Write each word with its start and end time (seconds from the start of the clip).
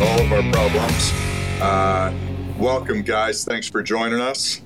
all 0.00 0.20
of 0.20 0.32
our 0.32 0.52
problems. 0.52 1.12
Uh, 1.60 2.12
welcome, 2.56 3.02
guys. 3.02 3.44
Thanks 3.44 3.68
for 3.68 3.82
joining 3.82 4.20
us. 4.20 4.60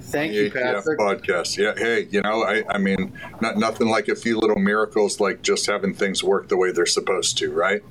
Thank 0.00 0.34
you, 0.34 0.50
Patrick. 0.50 0.98
podcast. 0.98 1.56
Yeah. 1.56 1.72
Hey, 1.76 2.06
you 2.10 2.20
know, 2.20 2.42
I, 2.42 2.62
I 2.68 2.78
mean, 2.78 3.12
not, 3.40 3.56
nothing 3.56 3.88
like 3.88 4.08
a 4.08 4.14
few 4.14 4.38
little 4.38 4.58
miracles, 4.58 5.20
like 5.20 5.42
just 5.42 5.66
having 5.66 5.94
things 5.94 6.22
work 6.22 6.48
the 6.48 6.56
way 6.56 6.70
they're 6.70 6.86
supposed 6.86 7.38
to, 7.38 7.50
right? 7.50 7.82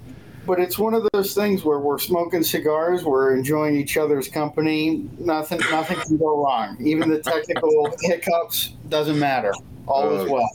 But 0.46 0.60
it's 0.60 0.78
one 0.78 0.94
of 0.94 1.08
those 1.14 1.34
things 1.34 1.64
where 1.64 1.80
we're 1.80 1.98
smoking 1.98 2.44
cigars, 2.44 3.04
we're 3.04 3.36
enjoying 3.36 3.76
each 3.76 3.98
other's 3.98 4.28
company. 4.28 5.10
Nothing, 5.18 5.60
nothing 5.72 5.98
can 5.98 6.18
go 6.18 6.44
wrong. 6.44 6.78
Even 6.80 7.10
the 7.10 7.20
technical 7.20 7.92
hiccups 8.02 8.76
doesn't 8.90 9.18
matter. 9.18 9.52
All 9.88 10.16
is 10.16 10.30
Oh, 10.30 10.34
well. 10.34 10.50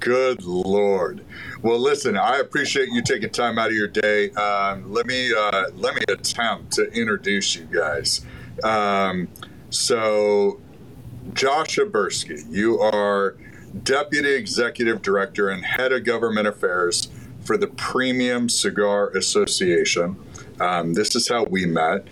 Good 0.00 0.44
Lord. 0.44 1.24
Well, 1.62 1.78
listen, 1.78 2.16
I 2.16 2.38
appreciate 2.38 2.88
you 2.88 3.02
taking 3.02 3.28
time 3.28 3.58
out 3.58 3.68
of 3.68 3.74
your 3.74 3.88
day. 3.88 4.30
Um, 4.30 4.90
let 4.90 5.06
me 5.06 5.30
uh, 5.36 5.64
let 5.74 5.94
me 5.94 6.00
attempt 6.08 6.72
to 6.72 6.90
introduce 6.92 7.54
you 7.54 7.64
guys. 7.64 8.24
Um, 8.64 9.28
so, 9.68 10.58
Josh 11.34 11.76
Habursky, 11.76 12.50
you 12.50 12.80
are 12.80 13.36
Deputy 13.82 14.34
Executive 14.34 15.02
Director 15.02 15.50
and 15.50 15.62
Head 15.62 15.92
of 15.92 16.04
Government 16.04 16.48
Affairs 16.48 17.08
for 17.44 17.58
the 17.58 17.66
Premium 17.66 18.48
Cigar 18.48 19.10
Association. 19.10 20.16
Um, 20.60 20.94
this 20.94 21.14
is 21.14 21.28
how 21.28 21.44
we 21.44 21.66
met. 21.66 22.06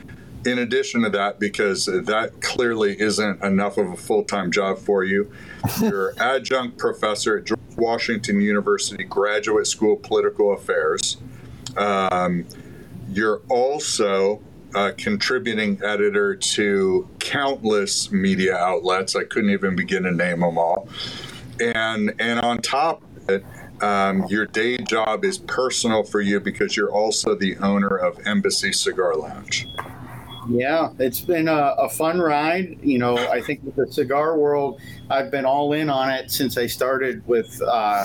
In 0.44 0.58
addition 0.58 1.02
to 1.02 1.10
that, 1.10 1.40
because 1.40 1.86
that 1.86 2.40
clearly 2.40 2.98
isn't 3.00 3.42
enough 3.42 3.76
of 3.76 3.88
a 3.88 3.96
full 3.96 4.24
time 4.24 4.50
job 4.50 4.78
for 4.78 5.04
you, 5.04 5.30
you're 5.80 6.14
adjunct 6.18 6.78
professor 6.78 7.38
at 7.38 7.44
George 7.44 7.60
Washington 7.76 8.40
University 8.40 9.04
Graduate 9.04 9.66
School 9.66 9.94
of 9.94 10.02
Political 10.02 10.54
Affairs. 10.54 11.16
Um, 11.76 12.46
you're 13.08 13.40
also 13.48 14.40
a 14.74 14.92
contributing 14.92 15.80
editor 15.82 16.36
to 16.36 17.08
countless 17.18 18.12
media 18.12 18.56
outlets. 18.56 19.16
I 19.16 19.24
couldn't 19.24 19.50
even 19.50 19.76
begin 19.76 20.02
to 20.04 20.10
name 20.10 20.40
them 20.40 20.58
all. 20.58 20.88
And 21.60 22.14
and 22.18 22.40
on 22.40 22.62
top 22.62 23.02
of 23.16 23.30
it, 23.30 23.44
um, 23.82 24.26
your 24.28 24.46
day 24.46 24.78
job 24.78 25.24
is 25.24 25.38
personal 25.38 26.02
for 26.02 26.20
you 26.20 26.40
because 26.40 26.76
you're 26.76 26.90
also 26.90 27.34
the 27.34 27.56
owner 27.58 27.96
of 27.96 28.18
Embassy 28.26 28.72
Cigar 28.72 29.16
Lounge. 29.16 29.68
Yeah, 30.48 30.92
it's 30.98 31.20
been 31.20 31.46
a, 31.46 31.74
a 31.78 31.88
fun 31.90 32.20
ride. 32.20 32.78
You 32.82 32.98
know, 32.98 33.16
I 33.16 33.42
think 33.42 33.62
with 33.64 33.76
the 33.76 33.86
cigar 33.92 34.38
world, 34.38 34.80
I've 35.10 35.30
been 35.30 35.44
all 35.44 35.74
in 35.74 35.90
on 35.90 36.08
it 36.10 36.30
since 36.30 36.56
I 36.56 36.66
started 36.66 37.26
with 37.26 37.60
uh, 37.60 38.04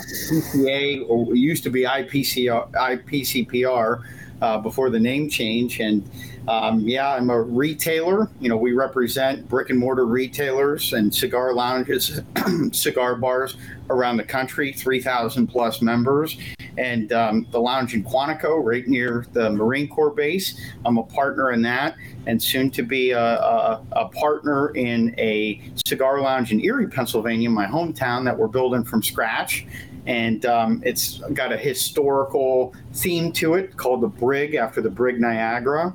or 1.08 1.34
it 1.34 1.38
used 1.38 1.64
to 1.64 1.70
be 1.70 1.84
IPCR, 1.84 2.70
IPCPR 2.72 4.04
uh, 4.42 4.58
before 4.58 4.90
the 4.90 5.00
name 5.00 5.30
change. 5.30 5.80
And 5.80 6.10
um, 6.48 6.82
yeah, 6.82 7.14
I'm 7.14 7.30
a 7.30 7.42
retailer. 7.42 8.30
You 8.40 8.50
know, 8.50 8.58
we 8.58 8.74
represent 8.74 9.48
brick 9.48 9.70
and 9.70 9.80
mortar 9.80 10.06
retailers 10.06 10.94
and 10.94 11.14
cigar 11.14 11.54
lounges, 11.54 12.20
cigar 12.72 13.16
bars 13.16 13.56
around 13.90 14.18
the 14.18 14.24
country, 14.24 14.74
3,000 14.74 15.48
plus 15.48 15.82
members. 15.82 16.38
And 16.78 17.14
um, 17.14 17.48
the 17.52 17.60
lounge 17.60 17.94
in 17.94 18.04
Quantico, 18.04 18.64
right 18.64 18.88
near 18.88 19.26
the 19.34 19.52
Marine 19.52 19.88
Corps 19.88 20.10
base. 20.10 20.60
I'm 20.86 20.98
a 20.98 21.04
partner 21.04 21.52
in 21.52 21.62
that 21.62 21.96
and 22.26 22.42
soon 22.42 22.72
to 22.72 22.84
be 22.84 23.12
a, 23.12 23.20
a, 23.20 23.86
a, 23.92 24.08
partner 24.10 24.70
in 24.70 25.14
a 25.18 25.62
cigar 25.86 26.22
lounge 26.22 26.52
in 26.52 26.62
Erie, 26.62 26.88
Pennsylvania, 26.88 27.50
my 27.50 27.66
hometown, 27.66 28.24
that 28.26 28.38
we're 28.38 28.48
building 28.48 28.84
from 28.84 29.04
scratch. 29.04 29.66
And 30.06 30.46
um, 30.46 30.82
it's 30.86 31.20
got 31.34 31.54
a 31.54 31.58
historical 31.58 32.74
theme 32.94 33.32
to 33.34 33.54
it 33.54 33.78
called 33.78 34.02
the 34.02 34.08
Brig 34.08 34.56
after 34.56 34.82
the 34.82 34.90
Brig 34.90 35.20
Niagara. 35.20 35.94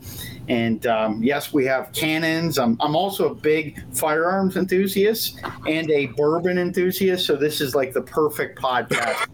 And 0.49 0.87
um, 0.87 1.23
yes, 1.23 1.53
we 1.53 1.67
have 1.67 1.93
cannons. 1.93 2.59
I'm, 2.59 2.79
I'm 2.81 2.97
also 2.97 3.31
a 3.31 3.35
big 3.35 3.83
firearms 3.95 4.57
enthusiast 4.57 5.39
and 5.67 5.91
a 5.91 6.07
bourbon 6.07 6.57
enthusiast. 6.59 7.27
So 7.27 7.37
this 7.37 7.61
is 7.61 7.75
like 7.75 7.93
the 7.93 8.01
perfect 8.01 8.59
podcast 8.59 9.27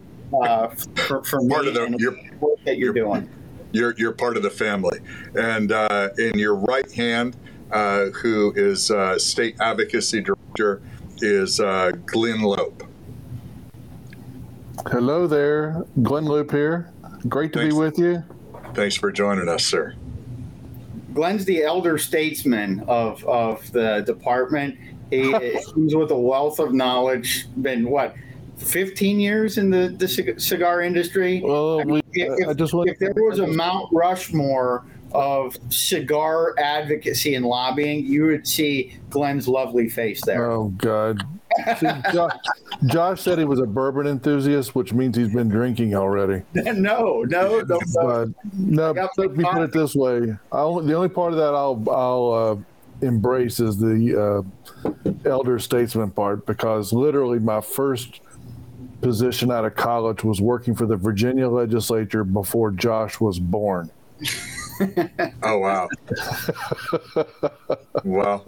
uh, 0.43 0.67
for, 1.07 1.23
for 1.23 1.41
me 1.41 1.49
Part 1.49 1.67
of 1.67 1.73
the- 1.75 1.95
you're- 1.97 2.31
work 2.41 2.59
that 2.65 2.77
you're 2.77 2.93
doing. 2.93 3.29
You're, 3.71 3.93
you're 3.97 4.13
part 4.13 4.35
of 4.37 4.43
the 4.43 4.49
family. 4.49 4.99
And 5.35 5.71
uh, 5.71 6.09
in 6.17 6.37
your 6.39 6.55
right 6.55 6.89
hand, 6.91 7.35
uh, 7.71 8.05
who 8.07 8.53
is 8.55 8.89
uh, 8.91 9.17
State 9.19 9.55
Advocacy 9.59 10.21
Director, 10.21 10.81
is 11.21 11.59
uh, 11.61 11.91
Glenn 12.05 12.39
Loope. 12.39 12.83
Hello 14.87 15.27
there, 15.27 15.85
Glenn 16.03 16.25
Loope 16.25 16.51
here. 16.51 16.91
Great 17.27 17.53
to 17.53 17.59
Thanks. 17.59 17.73
be 17.73 17.79
with 17.79 17.97
you. 17.97 18.23
Thanks 18.73 18.95
for 18.95 19.11
joining 19.11 19.47
us, 19.47 19.65
sir. 19.65 19.95
Glenn's 21.13 21.45
the 21.45 21.63
elder 21.63 21.97
statesman 21.97 22.81
of 22.87 23.23
of 23.25 23.71
the 23.71 24.01
department. 24.05 24.77
He 25.09 25.31
comes 25.65 25.95
with 25.95 26.11
a 26.11 26.17
wealth 26.17 26.59
of 26.59 26.73
knowledge. 26.73 27.47
Been 27.61 27.89
what, 27.89 28.15
fifteen 28.57 29.19
years 29.19 29.57
in 29.57 29.69
the 29.69 29.95
the 29.97 30.35
cigar 30.37 30.81
industry. 30.81 31.41
Well, 31.43 31.83
we, 31.85 32.01
If, 32.13 32.47
I 32.47 32.53
just 32.53 32.73
want 32.73 32.89
if 32.89 32.99
there 32.99 33.13
was 33.15 33.39
a 33.39 33.47
Mount 33.47 33.89
Rushmore 33.91 34.85
of 35.13 35.57
cigar 35.69 36.53
advocacy 36.59 37.35
and 37.35 37.45
lobbying, 37.45 38.05
you 38.05 38.25
would 38.25 38.45
see 38.45 38.97
Glenn's 39.09 39.47
lovely 39.47 39.87
face 39.87 40.23
there. 40.25 40.51
Oh 40.51 40.69
God. 40.77 41.25
See, 41.77 41.87
Josh, 42.13 42.35
Josh 42.85 43.21
said 43.21 43.37
he 43.37 43.45
was 43.45 43.59
a 43.59 43.65
bourbon 43.65 44.07
enthusiast, 44.07 44.75
which 44.75 44.93
means 44.93 45.15
he's 45.15 45.33
been 45.33 45.49
drinking 45.49 45.95
already. 45.95 46.43
no, 46.53 47.23
no, 47.23 47.23
no, 47.23 47.61
no. 47.61 47.79
But 47.95 48.29
no, 48.53 49.09
let 49.17 49.35
me 49.35 49.43
put 49.43 49.61
it 49.63 49.71
this 49.71 49.95
way: 49.95 50.35
I 50.51 50.59
only, 50.59 50.87
the 50.87 50.93
only 50.93 51.09
part 51.09 51.33
of 51.33 51.39
that 51.39 51.53
I'll 51.53 51.83
I'll 51.89 52.31
uh, 52.33 53.05
embrace 53.05 53.59
is 53.59 53.77
the 53.77 54.43
uh, 54.85 55.01
elder 55.25 55.59
statesman 55.59 56.11
part 56.11 56.45
because 56.45 56.91
literally 56.91 57.39
my 57.39 57.61
first 57.61 58.21
position 59.01 59.51
out 59.51 59.65
of 59.65 59.75
college 59.75 60.23
was 60.23 60.41
working 60.41 60.75
for 60.75 60.85
the 60.85 60.95
Virginia 60.95 61.47
legislature 61.47 62.23
before 62.23 62.71
Josh 62.71 63.19
was 63.19 63.39
born. 63.39 63.89
Oh, 65.41 65.59
wow. 65.59 65.87
well, 68.03 68.45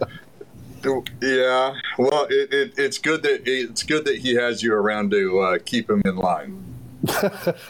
yeah. 1.21 1.73
Well, 1.97 2.27
it, 2.29 2.53
it, 2.53 2.73
it's 2.77 2.97
good 2.97 3.23
that 3.23 3.41
it's 3.45 3.83
good 3.83 4.05
that 4.05 4.17
he 4.17 4.35
has 4.35 4.63
you 4.63 4.73
around 4.73 5.11
to 5.11 5.39
uh, 5.39 5.57
keep 5.63 5.89
him 5.89 6.01
in 6.05 6.15
line. 6.15 6.63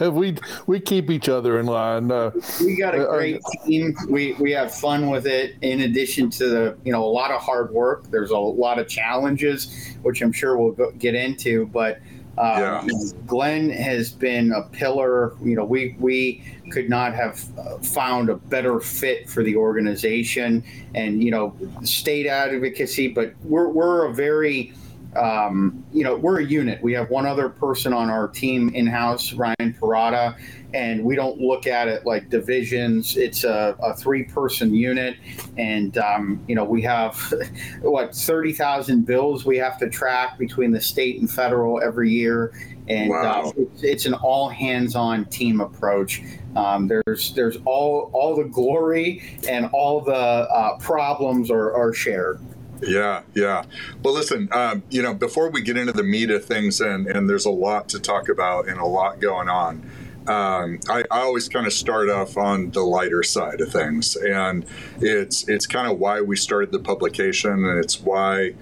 we 0.00 0.36
we 0.66 0.80
keep 0.80 1.10
each 1.10 1.28
other 1.28 1.60
in 1.60 1.66
line. 1.66 2.10
Uh, 2.10 2.30
we 2.60 2.76
got 2.76 2.94
a 2.94 3.06
Uh, 3.08 3.12
great 3.14 3.40
team. 3.66 3.94
We 4.08 4.32
we 4.34 4.52
have 4.52 4.74
fun 4.74 5.10
with 5.10 5.26
it. 5.26 5.56
In 5.60 5.82
addition 5.82 6.30
to 6.30 6.48
the 6.48 6.78
you 6.84 6.92
know 6.92 7.04
a 7.04 7.12
lot 7.12 7.30
of 7.30 7.40
hard 7.40 7.70
work, 7.70 8.10
there's 8.10 8.30
a 8.30 8.38
lot 8.38 8.78
of 8.78 8.88
challenges, 8.88 9.94
which 10.02 10.22
I'm 10.22 10.32
sure 10.32 10.56
we'll 10.56 10.72
go, 10.72 10.90
get 10.92 11.14
into. 11.14 11.66
But 11.66 11.98
um, 12.38 12.60
Yeah. 12.60 12.86
Glenn 13.26 13.70
has 13.70 14.10
been 14.12 14.52
a 14.52 14.62
pillar. 14.62 15.34
You 15.42 15.56
know, 15.56 15.64
we 15.64 15.96
we 15.98 16.42
could 16.70 16.88
not 16.88 17.14
have 17.14 17.44
uh, 17.58 17.78
found 17.78 18.28
a 18.28 18.36
better 18.36 18.80
fit 18.80 19.28
for 19.28 19.42
the 19.42 19.56
organization, 19.56 20.62
and 20.94 21.22
you 21.22 21.30
know, 21.30 21.54
state 21.82 22.26
advocacy. 22.26 23.08
But 23.08 23.34
we're 23.44 23.68
we're 23.68 24.06
a 24.06 24.14
very 24.14 24.72
um, 25.16 25.84
you 25.92 26.04
know, 26.04 26.16
we're 26.16 26.40
a 26.40 26.44
unit. 26.44 26.82
We 26.82 26.92
have 26.92 27.10
one 27.10 27.26
other 27.26 27.48
person 27.48 27.92
on 27.92 28.10
our 28.10 28.28
team 28.28 28.68
in 28.74 28.86
house, 28.86 29.32
Ryan 29.32 29.74
Parada, 29.80 30.36
and 30.74 31.02
we 31.02 31.16
don't 31.16 31.40
look 31.40 31.66
at 31.66 31.88
it 31.88 32.04
like 32.04 32.28
divisions. 32.28 33.16
It's 33.16 33.44
a, 33.44 33.76
a 33.82 33.94
three 33.94 34.24
person 34.24 34.74
unit. 34.74 35.16
And, 35.56 35.96
um, 35.98 36.44
you 36.46 36.54
know, 36.54 36.64
we 36.64 36.82
have 36.82 37.16
what, 37.80 38.14
30,000 38.14 39.06
bills 39.06 39.44
we 39.44 39.56
have 39.56 39.78
to 39.78 39.88
track 39.88 40.38
between 40.38 40.70
the 40.70 40.80
state 40.80 41.20
and 41.20 41.30
federal 41.30 41.80
every 41.82 42.10
year. 42.10 42.52
And 42.88 43.10
Wow. 43.10 43.44
uh, 43.48 43.52
it's, 43.56 43.82
it's 43.82 44.06
an 44.06 44.14
all 44.14 44.48
hands 44.48 44.94
on 44.94 45.26
team 45.26 45.60
approach. 45.60 46.22
Um, 46.56 46.88
there's 46.88 47.34
there's 47.34 47.58
all 47.66 48.10
all 48.14 48.34
the 48.34 48.44
glory 48.44 49.22
and 49.46 49.68
all 49.72 50.00
the 50.00 50.12
uh, 50.14 50.78
problems 50.78 51.50
are, 51.50 51.72
are 51.74 51.92
shared. 51.92 52.40
Yeah, 52.82 53.22
yeah. 53.34 53.64
Well, 54.02 54.14
listen, 54.14 54.48
um, 54.52 54.82
you 54.90 55.02
know, 55.02 55.14
before 55.14 55.50
we 55.50 55.62
get 55.62 55.76
into 55.76 55.92
the 55.92 56.02
meat 56.04 56.30
of 56.30 56.44
things, 56.44 56.80
and, 56.80 57.06
and 57.06 57.28
there's 57.28 57.44
a 57.46 57.50
lot 57.50 57.88
to 57.90 58.00
talk 58.00 58.28
about 58.28 58.68
and 58.68 58.78
a 58.78 58.84
lot 58.86 59.20
going 59.20 59.48
on, 59.48 59.90
um, 60.28 60.78
I, 60.88 61.04
I 61.10 61.20
always 61.20 61.48
kind 61.48 61.66
of 61.66 61.72
start 61.72 62.10
off 62.10 62.36
on 62.36 62.70
the 62.70 62.82
lighter 62.82 63.22
side 63.22 63.60
of 63.60 63.72
things, 63.72 64.14
and 64.14 64.64
it's 65.00 65.48
it's 65.48 65.66
kind 65.66 65.90
of 65.90 65.98
why 65.98 66.20
we 66.20 66.36
started 66.36 66.70
the 66.70 66.78
publication, 66.78 67.50
and 67.64 67.82
it's 67.82 68.00
why 68.00 68.54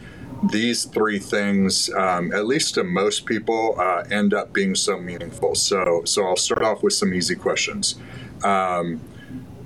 these 0.51 0.85
three 0.85 1.19
things, 1.19 1.91
um, 1.95 2.33
at 2.33 2.47
least 2.47 2.75
to 2.75 2.85
most 2.85 3.27
people, 3.27 3.75
uh, 3.81 4.05
end 4.11 4.33
up 4.33 4.53
being 4.53 4.75
so 4.75 4.99
meaningful. 4.99 5.55
So, 5.55 6.03
so 6.05 6.27
I'll 6.27 6.37
start 6.37 6.63
off 6.63 6.83
with 6.83 6.93
some 6.93 7.13
easy 7.15 7.35
questions. 7.35 7.97
Um, 8.45 9.01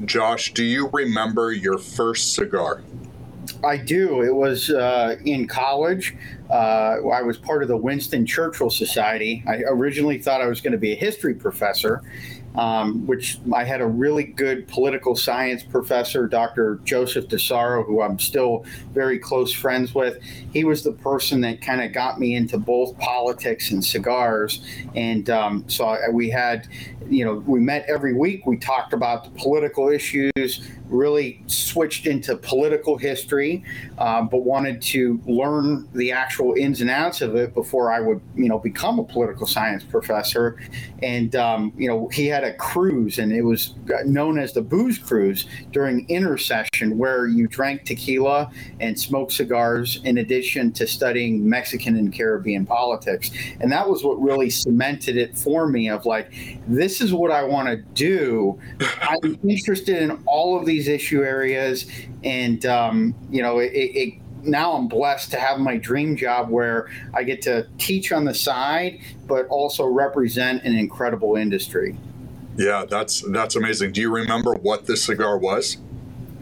Josh, 0.05 0.55
do 0.55 0.64
you 0.64 0.88
remember 0.93 1.53
your 1.53 1.76
first 1.76 2.35
cigar? 2.35 2.82
I 3.64 3.76
do. 3.76 4.22
It 4.22 4.34
was 4.34 4.70
uh, 4.70 5.16
in 5.24 5.46
college. 5.46 6.16
Uh, 6.48 6.96
I 7.12 7.22
was 7.22 7.36
part 7.36 7.62
of 7.62 7.68
the 7.68 7.76
Winston 7.76 8.26
Churchill 8.26 8.70
Society. 8.70 9.44
I 9.46 9.62
originally 9.68 10.18
thought 10.18 10.40
I 10.40 10.46
was 10.46 10.60
going 10.60 10.72
to 10.72 10.78
be 10.78 10.92
a 10.92 10.96
history 10.96 11.34
professor, 11.34 12.02
um, 12.56 13.06
which 13.06 13.38
I 13.54 13.64
had 13.64 13.80
a 13.80 13.86
really 13.86 14.24
good 14.24 14.66
political 14.66 15.14
science 15.14 15.62
professor, 15.62 16.26
Dr. 16.26 16.80
Joseph 16.84 17.26
DeSaro, 17.28 17.86
who 17.86 18.02
I'm 18.02 18.18
still 18.18 18.64
very 18.92 19.18
close 19.18 19.52
friends 19.52 19.94
with. 19.94 20.22
He 20.52 20.64
was 20.64 20.82
the 20.82 20.92
person 20.92 21.40
that 21.42 21.60
kind 21.60 21.82
of 21.82 21.92
got 21.92 22.18
me 22.18 22.34
into 22.34 22.58
both 22.58 22.98
politics 22.98 23.70
and 23.70 23.84
cigars. 23.84 24.64
And 24.96 25.30
um, 25.30 25.64
so 25.68 25.84
I, 25.84 26.08
we 26.10 26.30
had, 26.30 26.66
you 27.08 27.24
know, 27.24 27.34
we 27.46 27.60
met 27.60 27.84
every 27.88 28.14
week. 28.14 28.46
We 28.46 28.56
talked 28.56 28.92
about 28.92 29.24
the 29.24 29.30
political 29.30 29.88
issues, 29.88 30.68
really 30.90 31.42
switched 31.46 32.06
into 32.06 32.37
political 32.37 32.98
history, 32.98 33.64
um, 33.98 34.28
but 34.28 34.38
wanted 34.38 34.82
to 34.82 35.20
learn 35.26 35.88
the 35.94 36.12
actual 36.12 36.54
ins 36.54 36.81
and 36.81 36.90
outs 36.90 37.20
of 37.20 37.37
it 37.37 37.54
before 37.54 37.92
I 37.92 38.00
would, 38.00 38.20
you 38.34 38.48
know, 38.48 38.58
become 38.58 38.98
a 38.98 39.04
political 39.04 39.46
science 39.46 39.84
professor. 39.84 40.58
And, 41.02 41.34
um, 41.37 41.72
you 41.76 41.88
know, 41.88 42.08
he 42.08 42.26
had 42.26 42.44
a 42.44 42.54
cruise, 42.54 43.19
and 43.19 43.32
it 43.32 43.42
was 43.42 43.75
known 44.04 44.38
as 44.38 44.52
the 44.52 44.62
booze 44.62 44.98
cruise 44.98 45.46
during 45.72 46.08
intercession, 46.08 46.98
where 46.98 47.26
you 47.26 47.46
drank 47.46 47.84
tequila 47.84 48.50
and 48.81 48.98
smoked 48.98 49.32
cigars 49.32 50.00
in 50.04 50.19
addition 50.19 50.72
to 50.72 50.86
studying 50.86 51.48
Mexican 51.48 51.96
and 51.96 52.12
Caribbean 52.12 52.66
politics. 52.66 53.31
And 53.60 53.70
that 53.72 53.88
was 53.88 54.02
what 54.02 54.20
really 54.20 54.50
cemented 54.50 55.16
it 55.16 55.36
for 55.36 55.66
me 55.66 55.88
of 55.88 56.06
like, 56.06 56.32
this 56.66 57.00
is 57.00 57.12
what 57.12 57.31
I 57.31 57.43
want 57.43 57.69
to 57.69 57.76
do. 57.94 58.58
I'm 59.02 59.38
interested 59.48 60.02
in 60.02 60.22
all 60.26 60.58
of 60.58 60.66
these 60.66 60.80
these 60.81 60.88
issue 60.88 61.23
areas, 61.23 61.87
and 62.25 62.65
um, 62.65 63.15
you 63.31 63.43
know, 63.43 63.59
it, 63.59 63.73
it 63.73 64.15
now 64.43 64.73
I'm 64.73 64.88
blessed 64.88 65.31
to 65.32 65.38
have 65.38 65.61
my 65.61 65.77
dream 65.77 66.17
job 66.17 66.49
where 66.49 66.88
I 67.12 67.25
get 67.25 67.43
to 67.43 67.67
teach 67.77 68.12
on 68.12 68.25
the 68.25 68.32
side, 68.32 69.00
but 69.27 69.47
also 69.49 69.87
represent 69.87 70.65
an 70.65 70.75
incredible 70.75 71.37
industry. 71.37 71.97
Yeah, 72.56 72.87
that's 72.88 73.21
that's 73.31 73.56
amazing. 73.56 73.93
Do 73.93 74.00
you 74.00 74.11
remember 74.11 74.55
what 74.55 74.87
this 74.87 75.05
cigar 75.05 75.37
was? 75.37 75.77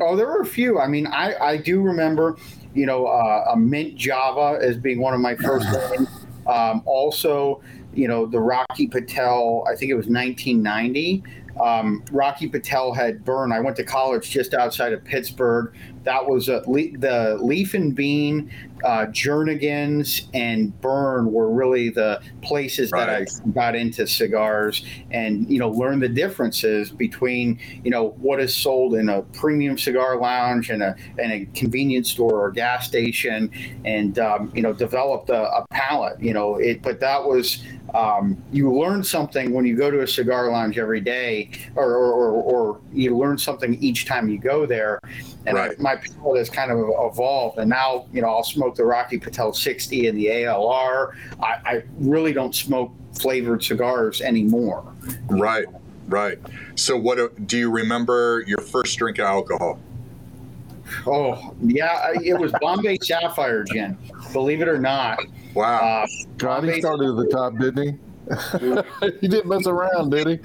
Oh, 0.01 0.15
there 0.15 0.27
were 0.27 0.41
a 0.41 0.47
few. 0.47 0.79
I 0.79 0.87
mean, 0.87 1.09
I, 1.09 1.35
I 1.35 1.57
do 1.57 1.83
remember, 1.83 2.37
you 2.73 2.87
know, 2.87 3.07
uh, 3.07 3.51
a 3.53 3.57
mint 3.57 3.97
Java 3.97 4.59
as 4.63 4.77
being 4.77 5.01
one 5.01 5.13
of 5.13 5.21
my 5.21 5.35
first 5.35 5.67
ones. 5.91 6.09
Um, 6.47 6.83
also, 6.87 7.61
you 7.93 8.07
know, 8.07 8.25
the 8.25 8.39
Rocky 8.39 8.87
Patel, 8.87 9.67
I 9.69 9.75
think 9.75 9.91
it 9.91 9.97
was 9.97 10.07
1990 10.07 11.25
um, 11.61 12.05
Rocky 12.11 12.49
Patel 12.49 12.93
had 12.93 13.25
burned. 13.25 13.53
I 13.53 13.61
went 13.61 13.77
to 13.77 13.85
college 13.85 14.31
just 14.31 14.55
outside 14.55 14.93
of 14.93 15.05
Pittsburgh. 15.05 15.75
That 16.09 16.27
was 16.27 16.49
a, 16.49 16.63
the 16.65 17.37
Leaf 17.39 17.75
and 17.75 17.95
Bean, 17.95 18.51
uh, 18.83 19.09
Jernigan's, 19.11 20.27
and 20.33 20.73
Burn 20.81 21.31
were 21.31 21.51
really 21.51 21.91
the 21.91 22.23
places 22.41 22.91
right. 22.91 23.29
that 23.29 23.43
I 23.45 23.49
got 23.51 23.77
into 23.77 24.07
cigars 24.07 24.87
and 25.11 25.47
you 25.51 25.59
know 25.59 25.69
learned 25.69 26.01
the 26.01 26.09
differences 26.09 26.91
between 26.91 27.61
you 27.85 27.91
know 27.91 28.13
what 28.23 28.41
is 28.41 28.57
sold 28.57 28.95
in 28.95 29.11
a 29.11 29.21
premium 29.21 29.77
cigar 29.77 30.19
lounge 30.19 30.71
and 30.71 30.83
a 30.83 30.97
and 31.19 31.31
a 31.31 31.45
convenience 31.53 32.11
store 32.11 32.43
or 32.43 32.51
gas 32.53 32.87
station, 32.87 33.51
and 33.85 34.19
um, 34.19 34.51
you 34.55 34.63
know 34.63 34.73
developed 34.73 35.29
a, 35.29 35.43
a 35.43 35.67
palate. 35.69 36.19
You 36.23 36.33
know 36.33 36.55
it, 36.57 36.81
but 36.81 37.01
that 37.01 37.23
was 37.23 37.63
um, 37.95 38.43
you 38.53 38.73
learn 38.73 39.03
something 39.03 39.53
when 39.53 39.65
you 39.65 39.77
go 39.77 39.91
to 39.91 40.03
a 40.03 40.07
cigar 40.07 40.51
lounge 40.51 40.79
every 40.79 41.01
day, 41.01 41.51
or, 41.75 41.95
or, 41.95 42.13
or, 42.13 42.33
or 42.33 42.81
you 42.93 43.17
learn 43.17 43.39
something 43.39 43.75
each 43.83 44.07
time 44.07 44.29
you 44.29 44.39
go 44.39 44.67
there. 44.67 45.01
And 45.47 45.57
right. 45.57 45.75
I, 45.79 45.83
my 45.83 45.97
palate 46.03 46.39
has 46.39 46.51
kind 46.51 46.71
of 46.71 46.79
evolved. 46.79 47.59
And 47.59 47.69
now, 47.71 48.07
you 48.13 48.23
know, 48.23 48.29
I'll 48.29 48.45
smoke 48.45 48.75
the 48.75 48.85
Rocky 48.85 49.19
Patel 49.19 49.53
60 49.53 50.09
and 50.09 50.19
the 50.19 50.27
ALR. 50.27 51.15
I, 51.43 51.47
I 51.65 51.83
really 51.99 52.33
don't 52.33 52.55
smoke 52.55 52.93
flavored 53.19 53.63
cigars 53.63 54.21
anymore. 54.21 54.85
Right, 55.29 55.67
right. 56.09 56.39
So, 56.75 56.97
what 56.97 57.47
do 57.47 57.59
you 57.59 57.71
remember 57.71 58.45
your 58.47 58.61
first 58.61 58.99
drink 58.99 59.19
of 59.19 59.27
alcohol? 59.27 59.81
Oh, 61.07 61.55
yeah, 61.63 62.13
it 62.23 62.39
was 62.39 62.53
Bombay 62.61 62.99
Sapphire 63.03 63.65
gin, 63.65 63.97
believe 64.33 64.63
it 64.63 64.69
or 64.69 64.79
not. 64.79 65.19
Wow. 65.55 66.05
Uh, 66.05 66.07
God, 66.37 66.65
he 66.65 66.81
started 66.81 67.11
at 67.11 67.17
the 67.17 67.27
top, 67.27 67.59
didn't 67.59 67.83
he? 67.83 67.99
he 69.21 69.29
didn't 69.29 69.49
mess 69.49 69.67
around, 69.67 70.11
did 70.11 70.27
he? 70.27 70.39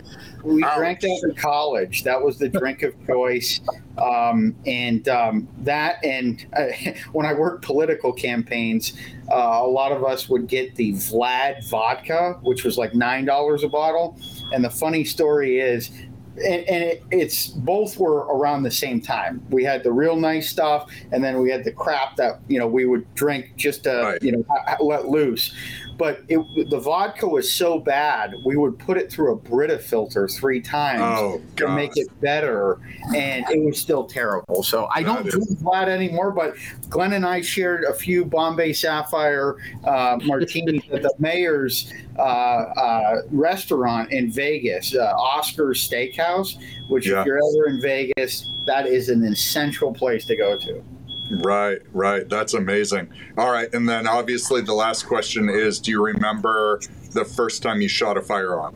We 0.44 0.63
Ouch. 0.63 0.78
drank 0.78 1.00
that 1.01 1.22
in 1.24 1.36
college. 1.36 2.04
That 2.04 2.22
was 2.22 2.38
the 2.38 2.50
drink 2.50 2.84
of 2.84 2.94
choice. 3.07 3.62
Um, 3.98 4.56
and 4.66 5.07
um, 5.07 5.48
that, 5.60 6.04
and 6.04 6.45
uh, 6.56 6.68
when 7.13 7.25
I 7.25 7.34
worked 7.34 7.63
political 7.63 8.12
campaigns, 8.12 8.94
uh, 9.31 9.62
a 9.63 9.68
lot 9.68 9.92
of 9.92 10.04
us 10.04 10.28
would 10.30 10.48
get 10.48 10.75
the 10.75 10.94
Vlad 10.94 11.68
vodka, 11.69 12.40
which 12.42 12.63
was 12.63 12.78
like 12.78 12.92
$9 12.92 13.63
a 13.63 13.69
bottle. 13.69 14.18
And 14.51 14.63
the 14.63 14.69
funny 14.69 15.04
story 15.04 15.60
is, 15.60 15.92
and, 16.38 16.68
and 16.68 16.84
it, 16.84 17.04
it's 17.12 17.48
both 17.48 17.98
were 17.98 18.25
around 18.36 18.63
the 18.63 18.72
same 18.72 19.00
time. 19.00 19.45
We 19.50 19.63
had 19.63 19.84
the 19.84 19.92
real 19.92 20.16
nice 20.16 20.50
stuff, 20.50 20.90
and 21.12 21.24
then 21.24 21.42
we 21.42 21.51
had 21.51 21.63
the 21.63 21.72
crap 21.72 22.16
that 22.18 22.40
you 22.48 22.57
know 22.57 22.68
we 22.68 22.86
would 22.86 23.13
drink 23.13 23.56
just 23.56 23.84
to 23.84 24.01
right. 24.01 24.24
you 24.24 24.31
know 24.31 24.45
let 24.80 25.07
loose 25.07 25.54
but 25.98 26.22
it, 26.28 26.40
the 26.69 26.80
vodka 26.80 27.28
was 27.28 27.51
so 27.51 27.80
bad 27.80 28.34
we 28.45 28.56
would 28.56 28.78
put 28.80 28.98
it 28.98 29.12
through 29.12 29.34
a 29.34 29.36
Brita 29.36 29.78
filter 29.78 30.28
three 30.28 30.62
times 30.62 31.01
oh, 31.01 31.42
to 31.57 31.68
make 31.69 31.92
it 31.95 32.07
better, 32.22 32.80
and 33.16 33.45
it 33.50 33.63
was 33.63 33.78
still 33.78 34.06
terrible. 34.06 34.63
So 34.63 34.88
I 34.94 35.04
don't 35.04 35.25
drink 35.25 35.60
that 35.72 35.90
anymore. 35.90 36.31
But 36.31 36.56
Glenn 36.90 37.13
and 37.13 37.25
I 37.25 37.42
shared 37.42 37.84
a 37.84 37.94
few 37.94 38.25
Bombay 38.25 38.74
Sapphire 38.74 39.57
uh, 39.84 40.19
martinis 40.24 40.84
at 40.92 41.04
the 41.04 41.13
mayor's 41.19 41.92
uh, 42.18 42.22
uh, 42.22 43.22
restaurant 43.31 44.12
in 44.12 44.31
Vegas, 44.31 44.95
uh, 44.95 45.13
Oscar's 45.18 45.88
Steakhouse. 45.88 46.57
Which, 46.88 47.07
yeah. 47.07 47.22
if 47.22 47.25
you're 47.25 47.38
ever 47.38 47.69
in 47.69 47.81
Vegas, 47.81 48.50
that 48.66 48.88
is 48.88 49.10
an 49.10 49.24
essential 49.24 49.94
place 49.94 50.25
to 50.25 50.36
go 50.36 50.57
to. 50.57 50.84
Right, 51.29 51.79
right. 51.93 52.27
That's 52.29 52.53
amazing. 52.53 53.09
All 53.37 53.51
right. 53.51 53.73
And 53.73 53.87
then 53.87 54.07
obviously 54.07 54.61
the 54.61 54.73
last 54.73 55.07
question 55.07 55.49
is 55.49 55.79
do 55.79 55.91
you 55.91 56.03
remember 56.03 56.79
the 57.11 57.25
first 57.25 57.63
time 57.63 57.81
you 57.81 57.87
shot 57.87 58.17
a 58.17 58.21
firearm? 58.21 58.75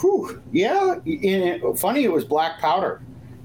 Whew. 0.00 0.42
Yeah. 0.52 0.96
It, 1.04 1.78
funny, 1.78 2.04
it 2.04 2.12
was 2.12 2.24
black 2.24 2.58
powder. 2.60 3.00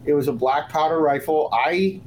It 0.05 0.13
was 0.13 0.27
a 0.27 0.33
black 0.33 0.69
powder 0.69 0.99
rifle. 0.99 1.49
I, 1.51 2.01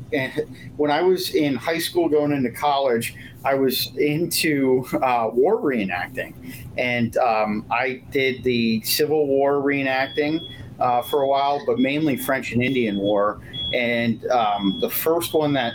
when 0.76 0.90
I 0.90 1.02
was 1.02 1.34
in 1.34 1.54
high 1.54 1.78
school 1.78 2.08
going 2.08 2.32
into 2.32 2.50
college, 2.50 3.14
I 3.44 3.54
was 3.54 3.92
into 3.96 4.86
uh, 4.94 5.30
war 5.32 5.58
reenacting. 5.58 6.34
And 6.78 7.16
um, 7.18 7.66
I 7.70 8.02
did 8.11 8.42
the 8.44 8.80
Civil 8.82 9.26
War 9.26 9.54
reenacting 9.54 10.40
uh, 10.80 11.02
for 11.02 11.22
a 11.22 11.28
while, 11.28 11.64
but 11.66 11.78
mainly 11.78 12.16
French 12.16 12.52
and 12.52 12.62
Indian 12.62 12.96
War. 12.99 13.40
And 13.73 14.26
um, 14.26 14.79
the 14.81 14.91
first 14.91 15.35
one 15.35 15.52
that 15.55 15.75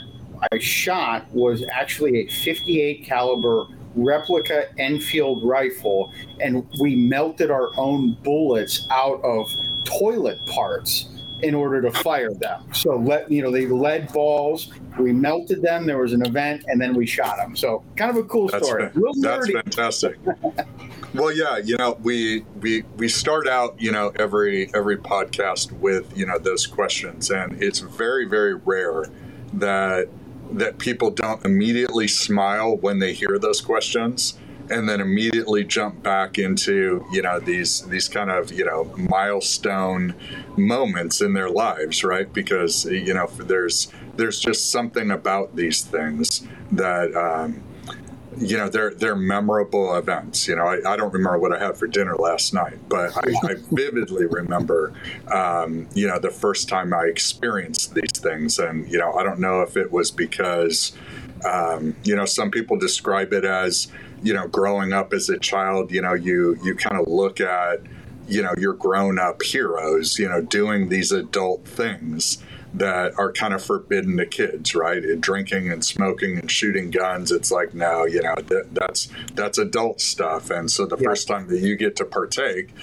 I 0.51 0.59
shot 0.59 1.29
was 1.31 1.63
actually 1.71 2.19
a 2.19 2.27
58 2.27 3.03
caliber 3.03 3.65
replica 3.95 4.67
Enfield 4.77 5.43
rifle, 5.43 6.13
and 6.39 6.67
we 6.79 6.95
melted 6.95 7.49
our 7.49 7.69
own 7.77 8.15
bullets 8.23 8.87
out 8.91 9.21
of 9.23 9.51
toilet 9.83 10.45
parts 10.45 11.09
in 11.41 11.53
order 11.53 11.81
to 11.81 11.91
fire 11.91 12.33
them. 12.33 12.63
So 12.73 12.95
let 12.95 13.31
you 13.31 13.41
know 13.43 13.51
they 13.51 13.67
lead 13.67 14.11
balls. 14.11 14.71
We 14.99 15.13
melted 15.13 15.61
them. 15.61 15.85
There 15.85 15.99
was 15.99 16.13
an 16.13 16.25
event, 16.25 16.63
and 16.67 16.81
then 16.81 16.95
we 16.95 17.05
shot 17.05 17.37
them. 17.37 17.55
So 17.55 17.83
kind 17.95 18.11
of 18.11 18.17
a 18.17 18.23
cool 18.23 18.47
that's 18.47 18.65
story. 18.65 18.89
Fa- 18.89 19.01
that's 19.17 19.51
fantastic. 19.51 20.17
well, 21.13 21.31
yeah, 21.31 21.57
you 21.57 21.77
know, 21.77 21.97
we 22.01 22.41
we 22.61 22.83
we 22.97 23.07
start 23.07 23.47
out, 23.47 23.79
you 23.79 23.91
know, 23.91 24.11
every 24.17 24.69
every 24.73 24.97
podcast 24.97 25.71
with 25.71 26.17
you 26.17 26.25
know 26.25 26.37
those 26.37 26.67
questions, 26.67 27.29
and 27.29 27.61
it's 27.61 27.79
very 27.79 28.25
very 28.25 28.55
rare 28.55 29.05
that 29.53 30.09
that 30.51 30.77
people 30.77 31.11
don't 31.11 31.43
immediately 31.45 32.07
smile 32.07 32.77
when 32.77 32.99
they 32.99 33.13
hear 33.13 33.37
those 33.37 33.59
questions 33.61 34.37
and 34.69 34.87
then 34.87 34.99
immediately 34.99 35.63
jump 35.63 36.01
back 36.03 36.37
into 36.37 37.05
you 37.11 37.21
know 37.21 37.39
these 37.39 37.81
these 37.87 38.07
kind 38.07 38.29
of 38.29 38.51
you 38.51 38.65
know 38.65 38.85
milestone 38.97 40.13
moments 40.57 41.21
in 41.21 41.33
their 41.33 41.49
lives 41.49 42.03
right? 42.03 42.31
Because 42.33 42.85
you 42.85 43.13
know 43.13 43.27
there's 43.37 43.87
there's 44.15 44.39
just 44.39 44.71
something 44.71 45.11
about 45.11 45.55
these 45.55 45.83
things 45.83 46.45
that 46.71 47.15
um, 47.15 47.63
you 48.39 48.57
know 48.57 48.69
they're 48.69 48.93
they're 48.93 49.15
memorable 49.15 49.95
events 49.95 50.47
you 50.47 50.55
know 50.55 50.63
I, 50.63 50.93
I, 50.93 50.95
don't 50.95 51.11
remember 51.11 51.39
what 51.39 51.53
i 51.53 51.59
had 51.59 51.77
for 51.77 51.87
dinner 51.87 52.15
last 52.15 52.53
night 52.53 52.77
but 52.87 53.15
i, 53.17 53.31
I 53.43 53.55
vividly 53.71 54.25
remember 54.25 54.93
um, 55.33 55.87
you 55.93 56.07
know 56.07 56.19
the 56.19 56.29
first 56.29 56.69
time 56.69 56.93
i 56.93 57.05
experienced 57.05 57.95
these 57.95 58.11
things. 58.11 58.59
And 58.59 58.89
you 58.91 58.97
know 58.97 59.13
i 59.13 59.23
don't 59.23 59.39
know 59.39 59.61
if 59.61 59.75
it 59.75 59.91
was 59.91 60.11
because 60.11 60.93
um, 61.45 61.95
you 62.03 62.15
know 62.15 62.25
some 62.25 62.51
people 62.51 62.77
describe 62.77 63.33
it 63.33 63.45
as 63.45 63.87
you 64.21 64.33
know 64.33 64.47
growing 64.47 64.93
up 64.93 65.13
as 65.13 65.29
a 65.29 65.39
child 65.39 65.91
you 65.91 66.01
know 66.01 66.13
you 66.13 66.57
you 66.63 66.75
kind 66.75 66.99
of 66.99 67.07
look 67.07 67.39
at 67.39 67.81
you 68.27 68.41
know 68.41 68.53
your 68.57 68.73
grown 68.73 69.17
up 69.19 69.41
heroes 69.41 70.19
you 70.19 70.27
know 70.27 70.41
doing 70.41 70.89
these 70.89 71.11
adult 71.11 71.65
things 71.65 72.43
that 72.77 73.17
are 73.17 73.31
kind 73.31 73.53
of 73.53 73.63
forbidden 73.63 74.17
to 74.17 74.25
kids, 74.25 74.75
right? 74.75 75.01
Drinking 75.19 75.71
and 75.71 75.83
smoking 75.83 76.37
and 76.37 76.49
shooting 76.49 76.91
guns. 76.91 77.31
It's 77.31 77.51
like 77.51 77.73
no, 77.73 78.05
you 78.05 78.21
know 78.21 78.35
that, 78.35 78.73
that's 78.73 79.09
that's 79.33 79.57
adult 79.57 80.01
stuff. 80.01 80.49
And 80.49 80.69
so 80.71 80.85
the 80.85 80.97
yeah. 80.97 81.09
first 81.09 81.27
time 81.27 81.47
that 81.47 81.59
you 81.59 81.75
get 81.75 81.95
to 81.97 82.05
partake, 82.05 82.73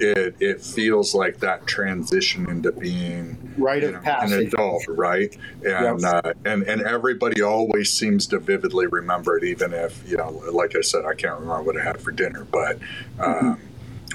it 0.00 0.36
it 0.40 0.60
feels 0.60 1.14
like 1.14 1.38
that 1.40 1.66
transition 1.66 2.48
into 2.48 2.72
being 2.72 3.54
of 3.84 4.04
know, 4.04 4.12
an 4.20 4.32
adult, 4.32 4.84
right? 4.88 5.34
And 5.64 6.00
Yes. 6.00 6.04
uh, 6.04 6.32
and 6.44 6.62
and 6.64 6.82
everybody 6.82 7.42
always 7.42 7.92
seems 7.92 8.26
to 8.28 8.38
vividly 8.38 8.86
remember 8.86 9.38
it, 9.38 9.44
even 9.44 9.72
if 9.72 10.02
you 10.08 10.16
know, 10.16 10.30
like 10.52 10.76
I 10.76 10.80
said, 10.80 11.04
I 11.04 11.14
can't 11.14 11.40
remember 11.40 11.62
what 11.62 11.76
I 11.76 11.84
had 11.84 12.00
for 12.00 12.12
dinner, 12.12 12.46
but. 12.50 12.78
Um, 13.18 13.60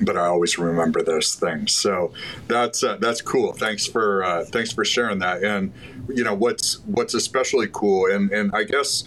but 0.02 0.18
I 0.18 0.26
always 0.28 0.58
remember 0.58 1.04
those 1.04 1.36
things. 1.36 1.74
So 1.74 2.14
that's 2.48 2.84
uh, 2.84 2.98
that's 2.98 3.22
cool. 3.22 3.54
Thanks 3.54 3.86
for 3.86 4.24
uh, 4.24 4.46
thanks 4.46 4.72
for 4.72 4.86
sharing 4.86 5.20
that. 5.20 5.44
And 5.44 5.74
you 6.08 6.24
know 6.24 6.34
what's 6.34 6.80
what's 6.86 7.14
especially 7.14 7.68
cool, 7.72 8.12
and 8.12 8.32
and 8.32 8.52
I 8.54 8.64
guess 8.64 9.04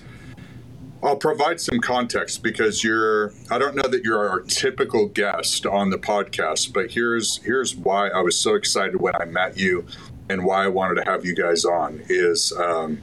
I'll 1.02 1.16
provide 1.16 1.60
some 1.60 1.80
context 1.80 2.42
because 2.42 2.82
you're 2.82 3.32
I 3.50 3.58
don't 3.58 3.74
know 3.74 3.88
that 3.88 4.04
you're 4.04 4.28
our 4.28 4.40
typical 4.40 5.06
guest 5.06 5.66
on 5.66 5.90
the 5.90 5.98
podcast, 5.98 6.72
but 6.72 6.90
here's 6.90 7.38
here's 7.38 7.76
why 7.76 8.08
I 8.08 8.20
was 8.20 8.38
so 8.38 8.54
excited 8.54 9.00
when 9.00 9.14
I 9.16 9.24
met 9.26 9.58
you 9.58 9.86
and 10.30 10.44
why 10.44 10.64
I 10.64 10.68
wanted 10.68 11.04
to 11.04 11.10
have 11.10 11.26
you 11.26 11.34
guys 11.34 11.66
on 11.66 12.02
is 12.08 12.52
um, 12.52 13.00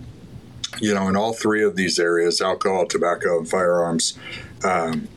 you 0.80 0.94
know 0.96 1.08
in 1.10 1.16
all 1.16 1.34
three 1.34 1.64
of 1.64 1.76
these 1.76 2.00
areas 2.00 2.42
alcohol, 2.42 2.86
tobacco, 2.88 3.38
and 3.38 3.50
firearms. 3.50 4.18
Um, 4.64 5.08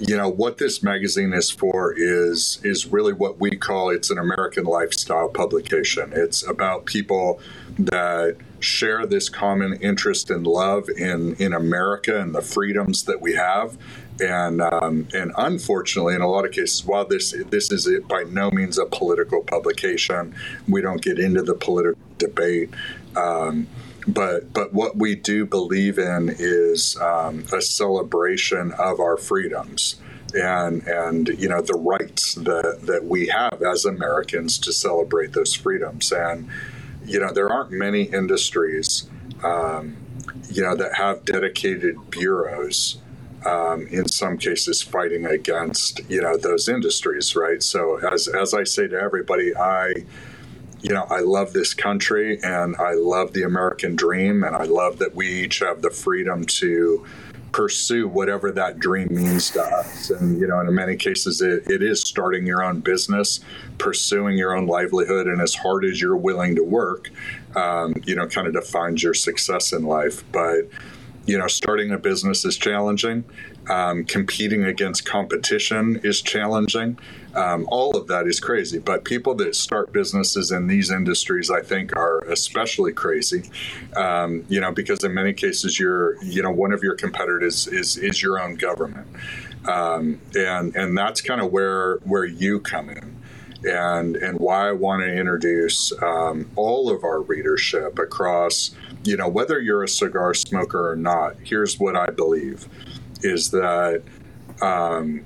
you 0.00 0.16
know 0.16 0.28
what 0.28 0.56
this 0.56 0.82
magazine 0.82 1.32
is 1.34 1.50
for 1.50 1.92
is 1.94 2.58
is 2.64 2.86
really 2.86 3.12
what 3.12 3.38
we 3.38 3.50
call 3.50 3.90
it's 3.90 4.10
an 4.10 4.18
American 4.18 4.64
lifestyle 4.64 5.28
publication. 5.28 6.10
It's 6.14 6.46
about 6.46 6.86
people 6.86 7.38
that 7.78 8.36
share 8.60 9.06
this 9.06 9.28
common 9.28 9.74
interest 9.74 10.30
and 10.30 10.46
love 10.46 10.88
in 10.88 11.34
in 11.36 11.52
America 11.52 12.18
and 12.18 12.34
the 12.34 12.40
freedoms 12.40 13.04
that 13.04 13.20
we 13.20 13.34
have. 13.34 13.76
And 14.20 14.62
um, 14.62 15.06
and 15.14 15.32
unfortunately, 15.36 16.14
in 16.14 16.22
a 16.22 16.28
lot 16.28 16.46
of 16.46 16.52
cases, 16.52 16.84
while 16.84 17.06
this 17.06 17.34
this 17.50 17.70
is 17.70 17.88
by 18.08 18.24
no 18.24 18.50
means 18.50 18.78
a 18.78 18.86
political 18.86 19.42
publication, 19.42 20.34
we 20.66 20.80
don't 20.80 21.02
get 21.02 21.18
into 21.18 21.42
the 21.42 21.54
political 21.54 22.00
debate. 22.18 22.70
Um, 23.16 23.66
but 24.12 24.52
but 24.52 24.72
what 24.72 24.96
we 24.96 25.14
do 25.14 25.46
believe 25.46 25.98
in 25.98 26.34
is 26.38 26.96
um, 27.00 27.44
a 27.52 27.60
celebration 27.60 28.72
of 28.72 29.00
our 29.00 29.16
freedoms 29.16 29.96
and 30.34 30.86
and 30.86 31.28
you 31.28 31.48
know 31.48 31.60
the 31.60 31.74
rights 31.74 32.34
that 32.34 32.80
that 32.82 33.04
we 33.04 33.26
have 33.28 33.62
as 33.62 33.84
Americans 33.84 34.58
to 34.58 34.72
celebrate 34.72 35.32
those 35.32 35.54
freedoms. 35.54 36.12
And 36.12 36.48
you 37.04 37.18
know 37.20 37.32
there 37.32 37.50
aren't 37.50 37.70
many 37.70 38.04
industries 38.04 39.08
um, 39.42 39.96
you 40.50 40.62
know 40.62 40.76
that 40.76 40.94
have 40.94 41.24
dedicated 41.24 41.96
bureaus 42.10 42.98
um, 43.46 43.86
in 43.88 44.06
some 44.08 44.36
cases 44.36 44.82
fighting 44.82 45.26
against 45.26 46.00
you 46.08 46.20
know 46.20 46.36
those 46.36 46.68
industries 46.68 47.34
right? 47.34 47.62
So 47.62 47.96
as 47.96 48.28
as 48.28 48.54
I 48.54 48.64
say 48.64 48.86
to 48.88 48.98
everybody 49.00 49.54
I 49.56 50.04
you 50.82 50.94
know, 50.94 51.06
I 51.10 51.20
love 51.20 51.52
this 51.52 51.74
country 51.74 52.38
and 52.42 52.76
I 52.76 52.94
love 52.94 53.32
the 53.32 53.42
American 53.42 53.96
dream, 53.96 54.44
and 54.44 54.56
I 54.56 54.64
love 54.64 54.98
that 54.98 55.14
we 55.14 55.28
each 55.28 55.58
have 55.60 55.82
the 55.82 55.90
freedom 55.90 56.44
to 56.44 57.06
pursue 57.52 58.06
whatever 58.06 58.52
that 58.52 58.78
dream 58.78 59.08
means 59.10 59.50
to 59.50 59.60
us. 59.60 60.10
And, 60.10 60.40
you 60.40 60.46
know, 60.46 60.60
in 60.60 60.72
many 60.72 60.94
cases, 60.94 61.42
it, 61.42 61.68
it 61.68 61.82
is 61.82 62.00
starting 62.00 62.46
your 62.46 62.62
own 62.62 62.78
business, 62.78 63.40
pursuing 63.76 64.38
your 64.38 64.56
own 64.56 64.66
livelihood, 64.66 65.26
and 65.26 65.40
as 65.40 65.56
hard 65.56 65.84
as 65.84 66.00
you're 66.00 66.16
willing 66.16 66.54
to 66.54 66.62
work, 66.62 67.10
um, 67.56 67.94
you 68.04 68.14
know, 68.14 68.28
kind 68.28 68.46
of 68.46 68.52
defines 68.52 69.02
your 69.02 69.14
success 69.14 69.72
in 69.72 69.82
life. 69.82 70.22
But, 70.30 70.68
you 71.26 71.36
know, 71.36 71.48
starting 71.48 71.90
a 71.90 71.98
business 71.98 72.44
is 72.44 72.56
challenging. 72.56 73.24
Um, 73.68 74.04
competing 74.04 74.64
against 74.64 75.04
competition 75.04 76.00
is 76.02 76.22
challenging. 76.22 76.98
Um, 77.34 77.66
all 77.70 77.96
of 77.96 78.08
that 78.08 78.26
is 78.26 78.40
crazy. 78.40 78.78
But 78.78 79.04
people 79.04 79.34
that 79.36 79.54
start 79.54 79.92
businesses 79.92 80.50
in 80.50 80.66
these 80.66 80.90
industries, 80.90 81.50
I 81.50 81.62
think, 81.62 81.94
are 81.96 82.20
especially 82.20 82.92
crazy. 82.92 83.50
Um, 83.96 84.44
you 84.48 84.60
know, 84.60 84.72
because 84.72 85.04
in 85.04 85.14
many 85.14 85.32
cases, 85.32 85.78
you're, 85.78 86.22
you 86.22 86.42
know, 86.42 86.50
one 86.50 86.72
of 86.72 86.82
your 86.82 86.94
competitors 86.94 87.66
is 87.66 87.96
is 87.96 88.22
your 88.22 88.40
own 88.40 88.56
government, 88.56 89.06
um, 89.68 90.20
and 90.34 90.74
and 90.74 90.96
that's 90.96 91.20
kind 91.20 91.40
of 91.40 91.52
where 91.52 91.96
where 91.98 92.24
you 92.24 92.60
come 92.60 92.90
in 92.90 93.16
and 93.64 94.16
and 94.16 94.38
why 94.38 94.68
I 94.68 94.72
want 94.72 95.02
to 95.02 95.12
introduce 95.12 95.92
um, 96.02 96.50
all 96.56 96.90
of 96.90 97.04
our 97.04 97.20
readership 97.20 97.98
across, 97.98 98.74
you 99.04 99.16
know, 99.16 99.28
whether 99.28 99.60
you're 99.60 99.84
a 99.84 99.88
cigar 99.88 100.34
smoker 100.34 100.90
or 100.90 100.96
not. 100.96 101.36
Here's 101.42 101.78
what 101.78 101.96
I 101.96 102.06
believe: 102.06 102.68
is 103.22 103.50
that 103.50 104.02
um, 104.62 105.24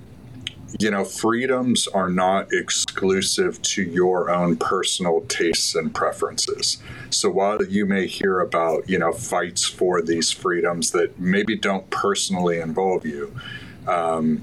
you 0.79 0.91
know 0.91 1.05
freedoms 1.05 1.87
are 1.89 2.09
not 2.09 2.53
exclusive 2.53 3.61
to 3.63 3.83
your 3.83 4.31
own 4.31 4.57
personal 4.57 5.23
tastes 5.23 5.75
and 5.75 5.95
preferences. 5.95 6.79
So 7.11 7.31
while 7.31 7.65
you 7.65 7.87
may 7.87 8.07
hear 8.07 8.41
about 8.41 8.89
you 8.89 8.99
know 8.99 9.13
fights 9.13 9.65
for 9.65 10.03
these 10.03 10.31
freedoms 10.31 10.91
that 10.93 11.19
maybe 11.19 11.57
don't 11.57 11.89
personally 11.91 12.59
involve 12.59 13.07
you. 13.07 13.35
Um, 13.87 14.43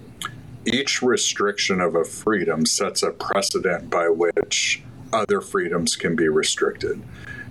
each 0.66 1.02
restriction 1.02 1.82
of 1.82 1.96
a 1.96 2.04
freedom 2.04 2.66
sets 2.68 3.02
a 3.02 3.10
precedent 3.10 3.90
by 3.90 4.10
which 4.10 4.84
other 5.12 5.42
freedoms 5.42 5.96
can 5.96 6.16
be 6.16 6.28
restricted. 6.28 7.02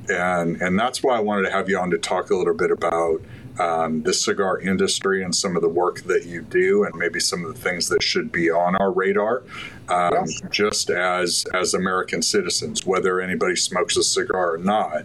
And, 0.09 0.61
and 0.61 0.79
that's 0.79 1.03
why 1.03 1.17
I 1.17 1.21
wanted 1.21 1.43
to 1.43 1.53
have 1.53 1.69
you 1.69 1.79
on 1.79 1.91
to 1.91 1.99
talk 1.99 2.31
a 2.31 2.37
little 2.37 2.55
bit 2.55 2.71
about 2.71 3.23
um, 3.61 4.02
the 4.02 4.14
cigar 4.14 4.59
industry 4.59 5.23
and 5.23 5.35
some 5.35 5.55
of 5.57 5.62
the 5.62 5.69
work 5.69 6.02
that 6.02 6.25
you 6.25 6.43
do, 6.43 6.85
and 6.85 6.95
maybe 6.95 7.21
some 7.21 7.45
of 7.45 7.55
the 7.55 7.61
things 7.61 7.88
that 7.90 8.02
should 8.02 8.33
be 8.33 8.50
on 8.50 8.75
our 8.76 8.90
radar, 8.90 9.43
um, 9.88 10.12
Yes. 10.26 10.40
just 10.50 10.90
as 10.90 11.45
as 11.55 11.75
American 11.75 12.23
citizens, 12.23 12.87
whether 12.87 13.21
anybody 13.21 13.57
smokes 13.57 13.97
a 13.97 14.02
cigar 14.02 14.55
or 14.55 14.59
not. 14.59 15.05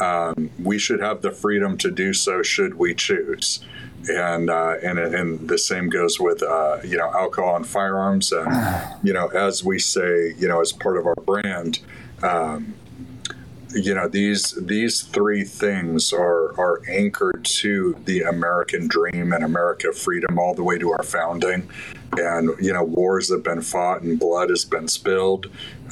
Um, 0.00 0.50
we 0.62 0.78
should 0.78 1.00
have 1.00 1.20
the 1.20 1.30
freedom 1.30 1.76
to 1.78 1.90
do 1.90 2.14
so, 2.14 2.42
should 2.42 2.74
we 2.78 2.94
choose 2.94 3.60
and 4.08 4.48
uh, 4.48 4.76
and 4.82 4.98
and 4.98 5.46
the 5.48 5.58
same 5.58 5.90
goes 5.90 6.18
with 6.18 6.42
uh, 6.42 6.78
you 6.82 6.96
know 6.96 7.10
alcohol 7.12 7.56
and 7.56 7.66
firearms 7.66 8.32
and 8.32 8.48
you 9.02 9.12
know 9.12 9.26
as 9.28 9.62
we 9.62 9.78
say 9.78 10.32
you 10.38 10.48
know 10.48 10.60
as 10.62 10.72
part 10.72 10.96
of 10.96 11.06
our 11.06 11.14
brand 11.26 11.80
um, 12.22 12.74
you 13.74 13.94
know 13.94 14.08
these 14.08 14.52
these 14.52 15.02
three 15.02 15.44
things 15.44 16.12
are 16.12 16.58
are 16.58 16.82
anchored 16.88 17.44
to 17.44 17.96
the 18.04 18.22
American 18.22 18.88
dream 18.88 19.32
and 19.32 19.44
America 19.44 19.92
freedom 19.92 20.38
all 20.38 20.54
the 20.54 20.64
way 20.64 20.78
to 20.78 20.90
our 20.92 21.02
founding. 21.02 21.68
And 22.18 22.50
you 22.60 22.72
know 22.72 22.82
wars 22.82 23.30
have 23.30 23.44
been 23.44 23.62
fought 23.62 24.02
and 24.02 24.18
blood 24.18 24.50
has 24.50 24.64
been 24.64 24.88
spilled 24.88 25.46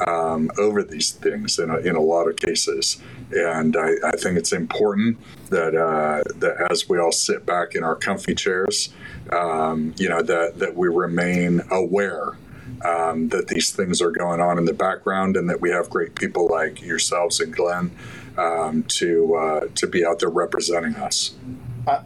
um, 0.07 0.51
over 0.59 0.83
these 0.83 1.13
things 1.13 1.59
in 1.59 1.71
a, 1.71 1.77
in 1.79 1.95
a 1.95 2.01
lot 2.01 2.29
of 2.29 2.37
cases. 2.37 3.01
And 3.31 3.77
I, 3.77 3.93
I 4.05 4.13
think 4.13 4.39
it's 4.39 4.53
important 4.53 5.19
that 5.51 5.77
uh, 5.77 6.25
that 6.37 6.67
as 6.71 6.89
we 6.89 6.99
all 6.99 7.13
sit 7.13 7.47
back 7.47 7.75
in 7.75 7.85
our 7.85 7.95
comfy 7.95 8.35
chairs 8.35 8.91
um, 9.31 9.95
you 9.99 10.09
know 10.09 10.23
that 10.23 10.59
that 10.59 10.77
we 10.77 10.89
remain 10.89 11.61
aware 11.71 12.37
um, 12.85 13.29
that 13.29 13.49
these 13.49 13.71
things 13.71 14.01
are 14.01 14.11
going 14.11 14.41
on 14.41 14.59
in 14.59 14.65
the 14.65 14.73
background 14.73 15.37
and 15.37 15.49
that 15.51 15.61
we 15.61 15.71
have 15.71 15.91
great 15.91 16.15
people 16.15 16.49
like 16.49 16.83
yourselves 16.83 17.41
and 17.41 17.55
Glenn 17.55 17.91
um, 18.37 18.85
to 18.85 19.35
uh, 19.35 19.69
to 19.75 19.87
be 19.87 20.05
out 20.05 20.21
there 20.21 20.31
representing 20.31 20.95
us. 20.97 21.35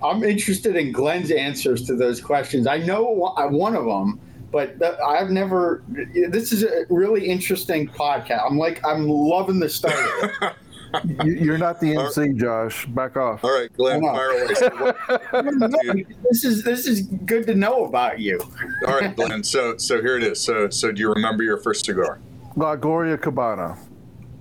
I'm 0.03 0.23
interested 0.23 0.77
in 0.77 0.93
Glenn's 0.93 1.31
answers 1.31 1.87
to 1.87 1.97
those 1.97 2.21
questions. 2.21 2.67
I 2.67 2.79
know 2.79 3.03
one 3.03 3.53
one 3.53 3.75
of 3.75 3.85
them, 3.85 4.21
but 4.51 4.77
I've 5.03 5.31
never. 5.31 5.83
This 5.89 6.53
is 6.53 6.63
a 6.63 6.87
really 6.89 7.27
interesting 7.27 7.89
podcast. 7.89 8.47
I'm 8.49 8.59
like, 8.59 8.85
I'm 8.87 9.09
loving 9.09 9.59
the 9.59 9.69
start. 9.69 10.57
of 10.95 11.11
it. 11.11 11.27
You- 11.27 11.33
You're 11.35 11.59
not 11.59 11.81
the 11.81 11.97
MC, 11.97 12.33
Josh. 12.35 12.87
Back 12.87 13.17
off. 13.17 13.45
All 13.45 13.53
right, 13.53 13.73
Glenn, 13.77 14.03
Hold 14.03 14.11
on. 14.11 14.17
fire 14.17 14.31
away. 14.31 14.55
So 14.55 14.69
what- 15.31 16.07
this 16.31 16.45
is 16.45 16.63
this 16.65 16.87
is 16.87 17.03
good 17.03 17.47
to 17.47 17.55
know 17.55 17.85
about 17.85 18.19
you. 18.21 18.41
all 18.87 18.95
right, 18.99 19.15
Glenn. 19.15 19.43
So 19.45 19.77
so 19.77 20.01
here 20.01 20.17
it 20.17 20.23
is. 20.25 20.41
So 20.41 20.69
so 20.71 20.93
do 20.93 21.01
you 21.01 21.13
remember 21.13 21.43
your 21.43 21.59
first 21.59 21.85
cigar? 21.85 22.19
La 22.57 22.77
Gloria 22.77 23.17
Cubana. 23.19 23.79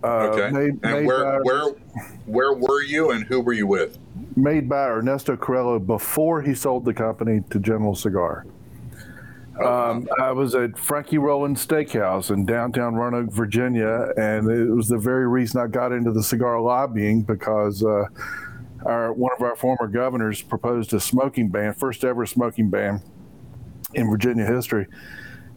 Uh, 0.03 0.08
Okay. 0.31 0.50
Made, 0.50 0.79
and 0.81 0.81
made 0.81 1.05
where 1.05 1.24
by, 1.24 1.38
where 1.43 1.74
where 2.25 2.53
were 2.53 2.81
you 2.81 3.12
and 3.12 3.24
who 3.25 3.39
were 3.41 3.53
you 3.53 3.67
with? 3.67 3.98
made 4.36 4.67
by 4.70 4.88
Ernesto 4.88 5.36
Carrillo 5.36 5.77
before 5.77 6.41
he 6.41 6.53
sold 6.55 6.86
the 6.86 6.93
company 6.93 7.41
to 7.50 7.60
General 7.60 7.93
Cigar. 7.96 8.46
Um, 9.60 10.08
I 10.20 10.31
was 10.31 10.55
at 10.55 10.77
Frankie 10.77 11.17
Rowland's 11.17 11.65
Steakhouse 11.65 12.31
in 12.31 12.46
downtown 12.46 12.96
Roanoke, 12.96 13.31
Virginia, 13.31 14.12
and 14.17 14.50
it 14.50 14.74
was 14.74 14.88
the 14.88 14.98
very 14.98 15.27
reason 15.27 15.60
I 15.60 15.67
got 15.67 15.91
into 15.91 16.12
the 16.12 16.24
cigar 16.24 16.62
lobbying 16.62 17.24
because 17.24 17.84
uh, 17.84 18.05
our 18.86 19.12
one 19.12 19.31
of 19.38 19.41
our 19.43 19.55
former 19.55 19.88
governors 19.88 20.41
proposed 20.41 20.93
a 20.93 21.00
smoking 21.00 21.50
ban, 21.50 21.74
first 21.74 22.03
ever 22.03 22.25
smoking 22.25 22.70
ban 22.70 23.01
in 23.93 24.10
Virginia 24.10 24.46
history, 24.46 24.88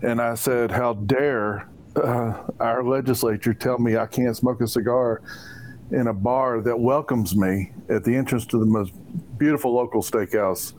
and 0.03 0.21
I 0.21 0.35
said, 0.35 0.73
"How 0.73 0.95
dare 0.95 1.69
uh, 1.97 2.43
our 2.59 2.83
legislature 2.83 3.55
tell 3.55 3.79
me 3.79 3.97
I 3.97 4.07
can't 4.07 4.37
smoke 4.37 4.61
a 4.61 4.67
cigar 4.67 5.23
in 5.93 6.09
a 6.09 6.15
bar 6.15 6.61
that 6.63 6.79
welcomes 6.79 7.37
me 7.37 7.73
at 7.89 8.03
the 8.03 8.17
entrance 8.17 8.45
to 8.47 8.59
the 8.59 8.67
most 8.67 8.93
beautiful 9.39 9.73
local 9.73 10.03
steakhouse 10.03 10.73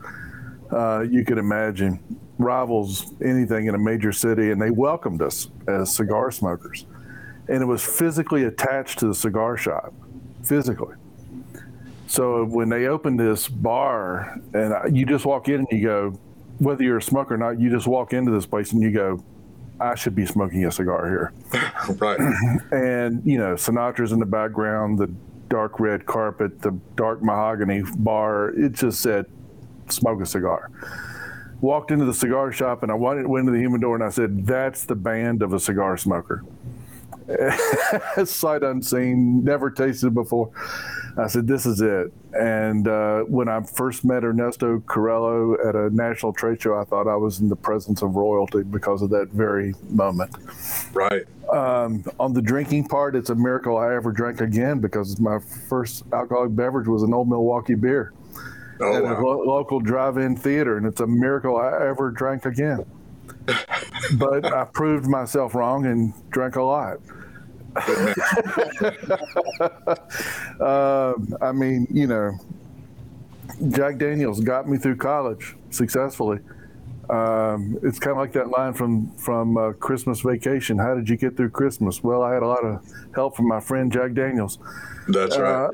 uh, 0.70 1.00
you 1.00 1.24
could 1.24 1.38
imagine. 1.38 1.98
Rivals 2.38 3.12
anything 3.22 3.66
in 3.66 3.74
a 3.74 3.78
major 3.78 4.12
city, 4.12 4.50
and 4.50 4.60
they 4.60 4.70
welcomed 4.70 5.22
us 5.22 5.48
as 5.68 5.94
cigar 5.94 6.30
smokers. 6.30 6.86
And 7.48 7.62
it 7.62 7.66
was 7.66 7.84
physically 7.84 8.44
attached 8.44 8.98
to 9.00 9.06
the 9.06 9.14
cigar 9.14 9.56
shop, 9.56 9.94
physically. 10.42 10.94
So 12.08 12.44
when 12.44 12.68
they 12.68 12.86
opened 12.86 13.18
this 13.18 13.48
bar, 13.48 14.40
and 14.54 14.96
you 14.96 15.06
just 15.06 15.24
walk 15.24 15.48
in 15.48 15.60
and 15.60 15.68
you 15.70 15.82
go, 15.82 16.18
whether 16.58 16.82
you're 16.82 16.98
a 16.98 17.02
smoker 17.02 17.34
or 17.34 17.38
not, 17.38 17.60
you 17.60 17.70
just 17.70 17.86
walk 17.86 18.12
into 18.12 18.30
this 18.30 18.46
place 18.46 18.72
and 18.72 18.80
you 18.80 18.90
go, 18.90 19.22
I 19.78 19.94
should 19.94 20.14
be 20.14 20.24
smoking 20.24 20.64
a 20.64 20.72
cigar 20.72 21.06
here. 21.08 21.32
right. 21.98 22.18
And, 22.72 23.22
you 23.24 23.38
know, 23.38 23.54
Sinatra's 23.54 24.12
in 24.12 24.18
the 24.18 24.26
background, 24.26 24.98
the 24.98 25.12
dark 25.48 25.78
red 25.78 26.06
carpet, 26.06 26.62
the 26.62 26.72
dark 26.96 27.22
mahogany 27.22 27.82
bar. 27.98 28.50
It 28.50 28.72
just 28.72 29.00
said, 29.00 29.26
smoke 29.88 30.20
a 30.20 30.26
cigar. 30.26 30.70
Walked 31.60 31.90
into 31.90 32.04
the 32.04 32.14
cigar 32.14 32.52
shop 32.52 32.82
and 32.82 32.92
I 32.92 32.94
went, 32.94 33.26
went 33.28 33.46
to 33.46 33.52
the 33.52 33.58
humidor 33.58 33.94
and 33.94 34.04
I 34.04 34.10
said, 34.10 34.46
that's 34.46 34.84
the 34.84 34.94
band 34.94 35.42
of 35.42 35.52
a 35.52 35.60
cigar 35.60 35.96
smoker. 35.96 36.44
Sight 38.24 38.62
unseen, 38.62 39.42
never 39.42 39.70
tasted 39.70 40.14
before. 40.14 40.50
I 41.18 41.28
said, 41.28 41.46
"This 41.46 41.64
is 41.64 41.80
it." 41.80 42.12
And 42.38 42.86
uh, 42.86 43.20
when 43.22 43.48
I 43.48 43.62
first 43.62 44.04
met 44.04 44.22
Ernesto 44.22 44.80
Carrillo 44.86 45.56
at 45.66 45.74
a 45.74 45.88
national 45.94 46.32
trade 46.34 46.60
show, 46.60 46.78
I 46.78 46.84
thought 46.84 47.08
I 47.08 47.16
was 47.16 47.40
in 47.40 47.48
the 47.48 47.56
presence 47.56 48.02
of 48.02 48.14
royalty 48.14 48.62
because 48.62 49.02
of 49.02 49.10
that 49.10 49.28
very 49.30 49.74
moment. 49.88 50.30
Right. 50.92 51.24
Um, 51.50 52.04
on 52.20 52.34
the 52.34 52.42
drinking 52.42 52.88
part, 52.88 53.16
it's 53.16 53.30
a 53.30 53.34
miracle 53.34 53.78
I 53.78 53.94
ever 53.94 54.12
drank 54.12 54.40
again 54.40 54.80
because 54.80 55.18
my 55.18 55.38
first 55.68 56.04
alcoholic 56.12 56.54
beverage 56.54 56.88
was 56.88 57.02
an 57.02 57.14
old 57.14 57.28
Milwaukee 57.28 57.74
beer 57.74 58.12
oh, 58.80 58.96
at 58.96 59.02
wow. 59.02 59.20
a 59.20 59.22
lo- 59.22 59.44
local 59.44 59.80
drive-in 59.80 60.36
theater, 60.36 60.76
and 60.76 60.86
it's 60.86 61.00
a 61.00 61.06
miracle 61.06 61.56
I 61.56 61.86
ever 61.86 62.10
drank 62.10 62.46
again. 62.46 62.84
but 64.18 64.44
I 64.44 64.64
proved 64.64 65.06
myself 65.06 65.54
wrong 65.54 65.86
and 65.86 66.12
drank 66.30 66.56
a 66.56 66.62
lot. 66.62 66.98
uh, 70.60 71.12
I 71.42 71.52
mean, 71.52 71.86
you 71.90 72.06
know, 72.06 72.32
Jack 73.68 73.98
Daniels 73.98 74.40
got 74.40 74.68
me 74.68 74.78
through 74.78 74.96
college 74.96 75.56
successfully. 75.70 76.40
Um, 77.08 77.78
it's 77.82 77.98
kind 77.98 78.12
of 78.12 78.16
like 78.18 78.32
that 78.32 78.48
line 78.48 78.72
from 78.72 79.14
from 79.16 79.56
uh, 79.56 79.72
Christmas 79.72 80.20
Vacation. 80.20 80.78
How 80.78 80.94
did 80.94 81.08
you 81.08 81.16
get 81.16 81.36
through 81.36 81.50
Christmas? 81.50 82.02
Well, 82.02 82.22
I 82.22 82.34
had 82.34 82.42
a 82.42 82.48
lot 82.48 82.64
of 82.64 82.84
help 83.14 83.36
from 83.36 83.46
my 83.46 83.60
friend 83.60 83.92
Jack 83.92 84.14
Daniels. 84.14 84.58
That's 85.08 85.38
right. 85.38 85.70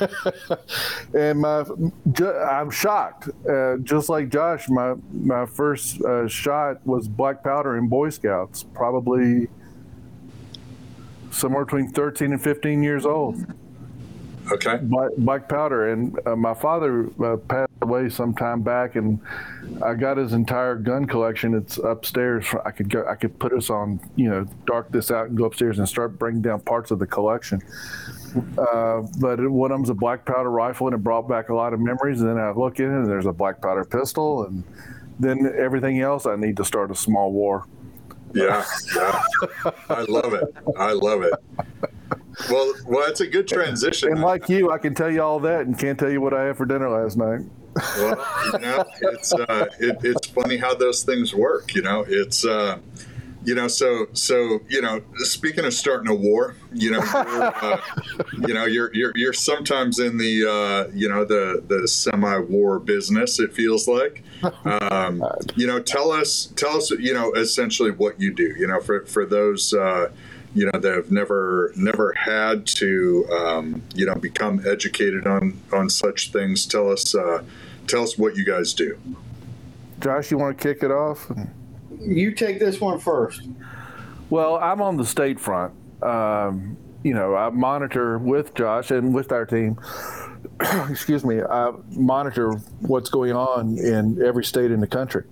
Uh, 0.00 0.56
and 1.14 1.40
my, 1.40 1.64
I'm 2.24 2.70
shocked. 2.70 3.28
Uh, 3.48 3.76
just 3.78 4.08
like 4.08 4.28
Josh, 4.30 4.68
my 4.68 4.94
my 5.12 5.46
first 5.46 6.00
uh, 6.02 6.26
shot 6.28 6.86
was 6.86 7.08
black 7.08 7.44
powder 7.44 7.76
in 7.76 7.88
Boy 7.88 8.10
Scouts, 8.10 8.62
probably 8.62 9.48
somewhere 11.30 11.64
between 11.64 11.88
13 11.88 12.32
and 12.32 12.42
15 12.42 12.82
years 12.82 13.06
old. 13.06 13.44
Okay. 14.52 14.78
Black, 14.82 15.10
black 15.18 15.48
powder, 15.48 15.88
and 15.92 16.18
uh, 16.26 16.36
my 16.36 16.54
father 16.54 17.08
uh, 17.22 17.36
passed 17.36 17.70
away 17.82 18.08
some 18.08 18.34
time 18.34 18.62
back, 18.62 18.96
and 18.96 19.20
I 19.82 19.94
got 19.94 20.16
his 20.16 20.32
entire 20.32 20.76
gun 20.76 21.06
collection. 21.06 21.54
It's 21.54 21.78
upstairs. 21.78 22.46
I 22.64 22.70
could 22.70 22.88
go. 22.88 23.06
I 23.06 23.14
could 23.14 23.38
put 23.38 23.52
us 23.52 23.70
on, 23.70 24.00
you 24.16 24.30
know, 24.30 24.46
dark 24.66 24.90
this 24.90 25.10
out 25.10 25.28
and 25.28 25.36
go 25.36 25.44
upstairs 25.44 25.78
and 25.78 25.88
start 25.88 26.18
bringing 26.18 26.42
down 26.42 26.60
parts 26.60 26.90
of 26.90 26.98
the 26.98 27.06
collection. 27.06 27.62
Uh, 28.58 29.02
but 29.20 29.40
it, 29.40 29.48
one 29.48 29.70
of 29.70 29.78
them's 29.78 29.90
a 29.90 29.94
black 29.94 30.24
powder 30.24 30.50
rifle, 30.50 30.86
and 30.86 30.94
it 30.94 31.02
brought 31.02 31.28
back 31.28 31.48
a 31.48 31.54
lot 31.54 31.72
of 31.72 31.80
memories. 31.80 32.20
And 32.20 32.30
then 32.30 32.38
I 32.38 32.50
look 32.52 32.80
in 32.80 32.86
it, 32.86 32.94
and 32.94 33.06
there's 33.06 33.26
a 33.26 33.32
black 33.32 33.60
powder 33.60 33.84
pistol, 33.84 34.44
and 34.46 34.64
then 35.18 35.52
everything 35.58 36.00
else. 36.00 36.26
I 36.26 36.36
need 36.36 36.56
to 36.56 36.64
start 36.64 36.90
a 36.90 36.94
small 36.94 37.32
war. 37.32 37.66
Yeah, 38.34 38.64
yeah. 38.96 39.22
I 39.90 40.02
love 40.08 40.32
it. 40.32 40.54
I 40.78 40.92
love 40.92 41.22
it. 41.22 41.34
Well, 42.50 42.72
well, 42.86 43.08
it's 43.08 43.20
a 43.20 43.26
good 43.26 43.46
transition. 43.46 44.10
And 44.12 44.20
like 44.20 44.48
you, 44.48 44.70
I 44.70 44.78
can 44.78 44.94
tell 44.94 45.10
you 45.10 45.22
all 45.22 45.40
that, 45.40 45.66
and 45.66 45.78
can't 45.78 45.98
tell 45.98 46.10
you 46.10 46.20
what 46.20 46.34
I 46.34 46.44
had 46.44 46.56
for 46.56 46.64
dinner 46.64 46.88
last 46.88 47.16
night. 47.16 47.40
well, 47.96 48.50
you 48.52 48.58
know, 48.58 48.84
it's 49.00 49.32
uh, 49.32 49.66
it, 49.78 49.98
it's 50.02 50.26
funny 50.28 50.56
how 50.56 50.74
those 50.74 51.02
things 51.02 51.34
work. 51.34 51.74
You 51.74 51.82
know, 51.82 52.04
it's 52.06 52.44
uh, 52.44 52.78
you 53.44 53.54
know, 53.54 53.68
so 53.68 54.06
so 54.12 54.60
you 54.68 54.80
know, 54.80 55.02
speaking 55.16 55.64
of 55.64 55.74
starting 55.74 56.08
a 56.08 56.14
war, 56.14 56.54
you 56.72 56.90
know, 56.90 57.02
you're, 57.02 57.42
uh, 57.42 57.80
you 58.46 58.54
know, 58.54 58.66
you're 58.66 58.94
you're 58.94 59.12
you're 59.14 59.32
sometimes 59.32 59.98
in 59.98 60.16
the 60.16 60.48
uh, 60.48 60.90
you 60.94 61.08
know 61.08 61.24
the 61.24 61.62
the 61.66 61.88
semi-war 61.88 62.78
business. 62.78 63.40
It 63.40 63.52
feels 63.52 63.88
like. 63.88 64.22
Um, 64.64 65.22
you 65.54 65.68
know, 65.68 65.78
tell 65.78 66.10
us 66.10 66.52
tell 66.56 66.76
us 66.76 66.90
you 66.90 67.14
know 67.14 67.32
essentially 67.34 67.92
what 67.92 68.20
you 68.20 68.34
do. 68.34 68.54
You 68.58 68.66
know, 68.66 68.80
for 68.80 69.06
for 69.06 69.24
those. 69.24 69.72
Uh, 69.72 70.10
you 70.54 70.70
know 70.70 70.78
that 70.78 70.94
have 70.94 71.10
never 71.10 71.72
never 71.76 72.12
had 72.12 72.66
to 72.66 73.26
um, 73.32 73.82
you 73.94 74.06
know 74.06 74.14
become 74.14 74.60
educated 74.66 75.26
on 75.26 75.60
on 75.72 75.88
such 75.88 76.30
things 76.30 76.66
tell 76.66 76.90
us 76.90 77.14
uh, 77.14 77.42
tell 77.86 78.02
us 78.02 78.18
what 78.18 78.36
you 78.36 78.44
guys 78.44 78.74
do 78.74 78.98
Josh, 80.02 80.32
you 80.32 80.38
want 80.38 80.58
to 80.58 80.62
kick 80.62 80.82
it 80.82 80.90
off? 80.90 81.30
You 82.00 82.32
take 82.32 82.58
this 82.58 82.80
one 82.80 82.98
first. 82.98 83.48
Well, 84.30 84.56
I'm 84.56 84.82
on 84.82 84.96
the 84.96 85.06
state 85.06 85.38
front. 85.38 85.72
Um, 86.02 86.76
you 87.04 87.14
know, 87.14 87.36
I 87.36 87.50
monitor 87.50 88.18
with 88.18 88.52
Josh 88.54 88.90
and 88.90 89.14
with 89.14 89.30
our 89.30 89.46
team. 89.46 89.78
excuse 90.90 91.24
me. 91.24 91.40
I 91.40 91.72
monitor 91.90 92.54
what's 92.80 93.10
going 93.10 93.32
on 93.32 93.78
in 93.78 94.20
every 94.20 94.44
state 94.44 94.72
in 94.72 94.80
the 94.80 94.88
country 94.88 95.24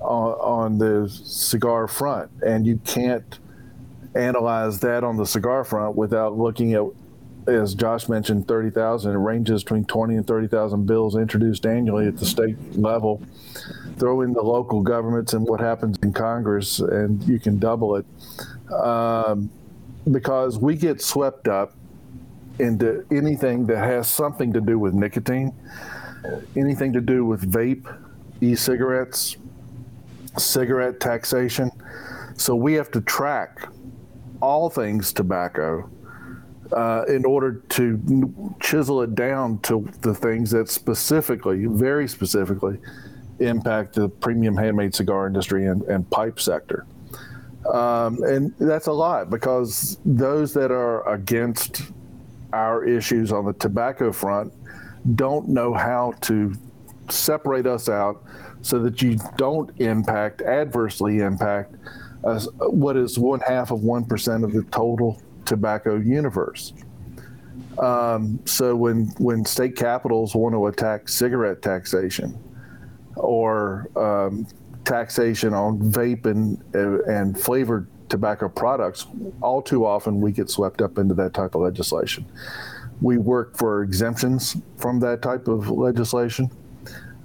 on, 0.00 0.32
on 0.32 0.78
the 0.78 1.08
cigar 1.08 1.88
front, 1.88 2.30
and 2.44 2.66
you 2.66 2.78
can't 2.84 3.38
analyze 4.16 4.80
that 4.80 5.04
on 5.04 5.16
the 5.16 5.26
cigar 5.26 5.64
front 5.64 5.96
without 5.96 6.36
looking 6.36 6.74
at, 6.74 6.82
as 7.46 7.74
Josh 7.74 8.08
mentioned, 8.08 8.48
thirty 8.48 8.70
thousand. 8.70 9.12
It 9.12 9.18
ranges 9.18 9.62
between 9.62 9.84
twenty 9.84 10.16
and 10.16 10.26
thirty 10.26 10.48
thousand 10.48 10.86
bills 10.86 11.16
introduced 11.16 11.66
annually 11.66 12.08
at 12.08 12.16
the 12.16 12.26
state 12.26 12.56
level. 12.76 13.22
Throw 13.98 14.22
in 14.22 14.32
the 14.32 14.42
local 14.42 14.82
governments 14.82 15.32
and 15.32 15.46
what 15.46 15.60
happens 15.60 15.98
in 16.02 16.12
Congress, 16.12 16.80
and 16.80 17.22
you 17.24 17.38
can 17.38 17.58
double 17.58 17.96
it. 17.96 18.06
Um, 18.72 19.50
because 20.10 20.58
we 20.58 20.76
get 20.76 21.00
swept 21.00 21.48
up 21.48 21.74
into 22.58 23.04
anything 23.10 23.66
that 23.66 23.78
has 23.78 24.08
something 24.08 24.52
to 24.52 24.60
do 24.60 24.78
with 24.78 24.94
nicotine, 24.94 25.52
anything 26.56 26.92
to 26.92 27.00
do 27.00 27.24
with 27.24 27.50
vape, 27.50 27.86
e-cigarettes, 28.40 29.36
cigarette 30.38 31.00
taxation. 31.00 31.70
So 32.36 32.54
we 32.54 32.74
have 32.74 32.90
to 32.90 33.00
track 33.00 33.68
all 34.46 34.70
things 34.70 35.12
tobacco 35.12 35.90
uh, 36.70 37.04
in 37.08 37.24
order 37.24 37.54
to 37.68 38.54
chisel 38.60 39.02
it 39.02 39.16
down 39.16 39.58
to 39.58 39.88
the 40.02 40.14
things 40.14 40.52
that 40.52 40.68
specifically, 40.68 41.66
very 41.66 42.06
specifically, 42.06 42.78
impact 43.40 43.94
the 43.94 44.08
premium 44.08 44.56
handmade 44.56 44.94
cigar 44.94 45.26
industry 45.26 45.66
and, 45.66 45.82
and 45.82 46.08
pipe 46.10 46.38
sector. 46.38 46.86
Um, 47.72 48.22
and 48.22 48.54
that's 48.60 48.86
a 48.86 48.92
lot 48.92 49.30
because 49.30 49.98
those 50.04 50.54
that 50.54 50.70
are 50.70 51.06
against 51.12 51.82
our 52.52 52.84
issues 52.84 53.32
on 53.32 53.46
the 53.46 53.52
tobacco 53.54 54.12
front 54.12 54.52
don't 55.16 55.48
know 55.48 55.74
how 55.74 56.14
to 56.20 56.54
separate 57.10 57.66
us 57.66 57.88
out 57.88 58.22
so 58.62 58.78
that 58.78 59.02
you 59.02 59.18
don't 59.36 59.70
impact, 59.80 60.42
adversely 60.42 61.18
impact, 61.18 61.74
uh, 62.26 62.40
what 62.68 62.96
is 62.96 63.18
one 63.18 63.40
half 63.40 63.70
of 63.70 63.80
1% 63.80 64.44
of 64.44 64.52
the 64.52 64.62
total 64.64 65.22
tobacco 65.44 65.96
universe. 65.96 66.72
Um, 67.78 68.40
so 68.46 68.74
when, 68.74 69.06
when 69.18 69.44
state 69.44 69.76
capitals 69.76 70.34
want 70.34 70.54
to 70.54 70.66
attack 70.66 71.08
cigarette 71.08 71.62
taxation 71.62 72.38
or 73.16 73.88
um, 73.96 74.46
taxation 74.84 75.54
on 75.54 75.78
vape 75.78 76.26
and, 76.26 76.62
and 76.74 77.38
flavored 77.38 77.86
tobacco 78.08 78.48
products, 78.48 79.06
all 79.40 79.62
too 79.62 79.86
often 79.86 80.20
we 80.20 80.32
get 80.32 80.50
swept 80.50 80.82
up 80.82 80.98
into 80.98 81.14
that 81.14 81.32
type 81.32 81.54
of 81.54 81.60
legislation. 81.62 82.26
We 83.00 83.18
work 83.18 83.56
for 83.56 83.82
exemptions 83.82 84.56
from 84.78 85.00
that 85.00 85.22
type 85.22 85.48
of 85.48 85.68
legislation. 85.68 86.50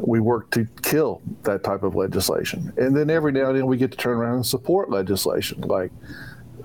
We 0.02 0.20
work 0.20 0.52
to 0.52 0.68
kill 0.82 1.22
that 1.44 1.64
type 1.64 1.84
of 1.84 1.96
legislation. 1.96 2.74
And 2.78 2.96
then 2.96 3.10
every 3.10 3.32
now 3.32 3.50
and 3.50 3.58
then 3.58 3.68
we 3.68 3.78
get 3.78 3.92
to 3.92 3.98
turn 3.98 4.18
around 4.18 4.36
and 4.36 4.46
support 4.46 4.90
legislation 4.90 5.62
like 5.62 5.92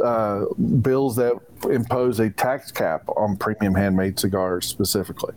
uh, 0.03 0.45
bills 0.83 1.17
that 1.17 1.35
impose 1.71 2.21
a 2.21 2.31
tax 2.31 2.71
cap 2.71 3.09
on 3.17 3.37
premium 3.37 3.75
handmade 3.75 4.19
cigars 4.19 4.67
specifically, 4.67 5.35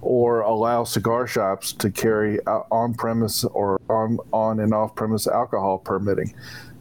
or 0.00 0.40
allow 0.40 0.84
cigar 0.84 1.26
shops 1.26 1.72
to 1.74 1.90
carry 1.90 2.40
on 2.46 2.94
premise 2.94 3.44
or 3.44 3.80
on, 3.88 4.18
on 4.32 4.60
and 4.60 4.74
off 4.74 4.94
premise 4.94 5.26
alcohol 5.26 5.78
permitting 5.78 6.34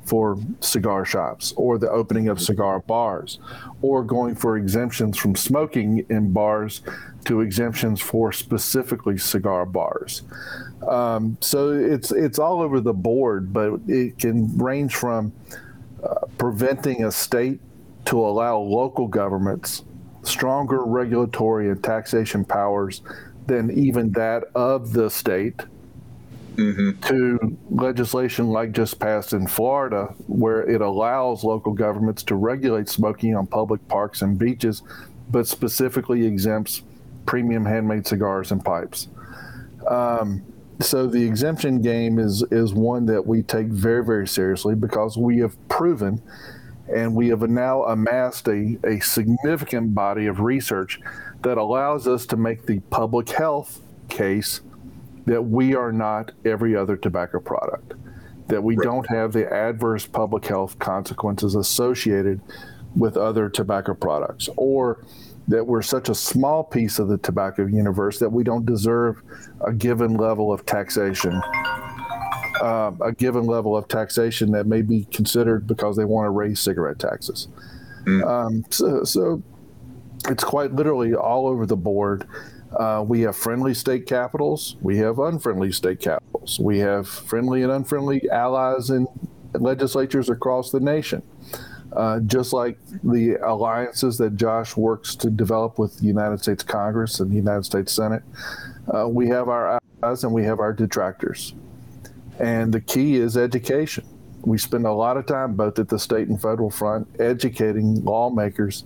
for 0.09 0.39
cigar 0.59 1.05
shops 1.05 1.53
or 1.55 1.77
the 1.77 1.89
opening 1.89 2.29
of 2.29 2.41
cigar 2.41 2.79
bars 2.79 3.37
or 3.83 4.03
going 4.03 4.33
for 4.33 4.57
exemptions 4.57 5.17
from 5.17 5.35
smoking 5.35 6.03
in 6.09 6.33
bars 6.33 6.81
to 7.25 7.41
exemptions 7.41 8.01
for 8.01 8.31
specifically 8.31 9.19
cigar 9.19 9.67
bars. 9.67 10.23
Um, 10.87 11.37
so 11.41 11.71
it's 11.71 12.11
it's 12.11 12.39
all 12.39 12.61
over 12.61 12.79
the 12.81 12.93
board, 12.93 13.53
but 13.53 13.79
it 13.87 14.17
can 14.17 14.57
range 14.57 14.95
from 14.95 15.31
uh, 16.03 16.25
preventing 16.39 17.03
a 17.03 17.11
state 17.11 17.59
to 18.05 18.19
allow 18.19 18.57
local 18.57 19.07
governments 19.07 19.83
stronger 20.23 20.83
regulatory 20.83 21.69
and 21.69 21.83
taxation 21.83 22.43
powers 22.43 23.03
than 23.45 23.69
even 23.71 24.11
that 24.13 24.43
of 24.55 24.93
the 24.93 25.09
state 25.09 25.61
mm-hmm. 26.59 27.01
to 27.01 27.57
legislation 27.69 28.49
like 28.49 28.71
just 28.71 28.99
passed 28.99 29.33
in 29.33 29.47
Florida, 29.47 30.13
where 30.27 30.61
it 30.69 30.81
allows 30.81 31.43
local 31.43 31.73
governments 31.73 32.23
to 32.23 32.35
regulate 32.35 32.89
smoking 32.89 33.35
on 33.35 33.47
public 33.47 33.85
parks 33.87 34.21
and 34.21 34.37
beaches, 34.37 34.83
but 35.29 35.47
specifically 35.47 36.25
exempts 36.25 36.83
premium 37.25 37.65
handmade 37.65 38.07
cigars 38.07 38.51
and 38.51 38.63
pipes. 38.63 39.07
Um, 39.87 40.43
so 40.81 41.07
the 41.07 41.23
exemption 41.23 41.81
game 41.81 42.19
is 42.19 42.43
is 42.51 42.73
one 42.73 43.05
that 43.07 43.25
we 43.25 43.43
take 43.43 43.67
very 43.67 44.03
very 44.03 44.27
seriously 44.27 44.75
because 44.75 45.17
we 45.17 45.39
have 45.39 45.55
proven 45.67 46.21
and 46.93 47.13
we 47.13 47.27
have 47.27 47.41
now 47.41 47.83
amassed 47.83 48.47
a, 48.47 48.79
a 48.83 48.99
significant 48.99 49.93
body 49.93 50.25
of 50.25 50.39
research 50.39 50.99
that 51.41 51.57
allows 51.57 52.07
us 52.07 52.25
to 52.25 52.37
make 52.37 52.65
the 52.65 52.79
public 52.89 53.29
health 53.29 53.81
case 54.07 54.61
that 55.25 55.41
we 55.41 55.75
are 55.75 55.91
not 55.91 56.31
every 56.45 56.75
other 56.75 56.97
tobacco 56.97 57.39
product, 57.39 57.93
that 58.47 58.61
we 58.61 58.75
right. 58.75 58.83
don't 58.83 59.07
have 59.07 59.33
the 59.33 59.51
adverse 59.51 60.05
public 60.05 60.45
health 60.45 60.77
consequences 60.79 61.55
associated 61.55 62.41
with 62.95 63.17
other 63.17 63.49
tobacco 63.49 63.93
products, 63.93 64.49
or 64.57 65.05
that 65.47 65.65
we're 65.65 65.81
such 65.81 66.09
a 66.09 66.15
small 66.15 66.63
piece 66.63 66.99
of 66.99 67.07
the 67.07 67.17
tobacco 67.17 67.65
universe 67.65 68.19
that 68.19 68.29
we 68.29 68.43
don't 68.43 68.65
deserve 68.65 69.21
a 69.65 69.73
given 69.73 70.15
level 70.15 70.53
of 70.53 70.65
taxation. 70.65 71.41
Uh, 72.61 72.91
a 73.01 73.13
given 73.13 73.45
level 73.45 73.77
of 73.77 73.87
taxation 73.87 74.51
that 74.51 74.67
may 74.67 74.81
be 74.81 75.05
considered 75.13 75.65
because 75.65 75.95
they 75.95 76.03
want 76.03 76.25
to 76.25 76.29
raise 76.29 76.59
cigarette 76.59 76.99
taxes. 76.99 77.47
Mm. 78.03 78.27
Um, 78.27 78.65
so, 78.69 79.03
so, 79.05 79.41
it's 80.27 80.43
quite 80.43 80.73
literally 80.73 81.13
all 81.15 81.47
over 81.47 81.65
the 81.65 81.77
board. 81.77 82.27
Uh, 82.77 83.03
we 83.05 83.21
have 83.21 83.35
friendly 83.35 83.73
state 83.73 84.05
capitals. 84.05 84.75
We 84.81 84.97
have 84.97 85.19
unfriendly 85.19 85.71
state 85.71 85.99
capitals. 85.99 86.59
We 86.59 86.79
have 86.79 87.07
friendly 87.07 87.63
and 87.63 87.71
unfriendly 87.71 88.29
allies 88.29 88.89
in 88.89 89.07
legislatures 89.53 90.29
across 90.29 90.71
the 90.71 90.79
nation. 90.79 91.23
Uh, 91.91 92.19
just 92.19 92.53
like 92.53 92.77
the 93.03 93.35
alliances 93.43 94.17
that 94.19 94.35
Josh 94.35 94.77
works 94.77 95.15
to 95.15 95.31
develop 95.31 95.79
with 95.79 95.97
the 95.97 96.05
United 96.05 96.39
States 96.39 96.61
Congress 96.61 97.19
and 97.19 97.31
the 97.31 97.35
United 97.35 97.65
States 97.65 97.91
Senate, 97.91 98.21
uh, 98.93 99.07
we 99.07 99.27
have 99.27 99.49
our 99.49 99.79
allies 100.03 100.23
and 100.23 100.31
we 100.31 100.43
have 100.43 100.59
our 100.59 100.71
detractors. 100.71 101.55
And 102.37 102.71
the 102.71 102.79
key 102.79 103.15
is 103.15 103.35
education. 103.35 104.05
We 104.41 104.57
spend 104.59 104.85
a 104.85 104.93
lot 104.93 105.17
of 105.17 105.25
time, 105.25 105.55
both 105.55 105.79
at 105.79 105.89
the 105.89 105.99
state 105.99 106.27
and 106.27 106.39
federal 106.39 106.69
front, 106.69 107.07
educating 107.19 108.03
lawmakers 108.05 108.85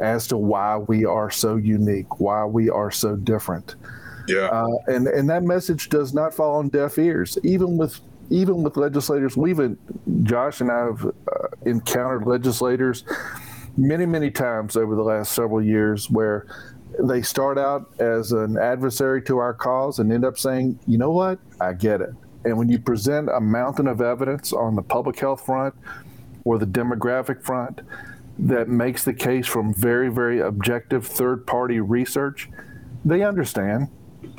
as 0.00 0.26
to 0.28 0.36
why 0.36 0.76
we 0.76 1.04
are 1.04 1.30
so 1.30 1.56
unique, 1.56 2.20
why 2.20 2.44
we 2.44 2.70
are 2.70 2.90
so 2.90 3.16
different. 3.16 3.74
Yeah. 4.26 4.46
Uh, 4.46 4.76
and 4.86 5.06
and 5.06 5.28
that 5.30 5.42
message 5.42 5.88
does 5.88 6.12
not 6.12 6.34
fall 6.34 6.56
on 6.56 6.68
deaf 6.68 6.98
ears, 6.98 7.38
even 7.42 7.76
with 7.76 8.00
even 8.30 8.62
with 8.62 8.76
legislators. 8.76 9.36
We've 9.36 9.76
Josh 10.22 10.60
and 10.60 10.70
I 10.70 10.84
have 10.86 11.06
uh, 11.06 11.10
encountered 11.64 12.26
legislators 12.26 13.04
many 13.76 14.06
many 14.06 14.30
times 14.30 14.76
over 14.76 14.94
the 14.94 15.02
last 15.02 15.32
several 15.32 15.62
years 15.62 16.10
where 16.10 16.46
they 17.00 17.22
start 17.22 17.58
out 17.58 17.92
as 18.00 18.32
an 18.32 18.58
adversary 18.58 19.22
to 19.22 19.38
our 19.38 19.54
cause 19.54 19.98
and 19.98 20.12
end 20.12 20.24
up 20.24 20.38
saying, 20.38 20.78
you 20.86 20.98
know 20.98 21.10
what, 21.10 21.38
I 21.60 21.72
get 21.72 22.00
it. 22.00 22.10
And 22.44 22.56
when 22.58 22.68
you 22.68 22.78
present 22.78 23.28
a 23.28 23.40
mountain 23.40 23.86
of 23.86 24.00
evidence 24.00 24.52
on 24.52 24.74
the 24.74 24.82
public 24.82 25.18
health 25.18 25.44
front 25.44 25.74
or 26.44 26.58
the 26.58 26.66
demographic 26.66 27.42
front, 27.42 27.82
that 28.38 28.68
makes 28.68 29.04
the 29.04 29.14
case 29.14 29.46
from 29.46 29.74
very, 29.74 30.08
very 30.08 30.40
objective 30.40 31.06
third 31.06 31.46
party 31.46 31.80
research, 31.80 32.48
they 33.04 33.22
understand. 33.22 33.88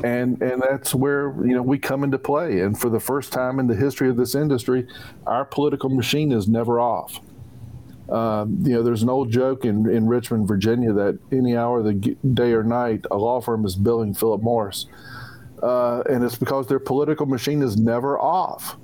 And, 0.04 0.42
and 0.42 0.62
that's 0.62 0.96
where 0.96 1.34
you 1.46 1.54
know 1.54 1.62
we 1.62 1.78
come 1.78 2.04
into 2.04 2.18
play. 2.18 2.62
And 2.62 2.80
for 2.80 2.90
the 2.90 3.00
first 3.00 3.34
time 3.34 3.60
in 3.60 3.68
the 3.68 3.76
history 3.76 4.10
of 4.10 4.18
this 4.18 4.36
industry, 4.36 4.88
our 5.28 5.46
political 5.46 5.90
machine 5.90 6.32
is 6.32 6.48
never 6.48 6.80
off. 6.80 7.20
Um, 8.10 8.58
you 8.64 8.74
know, 8.74 8.82
there's 8.82 9.04
an 9.04 9.10
old 9.10 9.32
joke 9.32 9.66
in, 9.66 9.88
in 9.90 10.08
Richmond, 10.08 10.48
Virginia, 10.48 10.94
that 10.94 11.20
any 11.32 11.56
hour 11.56 11.80
of 11.80 11.86
the 11.86 11.94
day 12.34 12.54
or 12.54 12.64
night, 12.64 13.06
a 13.12 13.18
law 13.18 13.40
firm 13.40 13.66
is 13.66 13.76
billing 13.76 14.14
Philip 14.14 14.42
Morris. 14.42 14.88
Uh, 15.62 16.02
and 16.10 16.24
it's 16.24 16.38
because 16.38 16.68
their 16.68 16.80
political 16.80 17.26
machine 17.26 17.62
is 17.62 17.78
never 17.78 18.20
off. 18.20 18.78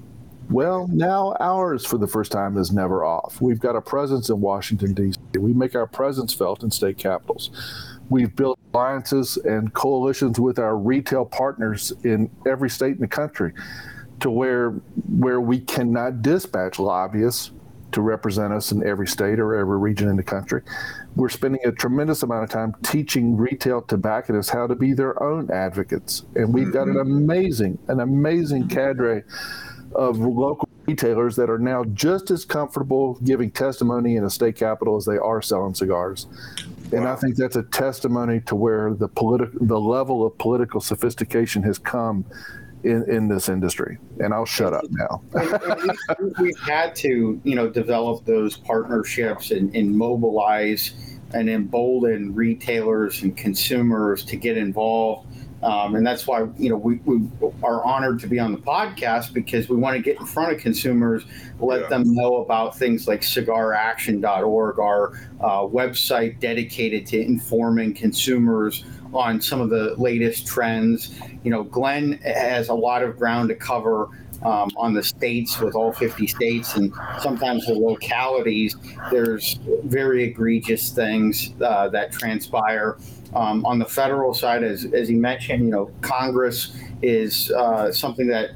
Well, 0.50 0.88
now 0.88 1.36
ours 1.40 1.86
for 1.86 1.98
the 1.98 2.08
first 2.08 2.32
time 2.32 2.58
is 2.58 2.72
never 2.72 3.04
off. 3.04 3.42
We've 3.42 3.60
got 3.60 3.76
a 3.76 3.82
presence 3.82 4.30
in 4.30 4.40
Washington, 4.42 4.94
D.C., 4.94 5.20
we 5.40 5.54
make 5.54 5.76
our 5.76 5.88
presence 5.88 6.34
felt 6.34 6.64
in 6.64 6.72
state 6.72 6.98
capitals. 6.98 7.50
We've 8.10 8.36
built 8.36 8.60
alliances 8.74 9.38
and 9.38 9.74
coalitions 9.74 10.40
with 10.40 10.60
our 10.60 10.78
retail 10.78 11.26
partners 11.26 11.92
in 12.04 12.30
every 12.46 12.70
state 12.70 12.96
in 12.96 13.00
the 13.00 13.08
country 13.08 13.54
to 14.20 14.30
where 14.30 14.72
where 15.10 15.42
we 15.42 15.60
cannot 15.60 16.22
dispatch 16.22 16.80
lobbyists 16.80 17.52
to 17.92 18.02
represent 18.02 18.54
us 18.54 18.72
in 18.72 18.86
every 18.86 19.08
state 19.08 19.40
or 19.40 19.56
every 19.56 19.78
region 19.78 20.10
in 20.10 20.18
the 20.18 20.24
country. 20.24 20.62
We're 21.16 21.30
spending 21.30 21.62
a 21.66 21.72
tremendous 21.72 22.24
amount 22.24 22.44
of 22.44 22.50
time 22.50 22.76
teaching 22.84 23.38
retail 23.38 23.82
tobacconists 23.82 24.52
how 24.52 24.68
to 24.68 24.76
be 24.76 24.94
their 24.94 25.22
own 25.24 25.50
advocates. 25.50 26.26
And 26.36 26.54
we've 26.54 26.74
got 26.74 26.88
an 26.88 26.96
mm-hmm. 26.96 27.12
amazing, 27.12 27.80
an 27.88 28.02
amazing 28.02 28.68
cadre 28.68 29.24
of 29.96 30.20
local 30.20 30.68
retailers 30.86 31.36
that 31.36 31.50
are 31.50 31.60
now 31.60 31.84
just 31.86 32.30
as 32.32 32.46
comfortable 32.46 33.16
giving 33.24 33.50
testimony 33.50 34.18
in 34.18 34.24
a 34.24 34.30
state 34.30 34.56
capital 34.56 34.96
as 34.96 35.06
they 35.06 35.18
are 35.18 35.42
selling 35.42 35.74
cigars. 35.74 36.28
Wow. 36.92 37.00
And 37.00 37.08
I 37.08 37.16
think 37.16 37.36
that's 37.36 37.56
a 37.56 37.64
testimony 37.64 38.42
to 38.42 38.56
where 38.56 38.94
the 38.94 39.08
political, 39.08 39.66
the 39.66 39.80
level 39.80 40.26
of 40.26 40.38
political 40.38 40.80
sophistication 40.80 41.64
has 41.64 41.80
come 41.80 42.26
in, 42.84 43.10
in 43.10 43.28
this 43.28 43.50
industry. 43.50 43.98
And 44.20 44.34
I'll 44.34 44.46
shut 44.46 44.74
up 44.74 44.86
now. 44.90 45.22
we, 46.40 46.50
have 46.50 46.60
had 46.60 46.96
to, 46.98 47.42
you 47.44 47.56
know, 47.56 47.68
develop 47.70 48.26
those 48.26 48.58
partnerships 48.58 49.52
and, 49.52 49.76
and 49.76 49.98
mobilize 49.98 50.94
and 51.34 51.50
embolden 51.50 52.36
retailers 52.36 53.24
and 53.24 53.36
consumers 53.36 54.24
to 54.26 54.36
get 54.36 54.58
involved 54.58 55.28
um, 55.66 55.96
and 55.96 56.06
that's 56.06 56.28
why 56.28 56.48
you 56.58 56.70
know 56.70 56.78
we, 56.78 56.98
we, 57.06 57.28
are 57.64 57.84
honored 57.84 58.20
to 58.20 58.28
be 58.28 58.38
on 58.38 58.52
the 58.52 58.58
podcast 58.60 59.34
because 59.34 59.68
we 59.68 59.76
want 59.76 59.96
to 59.96 60.02
get 60.02 60.20
in 60.20 60.26
front 60.28 60.54
of 60.54 60.60
consumers, 60.60 61.26
let 61.60 61.82
yeah. 61.82 61.88
them 61.88 62.14
know 62.14 62.38
about 62.38 62.78
things 62.78 63.08
like 63.08 63.22
cigaraction.org, 63.22 64.80
our 64.80 65.14
uh, 65.42 65.62
website 65.62 66.40
dedicated 66.40 67.08
to 67.08 67.20
informing 67.20 67.96
consumers 67.96 68.86
on 69.12 69.42
some 69.42 69.60
of 69.60 69.72
the 69.72 69.96
latest 69.98 70.46
trends. 70.46 71.20
You 71.44 71.50
know, 71.50 71.64
Glenn 71.64 72.20
has 72.20 72.70
a 72.70 72.74
lot 72.76 73.02
of 73.02 73.18
ground 73.18 73.50
to 73.50 73.56
cover. 73.56 74.10
Um, 74.44 74.70
on 74.78 74.94
the 74.94 75.04
states 75.04 75.60
with 75.60 75.76
all 75.76 75.92
50 75.92 76.28
states 76.28 76.76
and 76.76 76.94
sometimes 77.20 77.66
the 77.66 77.74
localities, 77.74 78.76
there's 79.10 79.60
very 79.86 80.26
egregious 80.26 80.92
things 80.92 81.54
uh, 81.62 81.90
that 81.90 82.12
transpire. 82.12 82.98
Um, 83.34 83.66
on 83.66 83.80
the 83.80 83.86
federal 83.86 84.34
side, 84.34 84.64
as, 84.64 84.86
as 84.94 85.10
he 85.10 85.16
mentioned, 85.16 85.66
you 85.66 85.72
know, 85.72 85.92
Congress 86.02 86.78
is 87.02 87.52
uh, 87.52 87.92
something 87.92 88.28
that 88.28 88.52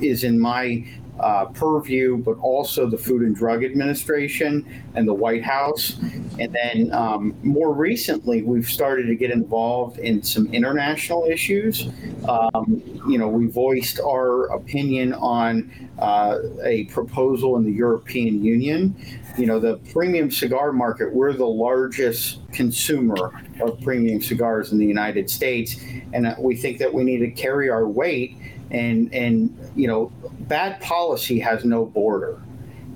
is 0.00 0.24
in 0.24 0.38
my 0.38 0.84
uh, 1.18 1.46
purview, 1.46 2.16
but 2.18 2.38
also 2.38 2.86
the 2.86 2.96
Food 2.96 3.22
and 3.22 3.34
Drug 3.34 3.64
Administration 3.64 4.64
and 4.94 5.06
the 5.06 5.14
White 5.14 5.44
House. 5.44 5.98
And 6.38 6.54
then 6.54 6.92
um, 6.92 7.34
more 7.42 7.72
recently, 7.72 8.42
we've 8.42 8.68
started 8.68 9.06
to 9.06 9.14
get 9.14 9.30
involved 9.30 9.98
in 9.98 10.22
some 10.22 10.46
international 10.52 11.24
issues. 11.24 11.88
Um, 12.28 12.82
you 13.08 13.18
know, 13.18 13.28
we 13.28 13.46
voiced 13.46 14.00
our 14.00 14.46
opinion 14.46 15.12
on 15.14 15.70
uh, 15.98 16.38
a 16.64 16.84
proposal 16.84 17.56
in 17.56 17.64
the 17.64 17.72
European 17.72 18.42
Union. 18.42 18.94
You 19.36 19.46
know, 19.46 19.60
the 19.60 19.76
premium 19.92 20.30
cigar 20.30 20.72
market, 20.72 21.12
we're 21.12 21.32
the 21.32 21.46
largest 21.46 22.40
consumer 22.52 23.32
of 23.60 23.80
premium 23.82 24.22
cigars 24.22 24.72
in 24.72 24.78
the 24.78 24.86
United 24.86 25.28
States. 25.30 25.76
And 26.12 26.34
we 26.38 26.56
think 26.56 26.78
that 26.78 26.92
we 26.92 27.04
need 27.04 27.18
to 27.18 27.30
carry 27.30 27.68
our 27.68 27.86
weight 27.86 28.36
and 28.70 29.12
and 29.14 29.56
you 29.74 29.86
know 29.86 30.12
bad 30.40 30.80
policy 30.80 31.38
has 31.38 31.64
no 31.64 31.84
border 31.84 32.40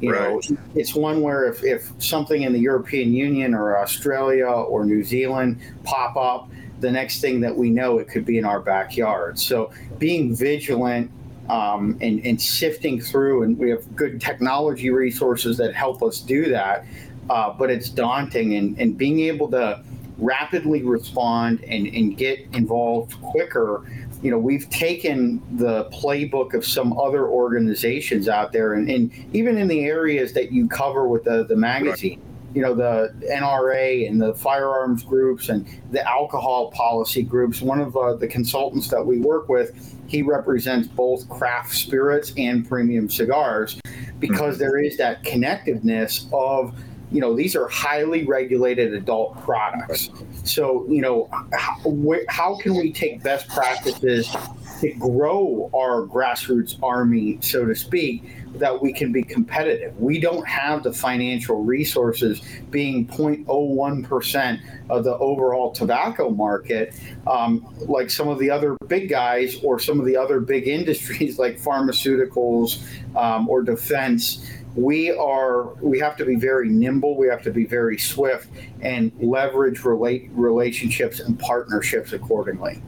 you 0.01 0.13
right. 0.13 0.51
know 0.51 0.59
it's 0.75 0.95
one 0.95 1.21
where 1.21 1.49
if, 1.49 1.63
if 1.65 1.91
something 1.99 2.43
in 2.43 2.53
the 2.53 2.59
european 2.59 3.13
union 3.13 3.55
or 3.55 3.79
australia 3.79 4.47
or 4.47 4.85
new 4.85 5.03
zealand 5.03 5.61
pop 5.85 6.17
up 6.17 6.49
the 6.85 6.91
next 6.91 7.21
thing 7.21 7.41
that 7.41 7.57
we 7.57 7.71
know, 7.71 7.99
it 7.99 8.09
could 8.09 8.25
be 8.25 8.39
in 8.39 8.45
our 8.45 8.61
backyard. 8.61 9.39
So 9.39 9.73
being 9.99 10.37
vigilant 10.37 11.11
um, 11.49 11.99
and, 12.01 12.25
and 12.25 12.41
sifting 12.41 13.01
through, 13.01 13.43
and 13.43 13.59
we 13.59 13.71
have 13.71 13.97
good 13.97 14.21
technology 14.21 14.91
resources 14.91 15.57
that 15.57 15.75
help 15.75 16.03
us 16.03 16.21
do 16.21 16.49
that. 16.51 16.85
Uh, 17.31 17.51
but 17.55 17.71
it's 17.71 17.89
daunting, 17.89 18.55
and, 18.55 18.79
and 18.79 18.99
being 18.99 19.21
able 19.21 19.51
to 19.51 19.83
rapidly 20.19 20.83
respond 20.83 21.65
and, 21.65 21.87
and 21.87 22.19
get 22.19 22.39
involved 22.53 23.19
quicker. 23.23 23.87
You 24.25 24.31
know, 24.31 24.39
we've 24.39 24.71
taken 24.71 25.43
the 25.59 25.85
playbook 25.91 26.55
of 26.55 26.65
some 26.65 26.99
other 26.99 27.29
organizations 27.29 28.27
out 28.27 28.53
there, 28.53 28.73
and, 28.73 28.89
and 28.89 29.13
even 29.35 29.59
in 29.59 29.69
the 29.69 29.85
areas 29.85 30.33
that 30.33 30.51
you 30.51 30.67
cover 30.67 31.07
with 31.07 31.25
the, 31.25 31.45
the 31.45 31.57
magazine. 31.57 32.23
You 32.55 32.63
know 32.63 32.73
the 32.73 33.13
NRA 33.33 34.09
and 34.09 34.23
the 34.23 34.33
firearms 34.33 35.03
groups 35.03 35.49
and 35.49 35.67
the 35.91 36.09
alcohol 36.09 36.71
policy 36.71 37.25
groups. 37.25 37.61
One 37.61 37.81
of 37.81 37.97
uh, 37.97 38.15
the 38.15 38.29
consultants 38.29 38.87
that 38.91 39.05
we 39.05 39.19
work 39.19 39.49
with, 39.49 39.99
he 40.07 40.23
represents 40.23 40.87
both 40.87 41.29
craft 41.29 41.75
spirits 41.75 42.33
and 42.37 42.65
premium 42.67 43.11
cigars 43.11 43.81
because 44.21 44.55
mm-hmm. 44.55 44.59
there 44.59 44.79
is 44.79 44.97
that 44.99 45.25
connectiveness 45.25 46.33
of 46.33 46.79
you 47.15 47.21
know 47.21 47.35
these 47.35 47.55
are 47.55 47.69
highly 47.69 48.27
regulated 48.27 48.93
adult 48.93 49.41
products 49.45 50.11
so 50.43 50.85
you 50.89 51.01
know 51.01 51.29
how, 51.53 52.19
how 52.29 52.57
can 52.57 52.75
we 52.75 52.93
take 52.93 53.23
best 53.23 53.49
practices 53.49 54.35
to 54.81 54.93
grow 54.95 55.71
our 55.73 56.03
grassroots 56.07 56.77
army 56.83 57.39
so 57.41 57.65
to 57.65 57.75
speak 57.75 58.25
that 58.59 58.81
we 58.81 58.93
can 58.93 59.13
be 59.13 59.23
competitive. 59.23 59.99
We 59.99 60.21
don't 60.21 60.47
have 60.47 60.83
the 60.83 60.93
financial 60.93 61.63
resources 61.63 62.41
being 62.71 63.07
0.01% 63.07 64.61
of 64.91 65.05
the 65.05 65.17
overall 65.19 65.73
tobacco 65.73 66.31
market, 66.31 66.95
um, 67.27 67.67
like 67.81 68.11
some 68.11 68.29
of 68.29 68.39
the 68.39 68.51
other 68.51 68.77
big 68.87 69.09
guys 69.09 69.57
or 69.63 69.79
some 69.79 69.99
of 69.99 70.07
the 70.07 70.17
other 70.17 70.41
big 70.41 70.69
industries 70.75 71.39
like 71.39 71.61
pharmaceuticals 71.61 72.83
um, 73.17 73.49
or 73.49 73.63
defense. 73.63 74.49
We 74.77 75.13
are. 75.13 75.75
We 75.75 76.01
have 76.01 76.17
to 76.17 76.25
be 76.25 76.37
very 76.37 76.69
nimble. 76.69 77.17
We 77.17 77.29
have 77.29 77.43
to 77.43 77.53
be 77.53 77.65
very 77.65 77.97
swift 77.99 78.49
and 78.81 79.13
leverage 79.21 79.85
relate 79.85 80.31
relationships 80.33 81.21
and 81.21 81.39
partnerships 81.39 82.13
accordingly. 82.13 82.83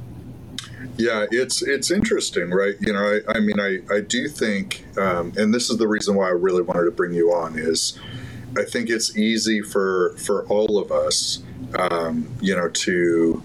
Yeah, 0.99 1.27
it's 1.31 1.63
it's 1.63 1.91
interesting, 1.91 2.51
right? 2.51 2.75
You 2.81 2.93
know, 2.93 3.21
I, 3.29 3.37
I 3.37 3.41
mean, 3.41 3.61
I, 3.61 3.81
I 3.93 4.01
do 4.01 4.29
think, 4.29 4.85
um, 4.99 5.33
and 5.37 5.53
this 5.53 5.71
is 5.71 5.77
the 5.77 5.87
reason 5.87 6.17
why 6.17 6.27
I 6.27 6.31
really 6.33 6.63
wanted 6.63 6.85
to 6.85 6.91
bring 6.91 7.13
you 7.13 7.33
on 7.33 7.59
is, 7.59 7.99
I 8.57 8.65
think 8.65 8.89
it's 8.89 9.17
easy 9.17 9.61
for 9.61 10.15
for 10.17 10.45
all 10.47 10.79
of 10.79 10.91
us, 10.91 11.43
um, 11.79 12.29
you 12.41 12.57
know, 12.57 12.69
to 12.69 13.36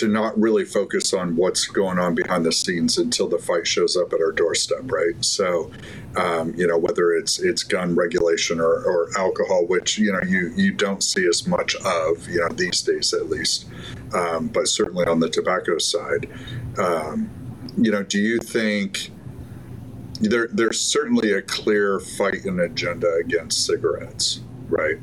to 0.00 0.08
not 0.08 0.38
really 0.40 0.64
focus 0.64 1.12
on 1.12 1.36
what's 1.36 1.66
going 1.66 1.98
on 1.98 2.14
behind 2.14 2.44
the 2.44 2.52
scenes 2.52 2.96
until 2.96 3.28
the 3.28 3.38
fight 3.38 3.66
shows 3.66 3.96
up 3.96 4.14
at 4.14 4.20
our 4.20 4.32
doorstep, 4.32 4.90
right? 4.90 5.22
So, 5.22 5.70
um, 6.16 6.54
you 6.56 6.66
know, 6.66 6.78
whether 6.78 7.12
it's 7.12 7.38
it's 7.38 7.62
gun 7.62 7.94
regulation 7.94 8.60
or, 8.60 8.82
or 8.82 9.08
alcohol, 9.18 9.66
which 9.66 9.98
you 9.98 10.10
know 10.10 10.20
you 10.26 10.52
you 10.56 10.72
don't 10.72 11.04
see 11.04 11.26
as 11.26 11.46
much 11.46 11.76
of, 11.76 12.26
you 12.28 12.40
know, 12.40 12.48
these 12.48 12.80
days 12.80 13.12
at 13.12 13.28
least, 13.28 13.66
um, 14.14 14.48
but 14.48 14.68
certainly 14.68 15.04
on 15.04 15.20
the 15.20 15.28
tobacco 15.28 15.76
side, 15.76 16.30
um, 16.78 17.30
you 17.76 17.90
know, 17.90 18.02
do 18.02 18.18
you 18.18 18.38
think? 18.38 19.10
There, 20.22 20.48
there's 20.52 20.78
certainly 20.78 21.32
a 21.32 21.40
clear 21.40 21.98
fight 21.98 22.44
and 22.44 22.60
agenda 22.60 23.10
against 23.14 23.64
cigarettes, 23.64 24.40
right? 24.68 24.98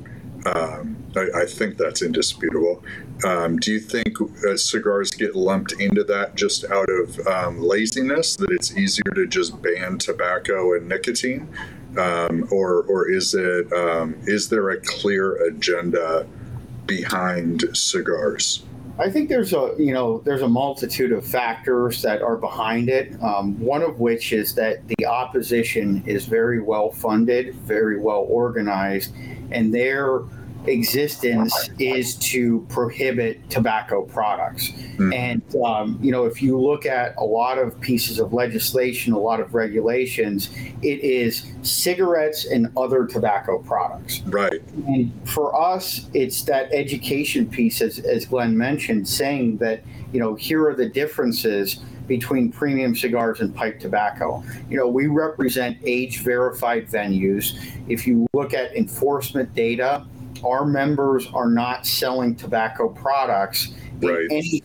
Um, 0.46 0.96
I, 1.16 1.42
I, 1.42 1.46
think 1.48 1.78
that's 1.78 2.04
indisputable. 2.04 2.84
Um, 3.25 3.58
do 3.58 3.73
you 3.73 3.80
think 3.80 4.19
uh, 4.21 4.58
cigars 4.58 5.12
get 5.12 5.36
lumped 5.36 5.73
into 5.73 6.03
that 6.03 6.36
just 6.36 6.65
out 6.65 6.89
of 6.89 7.19
um, 7.27 7.62
laziness, 7.62 8.36
that 8.36 8.51
it's 8.51 8.77
easier 8.77 9.12
to 9.15 9.25
just 9.25 9.62
ban 9.62 9.97
tobacco 9.97 10.75
and 10.75 10.88
nicotine? 10.88 11.49
Um, 11.97 12.47
or, 12.51 12.84
or 12.84 13.10
is 13.10 13.34
it 13.34 13.71
um, 13.73 14.15
is 14.25 14.49
there 14.49 14.69
a 14.69 14.80
clear 14.80 15.36
agenda 15.47 16.27
behind 16.86 17.65
cigars? 17.73 18.63
I 18.99 19.12
think 19.12 19.30
there's 19.30 19.53
a 19.53 19.75
you 19.77 19.93
know 19.93 20.19
there's 20.19 20.41
a 20.41 20.47
multitude 20.47 21.12
of 21.12 21.25
factors 21.25 22.01
that 22.01 22.21
are 22.21 22.38
behind 22.38 22.89
it. 22.89 23.21
Um, 23.21 23.60
one 23.60 23.84
of 23.84 23.99
which 23.99 24.34
is 24.34 24.56
that 24.56 24.88
the 24.88 25.06
opposition 25.06 26.03
is 26.06 26.25
very 26.25 26.60
well 26.60 26.91
funded, 26.91 27.56
very 27.56 27.99
well 27.99 28.25
organized, 28.27 29.13
and 29.51 29.73
they're 29.73 30.21
existence 30.67 31.69
is 31.80 32.15
to 32.15 32.65
prohibit 32.69 33.49
tobacco 33.49 34.03
products. 34.03 34.69
Mm. 34.97 35.15
And, 35.15 35.56
um, 35.63 35.99
you 36.01 36.12
know, 36.12 36.25
if 36.25 36.41
you 36.41 36.60
look 36.60 36.86
at 36.86 37.15
a 37.17 37.23
lot 37.23 37.58
of 37.58 37.80
pieces 37.80 38.19
of 38.19 38.34
legislation, 38.34 39.13
a 39.13 39.19
lot 39.19 39.39
of 39.39 39.53
regulations, 39.53 40.49
it 40.82 40.99
is 41.01 41.51
cigarettes 41.62 42.45
and 42.45 42.71
other 42.77 43.06
tobacco 43.06 43.60
products. 43.60 44.21
Right. 44.21 44.62
And 44.88 45.12
for 45.27 45.60
us, 45.60 46.10
it's 46.13 46.43
that 46.43 46.71
education 46.73 47.49
piece, 47.49 47.82
as, 47.82 47.99
as 47.99 48.25
Glenn 48.25 48.58
mentioned, 48.58 49.08
saying 49.08 49.58
that, 49.58 49.84
you 50.12 50.19
know, 50.19 50.36
here 50.36 50.67
are 50.67 50.75
the 50.75 50.89
differences 50.89 51.80
between 52.08 52.51
premium 52.51 52.95
cigars 52.95 53.41
and 53.41 53.53
pipe 53.53 53.80
tobacco. 53.80 54.43
You 54.69 54.77
know, 54.77 54.88
we 54.88 55.08
represent 55.08 55.77
age 55.84 56.19
verified 56.19 56.88
venues. 56.88 57.60
If 57.89 58.08
you 58.08 58.27
look 58.34 58.53
at 58.53 58.75
enforcement 58.75 59.53
data, 59.53 60.06
our 60.43 60.65
members 60.65 61.28
are 61.34 61.50
not 61.50 61.86
selling 61.86 62.36
tobacco 62.36 62.89
products 62.89 63.73
right. 64.02 64.21
in 64.30 64.32
any 64.32 64.63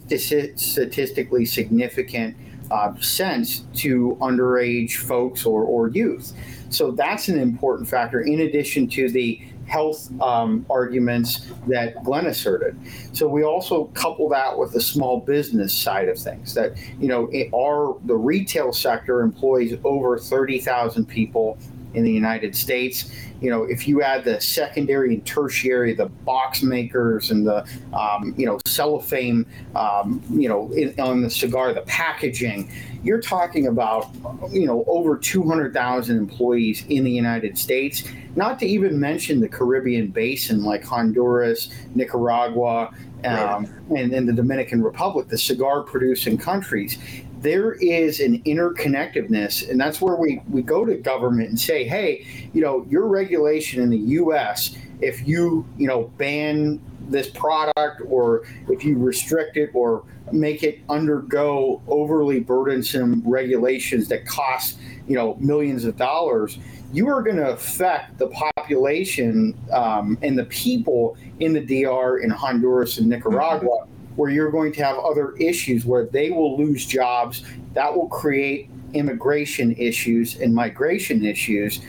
statistically 0.56 1.44
significant 1.44 2.37
uh, 2.70 2.94
sense 3.00 3.64
to 3.74 4.16
underage 4.20 4.96
folks 4.96 5.44
or, 5.44 5.64
or 5.64 5.88
youth. 5.88 6.32
So 6.70 6.90
that's 6.90 7.28
an 7.28 7.38
important 7.38 7.88
factor 7.88 8.22
in 8.22 8.40
addition 8.40 8.88
to 8.88 9.11
the 9.11 9.40
health 9.66 10.11
um, 10.20 10.66
arguments 10.68 11.46
that 11.66 12.02
Glenn 12.04 12.26
asserted. 12.26 12.76
So 13.12 13.28
we 13.28 13.42
also 13.42 13.85
couple 13.94 14.28
that 14.30 14.58
with 14.58 14.72
the 14.72 14.80
small 14.80 15.20
business 15.20 15.72
side 15.72 16.08
of 16.08 16.18
things. 16.18 16.54
That 16.54 16.76
you 16.98 17.08
know, 17.08 17.30
our 17.54 17.96
the 18.04 18.16
retail 18.16 18.72
sector 18.72 19.22
employs 19.22 19.74
over 19.85 20.18
thirty 20.18 20.58
thousand 20.61 21.06
people 21.06 21.58
in 21.94 22.05
the 22.05 22.12
United 22.12 22.55
States. 22.55 23.12
You 23.40 23.50
know, 23.50 23.64
if 23.64 23.88
you 23.88 24.02
add 24.02 24.24
the 24.24 24.40
secondary 24.40 25.14
and 25.14 25.26
tertiary, 25.26 25.94
the 25.94 26.07
box 26.07 26.62
makers 26.62 27.31
and 27.31 27.46
the, 27.46 27.66
um, 27.92 28.35
you 28.37 28.46
know, 28.46 28.59
cellophane, 28.66 29.44
um, 29.74 30.22
you 30.31 30.48
know, 30.48 30.70
in, 30.72 30.98
on 31.00 31.22
the 31.22 31.31
cigar, 31.31 31.72
the 31.72 31.83
packaging, 31.83 32.70
you're 33.02 33.20
talking 33.20 33.66
about, 33.66 34.11
you 34.50 34.66
know, 34.66 34.85
over 34.87 35.16
200,000 35.16 36.16
employees 36.16 36.85
in 36.88 37.02
the 37.02 37.11
United 37.11 37.59
States, 37.59 38.05
not 38.37 38.61
to 38.61 38.66
even 38.66 38.98
mention 38.98 39.40
the 39.40 39.48
Caribbean 39.48 40.09
basin 40.09 40.62
like 40.62 40.85
Honduras, 40.85 41.68
Nicaragua, 41.96 42.94
um, 43.24 43.66
right. 43.88 44.02
and, 44.02 44.12
and 44.12 44.28
the 44.28 44.33
Dominican 44.33 44.83
Republic, 44.83 45.28
the 45.28 45.38
cigar 45.38 45.83
producing 45.83 46.38
countries 46.38 46.98
there 47.42 47.72
is 47.72 48.20
an 48.20 48.40
interconnectedness 48.44 49.68
and 49.68 49.81
that's 49.81 50.00
where 50.00 50.14
we, 50.14 50.40
we 50.48 50.62
go 50.62 50.85
to 50.85 50.96
government 50.96 51.48
and 51.48 51.61
say 51.61 51.85
hey 51.85 52.24
you 52.52 52.62
know 52.62 52.87
your 52.88 53.09
regulation 53.09 53.83
in 53.83 53.90
the 53.90 53.98
us 53.98 54.76
if 55.00 55.26
you 55.26 55.66
you 55.76 55.87
know 55.87 56.05
ban 56.16 56.81
this 57.09 57.28
product 57.28 58.00
or 58.07 58.42
if 58.68 58.85
you 58.85 58.96
restrict 58.96 59.57
it 59.57 59.70
or 59.74 60.05
make 60.31 60.62
it 60.62 60.81
undergo 60.88 61.83
overly 61.88 62.38
burdensome 62.40 63.22
regulations 63.26 64.09
that 64.09 64.24
cost 64.24 64.78
you 65.09 65.16
know 65.16 65.35
millions 65.40 65.85
of 65.85 65.96
dollars 65.96 66.59
you 66.92 67.09
are 67.09 67.22
going 67.22 67.37
to 67.37 67.50
affect 67.50 68.18
the 68.18 68.28
population 68.28 69.59
um, 69.72 70.16
and 70.22 70.38
the 70.38 70.44
people 70.44 71.16
in 71.40 71.52
the 71.52 71.61
dr 71.61 72.18
in 72.18 72.31
honduras 72.31 72.98
and 72.98 73.09
nicaragua 73.09 73.87
where 74.16 74.31
you're 74.31 74.51
going 74.51 74.72
to 74.72 74.85
have 74.85 74.98
other 74.98 75.35
issues 75.37 75.85
where 75.85 76.07
they 76.07 76.31
will 76.31 76.57
lose 76.59 76.87
jobs. 76.87 77.44
That 77.75 77.94
will 77.94 78.09
create 78.09 78.68
immigration 78.94 79.75
issues 79.77 80.40
and 80.40 80.55
migration 80.55 81.25
issues. 81.25 81.81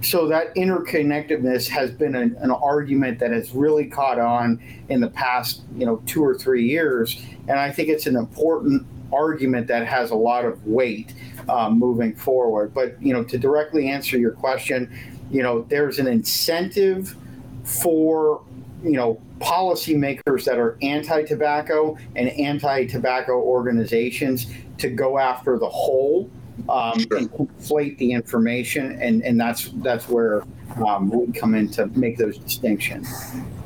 So 0.00 0.26
that 0.28 0.54
interconnectedness 0.56 1.68
has 1.68 1.90
been 1.90 2.16
an, 2.16 2.36
an, 2.40 2.50
argument 2.50 3.20
that 3.20 3.30
has 3.30 3.52
really 3.52 3.86
caught 3.86 4.18
on 4.18 4.60
in 4.88 5.00
the 5.00 5.08
past, 5.08 5.62
you 5.76 5.86
know, 5.86 6.02
two 6.06 6.24
or 6.24 6.34
three 6.34 6.66
years, 6.66 7.22
and 7.46 7.58
I 7.58 7.70
think 7.70 7.88
it's 7.88 8.06
an 8.06 8.16
important 8.16 8.84
argument 9.12 9.68
that 9.68 9.86
has 9.86 10.10
a 10.10 10.16
lot 10.16 10.44
of 10.44 10.66
weight 10.66 11.14
um, 11.48 11.78
moving 11.78 12.14
forward. 12.16 12.74
But 12.74 13.00
you 13.00 13.12
know, 13.12 13.22
to 13.24 13.38
directly 13.38 13.88
answer 13.88 14.18
your 14.18 14.32
question, 14.32 14.92
you 15.30 15.42
know, 15.42 15.62
there's 15.62 16.00
an 16.00 16.08
incentive 16.08 17.16
for 17.62 18.42
you 18.82 18.92
know 18.92 19.20
policymakers 19.38 20.44
that 20.44 20.58
are 20.58 20.78
anti-tobacco 20.82 21.96
and 22.16 22.28
anti-tobacco 22.28 23.32
organizations 23.32 24.46
to 24.78 24.88
go 24.88 25.18
after 25.18 25.58
the 25.58 25.68
whole 25.68 26.30
um, 26.68 26.98
sure. 26.98 27.18
and 27.18 27.30
conflate 27.32 27.98
the 27.98 28.12
information, 28.12 29.00
and 29.00 29.22
and 29.22 29.40
that's 29.40 29.70
that's 29.76 30.08
where 30.08 30.42
um, 30.86 31.10
we 31.10 31.32
come 31.32 31.54
in 31.54 31.68
to 31.70 31.86
make 31.98 32.18
those 32.18 32.38
distinctions. 32.38 33.08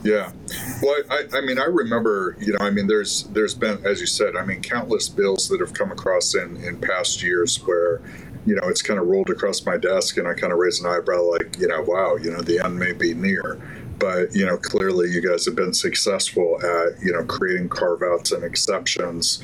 Yeah, 0.03 0.31
well, 0.83 1.03
I, 1.11 1.25
I 1.35 1.41
mean, 1.41 1.59
I 1.59 1.65
remember, 1.65 2.37
you 2.39 2.53
know, 2.53 2.59
I 2.61 2.71
mean, 2.71 2.87
there's 2.87 3.25
there's 3.25 3.55
been, 3.55 3.85
as 3.85 4.01
you 4.01 4.07
said, 4.07 4.37
I 4.37 4.45
mean, 4.45 4.63
countless 4.63 5.09
bills 5.09 5.49
that 5.49 5.61
have 5.61 5.75
come 5.75 5.91
across 5.91 6.35
in 6.35 6.57
in 6.59 6.81
past 6.81 7.23
years 7.23 7.57
where, 7.65 8.01
you 8.47 8.55
know, 8.55 8.69
it's 8.69 8.83
kind 8.83 9.01
of 9.01 9.07
rolled 9.07 9.31
across 9.31 9.65
my 9.67 9.77
desk, 9.77 10.17
and 10.17 10.29
I 10.29 10.35
kind 10.35 10.53
of 10.53 10.59
raise 10.59 10.81
an 10.81 10.87
eyebrow, 10.87 11.23
like, 11.23 11.59
you 11.59 11.69
know, 11.69 11.83
wow, 11.83 12.17
you 12.17 12.31
know, 12.31 12.41
the 12.41 12.65
end 12.65 12.79
may 12.79 12.93
be 12.93 13.15
near 13.15 13.61
but 13.99 14.35
you 14.35 14.45
know 14.45 14.57
clearly 14.57 15.11
you 15.11 15.27
guys 15.27 15.45
have 15.45 15.55
been 15.55 15.75
successful 15.75 16.59
at 16.63 17.01
you 17.03 17.13
know 17.13 17.25
creating 17.25 17.69
carve 17.69 18.03
outs 18.03 18.33
and 18.33 18.45
exceptions 18.45 19.43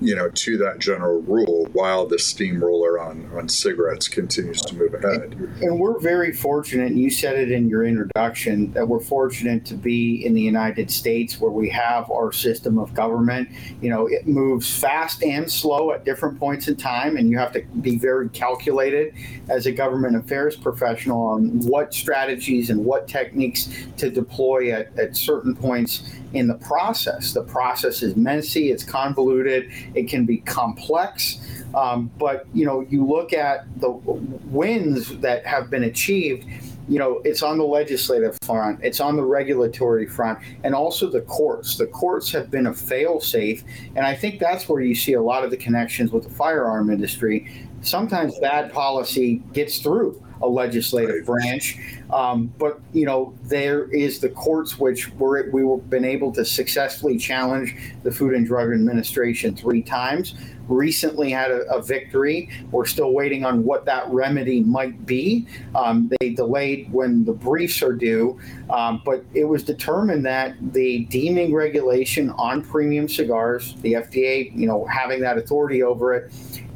you 0.00 0.14
know 0.14 0.28
to 0.30 0.56
that 0.58 0.78
general 0.78 1.22
rule 1.22 1.66
while 1.72 2.06
the 2.06 2.18
steamroller 2.18 3.00
on 3.00 3.30
on 3.36 3.48
cigarettes 3.48 4.08
continues 4.08 4.60
to 4.62 4.74
move 4.74 4.94
ahead. 4.94 5.32
And 5.60 5.78
we're 5.78 5.98
very 5.98 6.32
fortunate 6.32 6.92
you 6.92 7.10
said 7.10 7.38
it 7.38 7.50
in 7.50 7.68
your 7.68 7.84
introduction 7.84 8.72
that 8.72 8.86
we're 8.86 9.00
fortunate 9.00 9.64
to 9.66 9.74
be 9.74 10.24
in 10.24 10.34
the 10.34 10.40
united 10.40 10.90
states 10.90 11.40
where 11.40 11.50
we 11.50 11.68
have 11.70 12.10
our 12.10 12.32
system 12.32 12.78
of 12.78 12.94
government. 12.94 13.48
You 13.80 13.90
know 13.90 14.06
it 14.06 14.26
moves 14.26 14.78
fast 14.78 15.22
and 15.22 15.50
slow 15.50 15.92
at 15.92 16.04
different 16.04 16.38
points 16.38 16.68
in 16.68 16.76
time 16.76 17.16
and 17.16 17.30
you 17.30 17.38
have 17.38 17.52
to 17.52 17.62
be 17.80 17.98
very 17.98 18.28
calculated 18.30 19.14
as 19.48 19.66
a 19.66 19.72
government 19.72 20.16
affairs 20.16 20.56
professional 20.56 21.26
on 21.26 21.60
what 21.60 21.94
strategies 21.94 22.70
and 22.70 22.84
what 22.84 23.08
techniques 23.08 23.68
to 23.98 24.10
deploy 24.10 24.72
at, 24.72 24.96
at 24.98 25.16
certain 25.16 25.54
points 25.54 26.02
in 26.32 26.48
the 26.48 26.54
process. 26.54 27.32
The 27.32 27.42
process 27.42 28.02
is 28.02 28.16
messy, 28.16 28.70
it's 28.70 28.84
convoluted, 28.84 29.70
it 29.94 30.08
can 30.08 30.26
be 30.26 30.38
complex. 30.38 31.38
Um, 31.74 32.10
but 32.18 32.46
you 32.54 32.64
know, 32.64 32.80
you 32.82 33.04
look 33.06 33.32
at 33.32 33.66
the 33.80 33.90
wins 33.90 35.18
that 35.18 35.44
have 35.46 35.70
been 35.70 35.84
achieved. 35.84 36.46
You 36.86 36.98
know, 36.98 37.22
it's 37.24 37.42
on 37.42 37.56
the 37.56 37.64
legislative 37.64 38.36
front, 38.42 38.80
it's 38.82 39.00
on 39.00 39.16
the 39.16 39.22
regulatory 39.22 40.06
front, 40.06 40.38
and 40.64 40.74
also 40.74 41.08
the 41.08 41.22
courts. 41.22 41.78
The 41.78 41.86
courts 41.86 42.30
have 42.32 42.50
been 42.50 42.66
a 42.66 42.74
fail-safe, 42.74 43.64
and 43.96 44.04
I 44.04 44.14
think 44.14 44.38
that's 44.38 44.68
where 44.68 44.82
you 44.82 44.94
see 44.94 45.14
a 45.14 45.22
lot 45.22 45.44
of 45.44 45.50
the 45.50 45.56
connections 45.56 46.12
with 46.12 46.24
the 46.24 46.30
firearm 46.30 46.90
industry. 46.90 47.50
Sometimes 47.80 48.38
bad 48.38 48.70
policy 48.70 49.36
gets 49.54 49.78
through 49.78 50.22
a 50.42 50.46
legislative 50.46 51.24
branch. 51.24 51.78
Um, 52.12 52.52
but 52.58 52.80
you 52.92 53.06
know, 53.06 53.34
there 53.44 53.84
is 53.94 54.20
the 54.20 54.28
courts 54.28 54.78
which 54.78 55.10
were 55.14 55.48
we've 55.50 55.90
been 55.90 56.04
able 56.04 56.32
to 56.32 56.44
successfully 56.44 57.18
challenge 57.18 57.76
the 58.02 58.12
Food 58.12 58.34
and 58.34 58.46
Drug 58.46 58.72
Administration 58.72 59.56
three 59.56 59.82
times. 59.82 60.34
Recently 60.68 61.30
had 61.30 61.50
a, 61.50 61.60
a 61.70 61.82
victory. 61.82 62.48
We're 62.70 62.86
still 62.86 63.12
waiting 63.12 63.44
on 63.44 63.64
what 63.64 63.84
that 63.84 64.08
remedy 64.08 64.62
might 64.62 65.04
be. 65.04 65.46
Um, 65.74 66.10
they 66.20 66.30
delayed 66.30 66.90
when 66.90 67.24
the 67.24 67.32
briefs 67.32 67.82
are 67.82 67.92
due, 67.92 68.40
um, 68.70 69.02
but 69.04 69.24
it 69.34 69.44
was 69.44 69.62
determined 69.62 70.24
that 70.24 70.56
the 70.72 71.04
deeming 71.06 71.52
regulation 71.52 72.30
on 72.30 72.62
premium 72.62 73.08
cigars, 73.08 73.74
the 73.82 73.94
FDA, 73.94 74.56
you 74.56 74.66
know, 74.66 74.86
having 74.86 75.20
that 75.20 75.36
authority 75.36 75.82
over 75.82 76.14
it, 76.14 76.32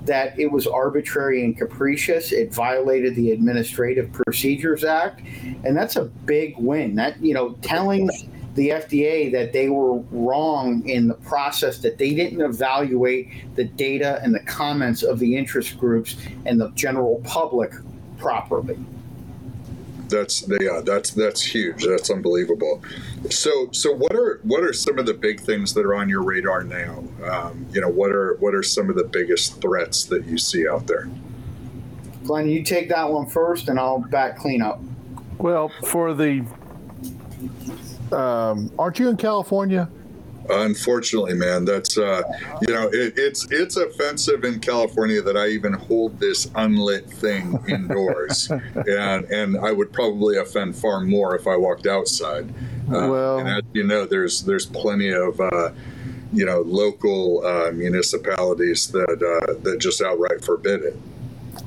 that 0.09 0.39
it 0.39 0.51
was 0.51 0.67
arbitrary 0.67 1.45
and 1.45 1.57
capricious. 1.57 2.33
It 2.33 2.53
violated 2.53 3.15
the 3.15 3.31
Administrative 3.31 4.13
Procedures 4.13 4.85
Act, 4.85 5.21
and 5.65 5.77
that's 5.77 5.97
a 5.97 6.05
big 6.05 6.57
win. 6.59 6.97
That 6.97 7.23
you 7.23 7.35
know, 7.35 7.53
telling 7.63 8.11
the 8.55 8.71
FDA 8.71 9.31
that 9.31 9.53
they 9.53 9.69
were 9.69 9.99
wrong 10.11 10.87
in 10.89 11.09
the 11.09 11.15
process, 11.15 11.79
that 11.79 11.97
they 11.99 12.13
didn't 12.15 12.41
evaluate 12.41 13.55
the 13.55 13.65
data 13.65 14.21
and 14.23 14.35
the 14.35 14.41
comments 14.41 15.03
of 15.03 15.21
the 15.21 15.37
interest 15.37 15.79
groups 15.79 16.17
and 16.45 16.61
the 16.61 16.71
general 16.71 17.21
public 17.25 17.73
properly 18.19 18.77
that's 20.09 20.49
yeah 20.61 20.81
that's 20.85 21.11
that's 21.11 21.43
huge. 21.43 21.85
That's 21.85 22.11
unbelievable. 22.11 22.83
So 23.31 23.69
so 23.73 23.93
what 23.93 24.15
are 24.15 24.41
what 24.43 24.63
are 24.63 24.73
some 24.73 24.99
of 24.99 25.07
the 25.07 25.15
big 25.15 25.41
things 25.41 25.75
that 25.75 25.85
are 25.85 25.95
on 25.95 26.09
your 26.09 26.23
radar 26.23 26.65
now? 26.65 27.05
Um, 27.25 27.67
you 27.73 27.81
know 27.81 27.89
what 27.89 28.11
are 28.11 28.35
what 28.41 28.55
are 28.55 28.63
some 28.63 28.91
of 28.91 28.97
the 28.97 29.05
biggest 29.05 29.61
threats 29.61 30.05
that 30.05 30.25
you 30.25 30.39
see 30.39 30.69
out 30.69 30.87
there? 30.87 31.09
Glenn 32.25 32.49
you 32.49 32.63
take 32.63 32.89
that 32.91 33.09
one 33.11 33.27
first 33.27 33.69
and 33.69 33.79
i'll 33.79 34.01
back 34.01 34.39
clean 34.39 34.63
up. 34.63 34.81
Well 35.39 35.71
for 35.85 36.15
the 36.15 36.45
um, 38.13 38.73
aren't 38.79 38.99
you 38.99 39.09
in 39.09 39.17
california 39.17 39.89
Unfortunately, 40.51 41.35
man, 41.35 41.65
that's 41.65 41.99
uh, 41.99 42.23
you 42.67 42.73
know 42.73 42.89
it, 42.89 43.15
it's 43.17 43.51
it's 43.51 43.77
offensive 43.77 44.45
in 44.45 44.61
California 44.61 45.21
that 45.23 45.37
I 45.37 45.49
even 45.49 45.73
hold 45.73 46.19
this 46.19 46.51
unlit 46.55 47.11
thing 47.11 47.59
indoors, 47.69 48.51
and 48.75 49.25
and 49.31 49.59
I 49.59 49.73
would 49.73 49.93
probably 49.93 50.39
offend 50.39 50.77
far 50.77 51.01
more 51.01 51.37
if 51.37 51.47
I 51.47 51.57
walked 51.57 51.87
outside. 51.87 52.49
Uh, 52.89 53.09
well, 53.09 53.39
and 53.39 53.49
as 53.49 53.63
you 53.75 53.85
know, 53.85 54.07
there's 54.07 54.43
there's 54.43 54.67
plenty 54.67 55.11
of 55.11 55.41
uh, 55.41 55.71
you 56.33 56.47
know 56.47 56.61
local 56.63 57.45
uh, 57.47 57.71
municipalities 57.73 58.89
that 58.89 59.23
uh, 59.23 59.55
that 59.63 59.79
just 59.79 60.01
outright 60.01 60.45
forbid 60.45 60.83
it. 60.83 60.97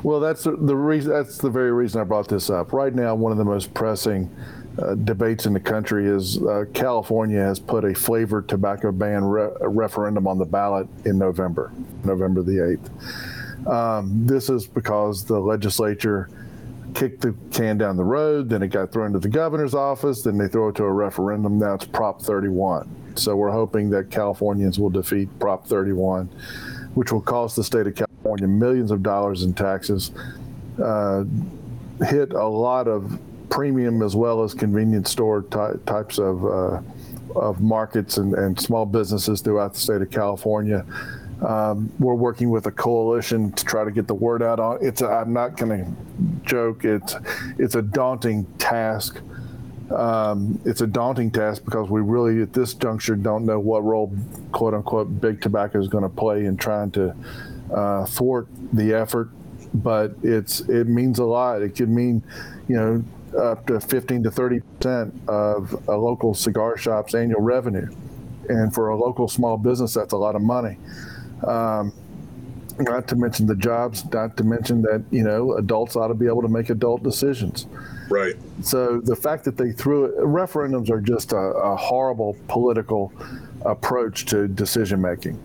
Well, 0.03 0.19
that's 0.19 0.43
the, 0.43 0.55
the 0.55 0.75
reason. 0.75 1.11
That's 1.11 1.37
the 1.37 1.49
very 1.49 1.71
reason 1.71 2.01
I 2.01 2.03
brought 2.03 2.27
this 2.27 2.49
up. 2.49 2.73
Right 2.73 2.93
now, 2.93 3.13
one 3.15 3.31
of 3.31 3.37
the 3.37 3.45
most 3.45 3.73
pressing 3.73 4.35
uh, 4.79 4.95
debates 4.95 5.45
in 5.45 5.53
the 5.53 5.59
country 5.59 6.07
is 6.07 6.41
uh, 6.43 6.65
California 6.73 7.39
has 7.39 7.59
put 7.59 7.83
a 7.83 7.93
flavored 7.93 8.47
tobacco 8.47 8.91
ban 8.91 9.23
re- 9.23 9.49
referendum 9.61 10.27
on 10.27 10.37
the 10.37 10.45
ballot 10.45 10.87
in 11.05 11.17
November, 11.17 11.71
November 12.03 12.41
the 12.41 12.77
8th. 12.87 13.67
Um, 13.67 14.25
this 14.25 14.49
is 14.49 14.65
because 14.65 15.25
the 15.25 15.39
legislature 15.39 16.29
kicked 16.93 17.21
the 17.21 17.35
can 17.51 17.77
down 17.77 17.97
the 17.97 18.03
road, 18.03 18.49
then 18.49 18.63
it 18.63 18.69
got 18.69 18.91
thrown 18.91 19.13
to 19.13 19.19
the 19.19 19.29
governor's 19.29 19.73
office, 19.73 20.23
then 20.23 20.37
they 20.37 20.47
throw 20.47 20.69
it 20.69 20.75
to 20.75 20.83
a 20.83 20.91
referendum. 20.91 21.59
Now 21.59 21.75
it's 21.75 21.85
Prop 21.85 22.21
31. 22.21 22.89
So 23.15 23.35
we're 23.35 23.51
hoping 23.51 23.89
that 23.91 24.09
Californians 24.09 24.79
will 24.79 24.89
defeat 24.89 25.27
Prop 25.39 25.67
31, 25.67 26.27
which 26.93 27.11
will 27.11 27.21
cost 27.21 27.55
the 27.55 27.63
state 27.63 27.87
of 27.87 27.95
California 27.95 28.47
millions 28.47 28.91
of 28.91 29.03
dollars 29.03 29.43
in 29.43 29.53
taxes, 29.53 30.11
uh, 30.81 31.23
hit 32.05 32.33
a 32.33 32.47
lot 32.47 32.87
of 32.87 33.19
premium 33.51 34.01
as 34.01 34.15
well 34.15 34.43
as 34.43 34.55
convenience 34.55 35.11
store 35.11 35.43
ty- 35.43 35.73
types 35.85 36.17
of 36.17 36.43
uh, 36.45 36.81
of 37.35 37.61
markets 37.61 38.17
and, 38.17 38.33
and 38.33 38.59
small 38.59 38.85
businesses 38.85 39.41
throughout 39.41 39.73
the 39.73 39.79
state 39.79 40.01
of 40.01 40.09
California. 40.09 40.85
Um, 41.45 41.91
we're 41.99 42.15
working 42.15 42.49
with 42.49 42.67
a 42.67 42.71
coalition 42.71 43.51
to 43.53 43.65
try 43.65 43.83
to 43.83 43.91
get 43.91 44.07
the 44.07 44.13
word 44.13 44.41
out 44.43 44.59
on 44.59 44.77
it's. 44.81 45.01
i 45.01 45.21
am 45.21 45.33
not 45.33 45.57
going 45.57 45.85
to 45.85 46.45
joke. 46.45 46.85
It's 46.85 47.15
it's 47.59 47.75
a 47.75 47.81
daunting 47.81 48.45
task. 48.57 49.19
Um, 49.91 50.61
it's 50.63 50.81
a 50.81 50.87
daunting 50.87 51.31
task 51.31 51.65
because 51.65 51.89
we 51.89 51.99
really, 51.99 52.41
at 52.41 52.53
this 52.53 52.73
juncture, 52.73 53.15
don't 53.15 53.45
know 53.45 53.59
what 53.59 53.83
role, 53.83 54.15
quote 54.53 54.73
unquote, 54.73 55.19
big 55.19 55.41
tobacco 55.41 55.81
is 55.81 55.89
going 55.89 56.03
to 56.03 56.09
play 56.09 56.45
in 56.45 56.55
trying 56.55 56.91
to 56.91 57.13
uh, 57.73 58.05
thwart 58.05 58.47
the 58.71 58.93
effort. 58.93 59.29
But 59.73 60.13
it's 60.23 60.61
it 60.61 60.87
means 60.87 61.19
a 61.19 61.25
lot. 61.25 61.61
It 61.61 61.75
could 61.75 61.89
mean, 61.89 62.23
you 62.69 62.75
know, 62.75 63.03
up 63.35 63.67
to 63.67 63.79
15 63.79 64.23
to 64.23 64.31
30 64.31 64.59
percent 64.59 65.13
of 65.27 65.87
a 65.87 65.95
local 65.95 66.33
cigar 66.33 66.77
shop's 66.77 67.15
annual 67.15 67.41
revenue, 67.41 67.93
and 68.49 68.73
for 68.73 68.89
a 68.89 68.97
local 68.97 69.27
small 69.27 69.57
business, 69.57 69.93
that's 69.93 70.13
a 70.13 70.17
lot 70.17 70.35
of 70.35 70.41
money. 70.41 70.77
Um, 71.45 71.93
not 72.79 73.07
to 73.09 73.15
mention 73.15 73.45
the 73.45 73.55
jobs. 73.55 74.05
Not 74.11 74.37
to 74.37 74.43
mention 74.43 74.81
that 74.83 75.03
you 75.11 75.23
know 75.23 75.53
adults 75.57 75.95
ought 75.95 76.07
to 76.07 76.13
be 76.13 76.27
able 76.27 76.41
to 76.41 76.47
make 76.47 76.69
adult 76.69 77.03
decisions. 77.03 77.67
Right. 78.09 78.35
So 78.61 78.99
the 79.01 79.15
fact 79.15 79.45
that 79.45 79.57
they 79.57 79.71
threw 79.71 80.05
it, 80.05 80.17
referendums 80.17 80.89
are 80.89 81.01
just 81.01 81.31
a, 81.31 81.37
a 81.37 81.75
horrible 81.75 82.35
political 82.47 83.13
approach 83.65 84.25
to 84.25 84.47
decision 84.47 85.01
making 85.01 85.39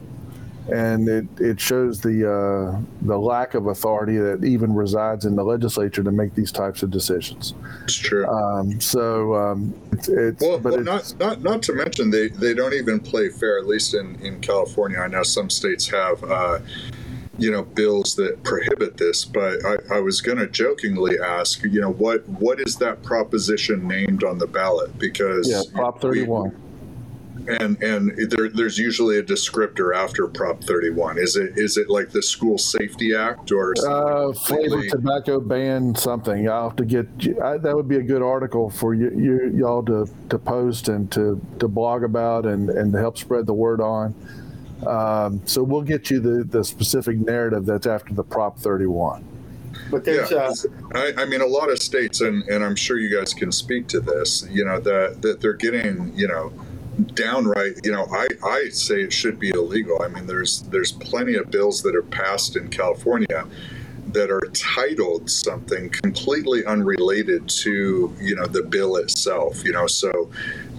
and 0.73 1.09
it, 1.09 1.27
it 1.39 1.61
shows 1.61 2.01
the 2.01 2.29
uh, 2.29 2.81
the 3.03 3.17
lack 3.17 3.55
of 3.55 3.67
authority 3.69 4.17
that 4.17 4.45
even 4.45 4.75
resides 4.75 5.25
in 5.25 5.37
the 5.37 5.45
legislature 5.45 6.03
to 6.03 6.11
make 6.11 6.35
these 6.35 6.51
types 6.51 6.83
of 6.83 6.91
decisions. 6.91 7.55
It's 7.85 7.95
true. 7.95 8.27
Um, 8.27 8.81
so 8.81 9.35
um, 9.35 9.75
it's, 9.93 10.09
it's 10.09 10.43
well, 10.43 10.59
but 10.59 10.73
well 10.73 10.97
it's, 10.97 11.15
not 11.15 11.21
not 11.21 11.43
not 11.43 11.63
to 11.65 11.73
mention 11.73 12.11
they, 12.11 12.29
they 12.29 12.55
don't 12.55 12.75
even 12.75 13.01
play 13.01 13.29
fair. 13.29 13.59
At 13.59 13.67
least 13.67 13.95
in, 13.95 14.17
in 14.17 14.41
California, 14.41 14.99
I 14.99 15.09
know 15.09 15.23
some 15.23 15.51
states 15.51 15.89
have. 15.89 16.23
Uh, 16.25 16.59
you 17.39 17.51
know 17.51 17.65
bills 17.65 18.15
that 18.15 18.43
prohibit 18.45 18.97
this 18.97 19.27
but 19.27 19.63
i, 19.67 19.97
I 19.97 20.01
was 20.01 20.23
going 20.23 20.39
to 20.39 20.47
jokingly 20.47 21.21
ask 21.21 21.63
you 21.65 21.83
know 21.83 21.93
what 21.93 22.27
what 22.29 22.59
is 22.61 22.77
that 22.77 23.03
proposition 23.03 23.87
named 23.87 24.25
on 24.25 24.39
the 24.39 24.47
ballot 24.47 24.99
because 24.99 25.47
yeah 25.47 25.61
prop 25.75 26.01
31 26.01 26.49
we, 26.49 26.66
and 27.49 27.83
and 27.83 28.31
there, 28.31 28.49
there's 28.49 28.79
usually 28.79 29.19
a 29.19 29.23
descriptor 29.23 29.95
after 29.95 30.27
Prop 30.27 30.63
31. 30.63 31.19
Is 31.19 31.37
it 31.37 31.57
is 31.57 31.77
it 31.77 31.89
like 31.89 32.11
the 32.11 32.23
School 32.23 32.59
Safety 32.59 33.15
Act 33.15 33.53
or 33.53 33.75
uh, 33.87 34.33
flavored 34.33 34.89
tobacco 34.91 35.41
ban 35.41 35.95
something? 35.95 36.49
I'll 36.49 36.69
have 36.69 36.77
to 36.77 36.85
get 36.85 37.07
I, 37.43 37.59
that 37.59 37.75
would 37.75 37.89
be 37.89 37.97
a 37.97 38.03
good 38.03 38.23
article 38.23 38.71
for 38.71 38.95
you, 38.95 39.11
you 39.11 39.53
y'all 39.57 39.83
to, 39.85 40.09
to 40.31 40.39
post 40.39 40.89
and 40.89 41.11
to, 41.13 41.41
to 41.59 41.69
blog 41.69 42.03
about 42.03 42.47
and 42.47 42.71
and 42.71 42.93
to 42.93 42.99
help 42.99 43.19
spread 43.19 43.47
the 43.47 43.55
word 43.55 43.81
on. 43.81 44.15
Um, 44.87 45.41
so 45.47 45.63
we'll 45.63 45.83
get 45.83 46.11
you 46.11 46.21
the 46.21 46.45
the 46.45 46.65
specific 46.65 47.19
narrative 47.19 47.67
that's 47.67 47.87
after 47.87 48.13
the 48.15 48.25
Prop 48.25 48.59
31. 48.59 49.25
but 49.91 50.05
there's 50.05 50.31
yeah, 50.31 50.39
uh, 50.39 50.53
I, 50.95 51.23
I 51.23 51.25
mean 51.27 51.41
a 51.41 51.47
lot 51.47 51.71
of 51.71 51.79
states 51.79 52.21
and, 52.21 52.43
and 52.45 52.65
i'm 52.65 52.77
sure 52.77 52.99
you 52.99 53.15
guys 53.15 53.35
can 53.35 53.53
speak 53.53 53.87
to 53.89 54.01
this 54.01 54.47
you 54.51 54.65
know 54.65 54.81
that 54.81 55.23
that 55.23 55.41
they're 55.41 55.53
getting 55.53 56.13
you 56.17 56.27
know 56.27 56.51
downright 57.15 57.75
you 57.85 57.93
know 57.93 58.07
i 58.11 58.27
i 58.43 58.69
say 58.71 59.03
it 59.03 59.13
should 59.13 59.39
be 59.39 59.51
illegal 59.51 60.01
i 60.03 60.09
mean 60.09 60.27
there's 60.27 60.63
there's 60.63 60.93
plenty 60.93 61.35
of 61.35 61.51
bills 61.51 61.83
that 61.83 61.95
are 61.95 62.03
passed 62.03 62.57
in 62.57 62.69
california 62.69 63.47
that 64.07 64.31
are 64.31 64.49
titled 64.55 65.31
something 65.31 65.91
completely 65.91 66.65
unrelated 66.65 67.47
to 67.49 68.15
you 68.19 68.35
know 68.35 68.47
the 68.47 68.63
bill 68.63 68.97
itself 68.97 69.63
you 69.65 69.73
know 69.73 69.87
so 69.87 70.31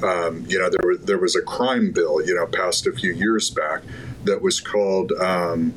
um, 0.03 0.45
you 0.47 0.57
know 0.57 0.69
there 0.69 0.89
was 0.89 0.99
there 1.01 1.17
was 1.17 1.35
a 1.35 1.41
crime 1.41 1.91
bill 1.91 2.25
you 2.25 2.33
know 2.33 2.47
passed 2.47 2.87
a 2.87 2.91
few 2.91 3.13
years 3.13 3.49
back 3.49 3.83
that 4.23 4.41
was 4.41 4.59
called 4.59 5.11
um, 5.13 5.73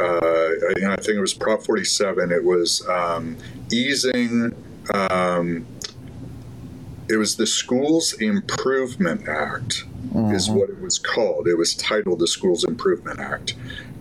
uh, 0.00 0.50
I 0.86 0.96
think 0.96 1.16
it 1.16 1.20
was 1.20 1.34
Prop 1.34 1.62
47. 1.62 2.32
It 2.32 2.44
was 2.44 2.86
um, 2.88 3.36
easing. 3.72 4.54
Um, 4.92 5.66
it 7.08 7.16
was 7.16 7.36
the 7.36 7.46
Schools 7.46 8.14
Improvement 8.14 9.28
Act, 9.28 9.84
mm-hmm. 10.08 10.34
is 10.34 10.48
what 10.50 10.70
it 10.70 10.80
was 10.80 10.98
called. 10.98 11.46
It 11.48 11.56
was 11.56 11.74
titled 11.74 12.18
the 12.18 12.26
Schools 12.26 12.64
Improvement 12.64 13.20
Act, 13.20 13.54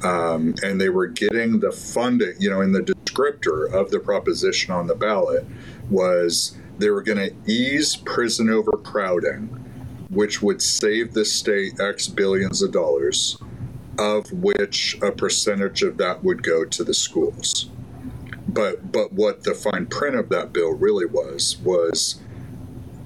um, 0.04 0.56
and 0.64 0.80
they 0.80 0.89
were 0.89 1.08
getting 1.08 1.60
the 1.60 1.72
funding. 1.72 2.36
You 2.39 2.49
know, 2.49 2.62
in 2.62 2.72
the 2.72 2.82
descriptor 2.82 3.72
of 3.72 3.91
the 3.91 3.99
proposition 3.99 4.74
on 4.74 4.88
the 4.88 4.95
ballot 4.95 5.45
was 5.89 6.58
they 6.78 6.89
were 6.89 7.01
going 7.01 7.18
to 7.18 7.51
ease 7.51 7.95
prison 7.95 8.49
overcrowding, 8.49 9.47
which 10.10 10.41
would 10.41 10.62
save 10.62 11.14
the 11.14 11.26
state 11.26 11.80
X 11.80 12.08
billions 12.08 12.62
of 12.62 12.72
dollars 12.72 13.38
of 13.99 14.32
which 14.32 14.97
a 15.01 15.12
percentage 15.12 15.84
of 15.84 15.97
that 15.97 16.24
would 16.24 16.43
go 16.43 16.66
to 16.66 16.84
the 16.84 16.93
schools. 16.93 17.70
But 18.47 18.91
but 18.91 19.14
what 19.14 19.43
the 19.43 19.54
fine 19.54 19.88
print 19.88 20.16
of 20.16 20.30
that 20.30 20.54
bill 20.54 20.74
really 20.74 21.06
was 21.06 21.58
was 21.64 22.22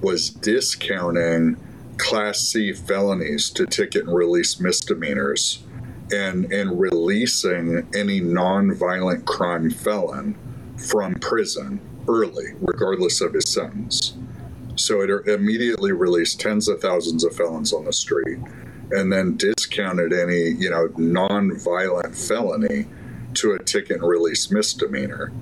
was 0.00 0.30
discounting 0.30 1.56
class 1.96 2.38
C 2.40 2.72
felonies 2.72 3.50
to 3.50 3.66
ticket 3.66 4.04
and 4.04 4.14
release 4.14 4.60
misdemeanors 4.60 5.64
and 6.12 6.50
and 6.52 6.78
releasing 6.80 7.86
any 7.94 8.20
non-violent 8.20 9.26
crime 9.26 9.70
felon 9.70 10.36
from 10.76 11.14
prison 11.16 11.80
early 12.08 12.54
regardless 12.60 13.20
of 13.20 13.34
his 13.34 13.50
sentence. 13.50 14.14
So 14.76 15.00
it 15.02 15.28
immediately 15.28 15.92
released 15.92 16.40
tens 16.40 16.68
of 16.68 16.80
thousands 16.80 17.24
of 17.24 17.34
felons 17.34 17.72
on 17.72 17.84
the 17.84 17.92
street 17.92 18.38
and 18.92 19.12
then 19.12 19.36
discounted 19.36 20.12
any 20.12 20.50
you 20.50 20.70
know 20.70 20.88
non-violent 20.96 22.16
felony 22.16 22.86
to 23.34 23.52
a 23.52 23.62
ticket 23.62 24.00
and 24.00 24.08
release 24.08 24.50
misdemeanor 24.50 25.32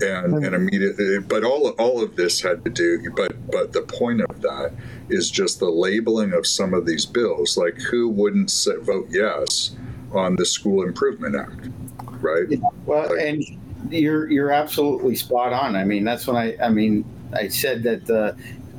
and 0.00 0.44
and 0.44 0.54
immediately 0.54 1.18
but 1.20 1.44
all 1.44 1.68
all 1.78 2.02
of 2.02 2.16
this 2.16 2.40
had 2.40 2.64
to 2.64 2.70
do 2.70 3.10
but 3.16 3.32
but 3.50 3.72
the 3.72 3.82
point 3.82 4.20
of 4.20 4.40
that 4.40 4.72
is 5.08 5.30
just 5.30 5.60
the 5.60 5.68
labeling 5.68 6.32
of 6.32 6.46
some 6.46 6.74
of 6.74 6.86
these 6.86 7.06
bills. 7.06 7.56
Like 7.56 7.76
who 7.76 8.08
wouldn't 8.08 8.50
say, 8.50 8.76
vote 8.76 9.06
yes 9.10 9.76
on 10.12 10.36
the 10.36 10.46
school 10.46 10.82
improvement 10.82 11.36
act 11.36 11.68
right? 12.20 12.46
Yeah, 12.48 12.58
well 12.86 13.08
like, 13.10 13.20
and 13.20 13.44
you're 13.90 14.30
you're 14.30 14.50
absolutely 14.50 15.14
spot 15.14 15.52
on. 15.52 15.76
I 15.76 15.84
mean 15.84 16.04
that's 16.04 16.26
when 16.26 16.36
i 16.36 16.56
i 16.62 16.68
mean 16.68 17.04
i 17.34 17.48
said 17.48 17.82
that 17.84 18.06
the 18.06 18.36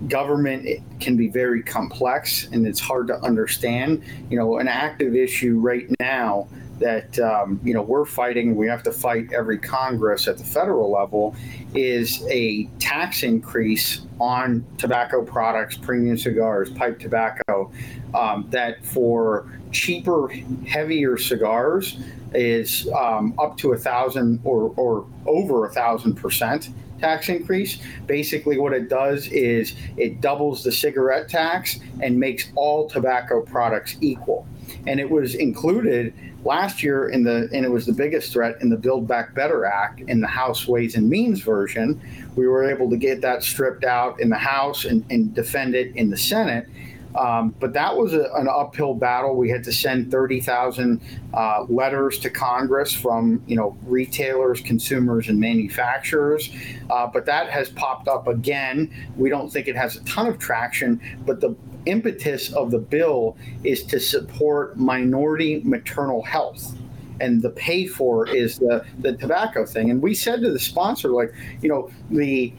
government 0.07 0.67
can 0.99 1.15
be 1.15 1.29
very 1.29 1.63
complex 1.63 2.47
and 2.51 2.67
it's 2.67 2.79
hard 2.79 3.07
to 3.07 3.19
understand. 3.21 4.03
You 4.29 4.37
know, 4.37 4.57
an 4.57 4.67
active 4.67 5.15
issue 5.15 5.59
right 5.59 5.87
now 5.99 6.47
that 6.79 7.17
um, 7.19 7.59
you 7.63 7.73
know 7.73 7.81
we're 7.81 8.05
fighting. 8.05 8.55
We 8.55 8.67
have 8.67 8.83
to 8.83 8.91
fight 8.91 9.31
every 9.33 9.57
Congress 9.57 10.27
at 10.27 10.37
the 10.37 10.43
federal 10.43 10.91
level 10.91 11.35
is 11.73 12.23
a 12.29 12.65
tax 12.79 13.23
increase 13.23 14.01
on 14.19 14.65
tobacco 14.77 15.23
products, 15.23 15.77
premium 15.77 16.17
cigars, 16.17 16.69
pipe 16.71 16.99
tobacco. 16.99 17.71
Um, 18.13 18.47
that 18.49 18.83
for 18.85 19.51
cheaper, 19.71 20.29
heavier 20.65 21.17
cigars 21.17 21.97
is 22.33 22.87
um, 22.97 23.33
up 23.39 23.57
to 23.57 23.73
a 23.73 23.77
thousand 23.77 24.39
or, 24.43 24.73
or 24.77 25.05
over 25.25 25.65
a 25.65 25.69
thousand 25.69 26.15
percent 26.15 26.69
tax 26.99 27.29
increase. 27.29 27.79
Basically, 28.07 28.57
what 28.57 28.73
it 28.73 28.89
does 28.89 29.27
is 29.27 29.75
it 29.97 30.21
doubles 30.21 30.63
the 30.63 30.71
cigarette 30.71 31.29
tax 31.29 31.79
and 32.01 32.19
makes 32.19 32.51
all 32.55 32.89
tobacco 32.89 33.41
products 33.41 33.97
equal. 34.01 34.47
And 34.87 34.99
it 34.99 35.09
was 35.09 35.35
included 35.35 36.13
last 36.43 36.83
year 36.83 37.09
in 37.09 37.23
the, 37.23 37.49
and 37.51 37.65
it 37.65 37.71
was 37.71 37.85
the 37.85 37.93
biggest 37.93 38.31
threat 38.31 38.57
in 38.61 38.69
the 38.69 38.77
Build 38.77 39.07
Back 39.07 39.33
Better 39.33 39.65
Act 39.65 40.01
in 40.01 40.21
the 40.21 40.27
House 40.27 40.67
Ways 40.67 40.95
and 40.95 41.09
Means 41.09 41.41
version. 41.41 41.99
We 42.35 42.47
were 42.47 42.69
able 42.69 42.89
to 42.89 42.97
get 42.97 43.21
that 43.21 43.43
stripped 43.43 43.83
out 43.83 44.19
in 44.19 44.29
the 44.29 44.37
House 44.37 44.85
and, 44.85 45.03
and 45.09 45.33
defend 45.33 45.75
it 45.75 45.95
in 45.95 46.09
the 46.09 46.17
Senate. 46.17 46.67
Um, 47.15 47.55
but 47.59 47.73
that 47.73 47.95
was 47.95 48.13
a, 48.13 48.29
an 48.33 48.47
uphill 48.49 48.93
battle. 48.93 49.35
We 49.35 49.49
had 49.49 49.63
to 49.65 49.71
send 49.71 50.11
30,000 50.11 51.01
uh, 51.33 51.65
letters 51.69 52.19
to 52.19 52.29
Congress 52.29 52.93
from, 52.93 53.41
you 53.47 53.55
know, 53.55 53.77
retailers, 53.85 54.59
consumers, 54.61 55.29
and 55.29 55.39
manufacturers. 55.39 56.49
Uh, 56.89 57.07
but 57.07 57.25
that 57.25 57.49
has 57.49 57.69
popped 57.69 58.07
up 58.07 58.27
again. 58.27 58.93
We 59.15 59.29
don't 59.29 59.49
think 59.49 59.67
it 59.67 59.77
has 59.77 59.95
a 59.95 60.03
ton 60.03 60.27
of 60.27 60.39
traction, 60.39 61.01
but 61.25 61.39
the 61.39 61.55
impetus 61.85 62.51
of 62.53 62.71
the 62.71 62.79
bill 62.79 63.37
is 63.63 63.83
to 63.83 63.99
support 63.99 64.77
minority 64.77 65.61
maternal 65.63 66.23
health. 66.23 66.75
And 67.21 67.41
the 67.41 67.49
pay 67.51 67.87
for 67.87 68.27
is 68.27 68.59
the 68.59 68.85
the 68.99 69.13
tobacco 69.13 69.65
thing. 69.65 69.89
And 69.89 70.01
we 70.01 70.13
said 70.13 70.41
to 70.41 70.51
the 70.51 70.59
sponsor 70.59 71.09
like 71.09 71.33
you 71.61 71.69
know 71.69 71.89
the 72.09 72.53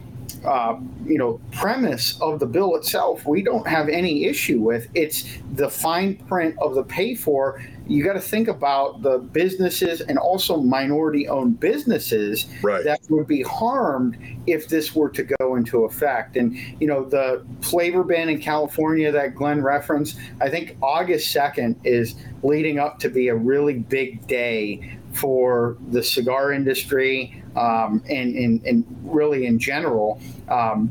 uh, 0.44 0.78
you 1.04 1.18
know 1.18 1.40
premise 1.52 2.18
of 2.20 2.40
the 2.40 2.46
bill 2.46 2.76
itself 2.76 3.26
we 3.26 3.42
don't 3.42 3.66
have 3.66 3.88
any 3.88 4.24
issue 4.24 4.60
with. 4.60 4.88
It's 4.94 5.24
the 5.54 5.68
fine 5.68 6.16
print 6.16 6.56
of 6.58 6.74
the 6.74 6.84
pay 6.84 7.14
for 7.14 7.60
you 7.86 8.04
got 8.04 8.14
to 8.14 8.20
think 8.20 8.48
about 8.48 9.02
the 9.02 9.18
businesses 9.18 10.00
and 10.00 10.18
also 10.18 10.56
minority 10.56 11.28
owned 11.28 11.60
businesses 11.60 12.46
right. 12.62 12.84
that 12.84 13.00
would 13.08 13.26
be 13.26 13.42
harmed 13.42 14.16
if 14.46 14.68
this 14.68 14.94
were 14.94 15.08
to 15.10 15.24
go 15.38 15.56
into 15.56 15.84
effect 15.84 16.36
and 16.36 16.56
you 16.80 16.86
know 16.86 17.04
the 17.04 17.44
flavor 17.60 18.02
ban 18.02 18.28
in 18.28 18.40
california 18.40 19.10
that 19.12 19.34
glenn 19.34 19.62
referenced 19.62 20.18
i 20.40 20.48
think 20.48 20.76
august 20.82 21.34
2nd 21.34 21.76
is 21.84 22.16
leading 22.42 22.78
up 22.78 22.98
to 22.98 23.08
be 23.08 23.28
a 23.28 23.34
really 23.34 23.74
big 23.74 24.26
day 24.26 24.98
for 25.12 25.76
the 25.90 26.02
cigar 26.02 26.52
industry 26.52 27.42
um, 27.56 28.02
and, 28.08 28.34
and, 28.36 28.64
and, 28.66 28.84
really 29.02 29.46
in 29.46 29.58
general. 29.58 30.20
Um, 30.48 30.90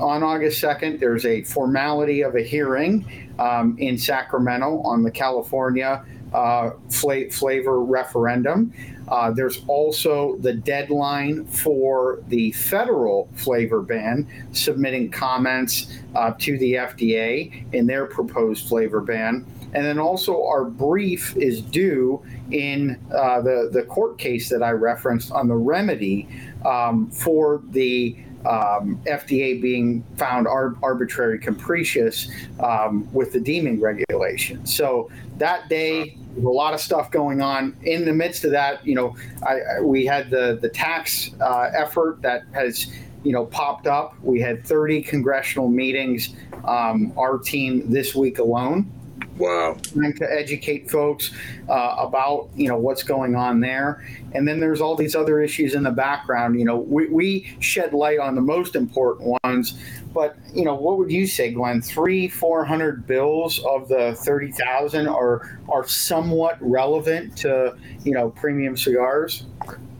on 0.00 0.22
August 0.22 0.62
2nd, 0.62 0.98
there's 0.98 1.26
a 1.26 1.42
formality 1.42 2.22
of 2.22 2.34
a 2.34 2.42
hearing 2.42 3.04
um, 3.38 3.76
in 3.78 3.98
Sacramento 3.98 4.80
on 4.82 5.02
the 5.02 5.10
California 5.10 6.04
uh, 6.36 6.70
fla- 6.90 7.30
flavor 7.30 7.82
referendum. 7.82 8.72
Uh, 9.08 9.30
there's 9.30 9.62
also 9.68 10.36
the 10.40 10.52
deadline 10.52 11.46
for 11.46 12.22
the 12.28 12.52
federal 12.52 13.28
flavor 13.34 13.80
ban, 13.80 14.26
submitting 14.52 15.10
comments 15.10 15.98
uh, 16.14 16.32
to 16.38 16.58
the 16.58 16.74
FDA 16.74 17.64
in 17.72 17.86
their 17.86 18.04
proposed 18.06 18.68
flavor 18.68 19.00
ban. 19.00 19.46
And 19.72 19.84
then 19.84 19.98
also, 19.98 20.44
our 20.46 20.64
brief 20.64 21.36
is 21.36 21.62
due 21.62 22.22
in 22.50 22.98
uh, 23.14 23.40
the, 23.40 23.70
the 23.72 23.82
court 23.82 24.18
case 24.18 24.48
that 24.50 24.62
I 24.62 24.70
referenced 24.70 25.32
on 25.32 25.48
the 25.48 25.54
remedy 25.54 26.28
um, 26.64 27.10
for 27.10 27.62
the 27.70 28.16
um, 28.46 29.00
FDA 29.06 29.60
being 29.60 30.04
found 30.16 30.46
ar- 30.46 30.76
arbitrary 30.82 31.38
capricious 31.38 32.28
um, 32.60 33.08
with 33.12 33.32
the 33.32 33.40
deeming 33.40 33.80
regulation. 33.80 34.64
So 34.66 35.10
that 35.38 35.68
day, 35.68 36.16
a 36.36 36.40
lot 36.40 36.74
of 36.74 36.80
stuff 36.80 37.10
going 37.10 37.40
on. 37.40 37.76
In 37.82 38.04
the 38.04 38.12
midst 38.12 38.44
of 38.44 38.50
that, 38.52 38.86
you 38.86 38.94
know, 38.94 39.16
I, 39.46 39.60
I, 39.60 39.80
we 39.80 40.06
had 40.06 40.30
the 40.30 40.58
the 40.60 40.68
tax 40.68 41.30
uh, 41.40 41.70
effort 41.74 42.22
that 42.22 42.44
has 42.52 42.92
you 43.24 43.32
know 43.32 43.46
popped 43.46 43.86
up. 43.86 44.14
We 44.22 44.40
had 44.40 44.64
30 44.64 45.02
congressional 45.02 45.68
meetings. 45.68 46.34
Um, 46.64 47.12
our 47.16 47.38
team 47.38 47.88
this 47.92 48.14
week 48.14 48.38
alone 48.40 48.90
Wow. 49.38 49.76
Trying 49.92 50.14
to 50.14 50.32
educate 50.32 50.90
folks 50.90 51.30
uh, 51.68 51.96
about, 51.98 52.48
you 52.54 52.68
know, 52.68 52.76
what's 52.76 53.02
going 53.02 53.36
on 53.36 53.60
there. 53.60 54.06
And 54.32 54.48
then 54.48 54.60
there's 54.60 54.80
all 54.80 54.96
these 54.96 55.14
other 55.14 55.40
issues 55.40 55.74
in 55.74 55.82
the 55.82 55.90
background. 55.90 56.58
You 56.58 56.64
know, 56.64 56.76
we, 56.76 57.08
we 57.08 57.56
shed 57.60 57.92
light 57.92 58.18
on 58.18 58.34
the 58.34 58.40
most 58.40 58.76
important 58.76 59.38
ones. 59.44 59.78
But, 60.12 60.36
you 60.52 60.64
know, 60.64 60.74
what 60.74 60.98
would 60.98 61.10
you 61.10 61.26
say, 61.26 61.52
Glenn? 61.52 61.82
Three, 61.82 62.28
400 62.28 63.06
bills 63.06 63.62
of 63.64 63.88
the 63.88 64.14
30,000 64.18 65.08
are, 65.08 65.58
are 65.68 65.86
somewhat 65.86 66.56
relevant 66.60 67.36
to, 67.38 67.76
you 68.04 68.12
know, 68.12 68.30
premium 68.30 68.76
cigars? 68.76 69.44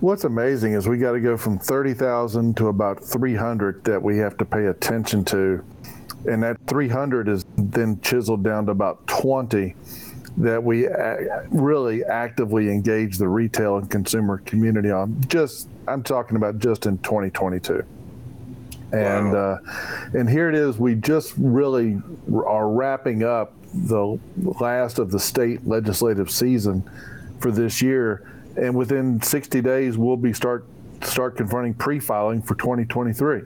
What's 0.00 0.24
amazing 0.24 0.72
is 0.74 0.88
we 0.88 0.98
got 0.98 1.12
to 1.12 1.20
go 1.20 1.36
from 1.36 1.58
30,000 1.58 2.56
to 2.58 2.68
about 2.68 3.02
300 3.02 3.84
that 3.84 4.02
we 4.02 4.18
have 4.18 4.36
to 4.38 4.44
pay 4.44 4.66
attention 4.66 5.24
to 5.26 5.64
and 6.26 6.42
that 6.42 6.56
300 6.66 7.28
is 7.28 7.44
then 7.56 8.00
chiseled 8.00 8.42
down 8.42 8.66
to 8.66 8.72
about 8.72 9.06
20 9.06 9.74
that 10.38 10.62
we 10.62 10.86
really 11.48 12.04
actively 12.04 12.70
engage 12.70 13.16
the 13.16 13.28
retail 13.28 13.78
and 13.78 13.90
consumer 13.90 14.38
community 14.38 14.90
on. 14.90 15.18
Just 15.28 15.68
I'm 15.88 16.02
talking 16.02 16.36
about 16.36 16.58
just 16.58 16.84
in 16.84 16.98
2022. 16.98 17.82
And 18.92 19.32
wow. 19.32 19.58
uh, 19.64 20.08
and 20.14 20.28
here 20.28 20.48
it 20.48 20.54
is. 20.54 20.78
We 20.78 20.94
just 20.94 21.34
really 21.36 22.00
are 22.32 22.68
wrapping 22.68 23.24
up 23.24 23.52
the 23.74 24.18
last 24.60 24.98
of 24.98 25.10
the 25.10 25.18
state 25.18 25.66
legislative 25.66 26.30
season 26.30 26.88
for 27.40 27.50
this 27.50 27.82
year, 27.82 28.30
and 28.56 28.74
within 28.74 29.20
60 29.20 29.60
days 29.60 29.98
we'll 29.98 30.16
be 30.16 30.32
start 30.32 30.64
start 31.02 31.36
confronting 31.36 31.74
pre-filing 31.74 32.42
for 32.42 32.54
2023. 32.54 33.42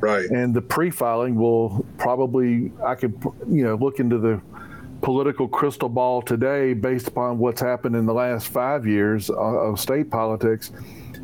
Right. 0.00 0.28
And 0.30 0.54
the 0.54 0.62
pre-filing 0.62 1.34
will 1.34 1.84
probably 1.98 2.72
I 2.84 2.94
could 2.94 3.14
you 3.48 3.64
know 3.64 3.74
look 3.74 3.98
into 3.98 4.18
the 4.18 4.40
political 5.02 5.46
crystal 5.46 5.88
ball 5.88 6.22
today 6.22 6.72
based 6.72 7.08
upon 7.08 7.38
what's 7.38 7.60
happened 7.60 7.94
in 7.94 8.06
the 8.06 8.14
last 8.14 8.48
five 8.48 8.86
years 8.86 9.30
of 9.30 9.78
state 9.78 10.10
politics. 10.10 10.72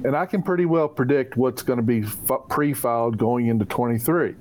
And 0.04 0.16
I 0.16 0.26
can 0.26 0.42
pretty 0.42 0.66
well 0.66 0.88
predict 0.88 1.36
what's 1.36 1.62
going 1.62 1.78
to 1.78 1.82
be 1.82 2.04
pre 2.48 2.72
filed 2.72 3.18
going 3.18 3.48
into 3.48 3.64
23. 3.64 4.34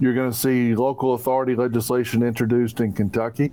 You're 0.00 0.14
going 0.14 0.30
to 0.30 0.36
see 0.36 0.74
local 0.74 1.14
authority 1.14 1.54
legislation 1.54 2.22
introduced 2.22 2.80
in 2.80 2.92
Kentucky. 2.92 3.52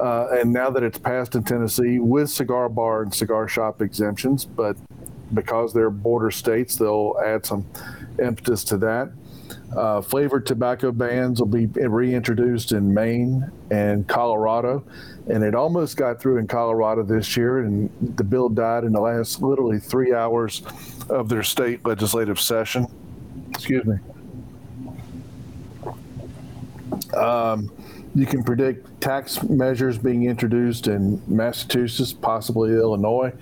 Uh, 0.00 0.28
and 0.32 0.52
now 0.52 0.70
that 0.70 0.82
it's 0.82 0.98
passed 0.98 1.34
in 1.34 1.44
Tennessee 1.44 1.98
with 1.98 2.28
cigar 2.28 2.68
bar 2.68 3.02
and 3.02 3.14
cigar 3.14 3.46
shop 3.46 3.80
exemptions, 3.80 4.44
but 4.44 4.76
because 5.32 5.72
they're 5.72 5.90
border 5.90 6.30
states, 6.30 6.76
they'll 6.76 7.14
add 7.24 7.46
some 7.46 7.66
impetus 8.22 8.64
to 8.64 8.76
that. 8.78 9.12
Uh, 9.76 10.00
flavored 10.00 10.46
tobacco 10.46 10.92
bans 10.92 11.40
will 11.40 11.46
be 11.46 11.66
reintroduced 11.66 12.72
in 12.72 12.92
Maine 12.92 13.50
and 13.70 14.06
Colorado, 14.06 14.84
and 15.28 15.42
it 15.42 15.54
almost 15.54 15.96
got 15.96 16.20
through 16.20 16.38
in 16.38 16.46
Colorado 16.46 17.02
this 17.02 17.36
year, 17.36 17.60
and 17.60 17.90
the 18.16 18.24
bill 18.24 18.48
died 18.48 18.84
in 18.84 18.92
the 18.92 19.00
last 19.00 19.40
literally 19.42 19.78
three 19.78 20.12
hours 20.12 20.62
of 21.08 21.28
their 21.28 21.42
state 21.42 21.84
legislative 21.84 22.40
session. 22.40 22.86
Excuse 23.50 23.84
me. 23.84 23.96
Um, 27.16 27.70
you 28.14 28.26
can 28.26 28.42
predict 28.44 29.00
tax 29.00 29.42
measures 29.42 29.98
being 29.98 30.24
introduced 30.24 30.86
in 30.86 31.20
Massachusetts, 31.26 32.12
possibly 32.12 32.72
Illinois. 32.72 33.32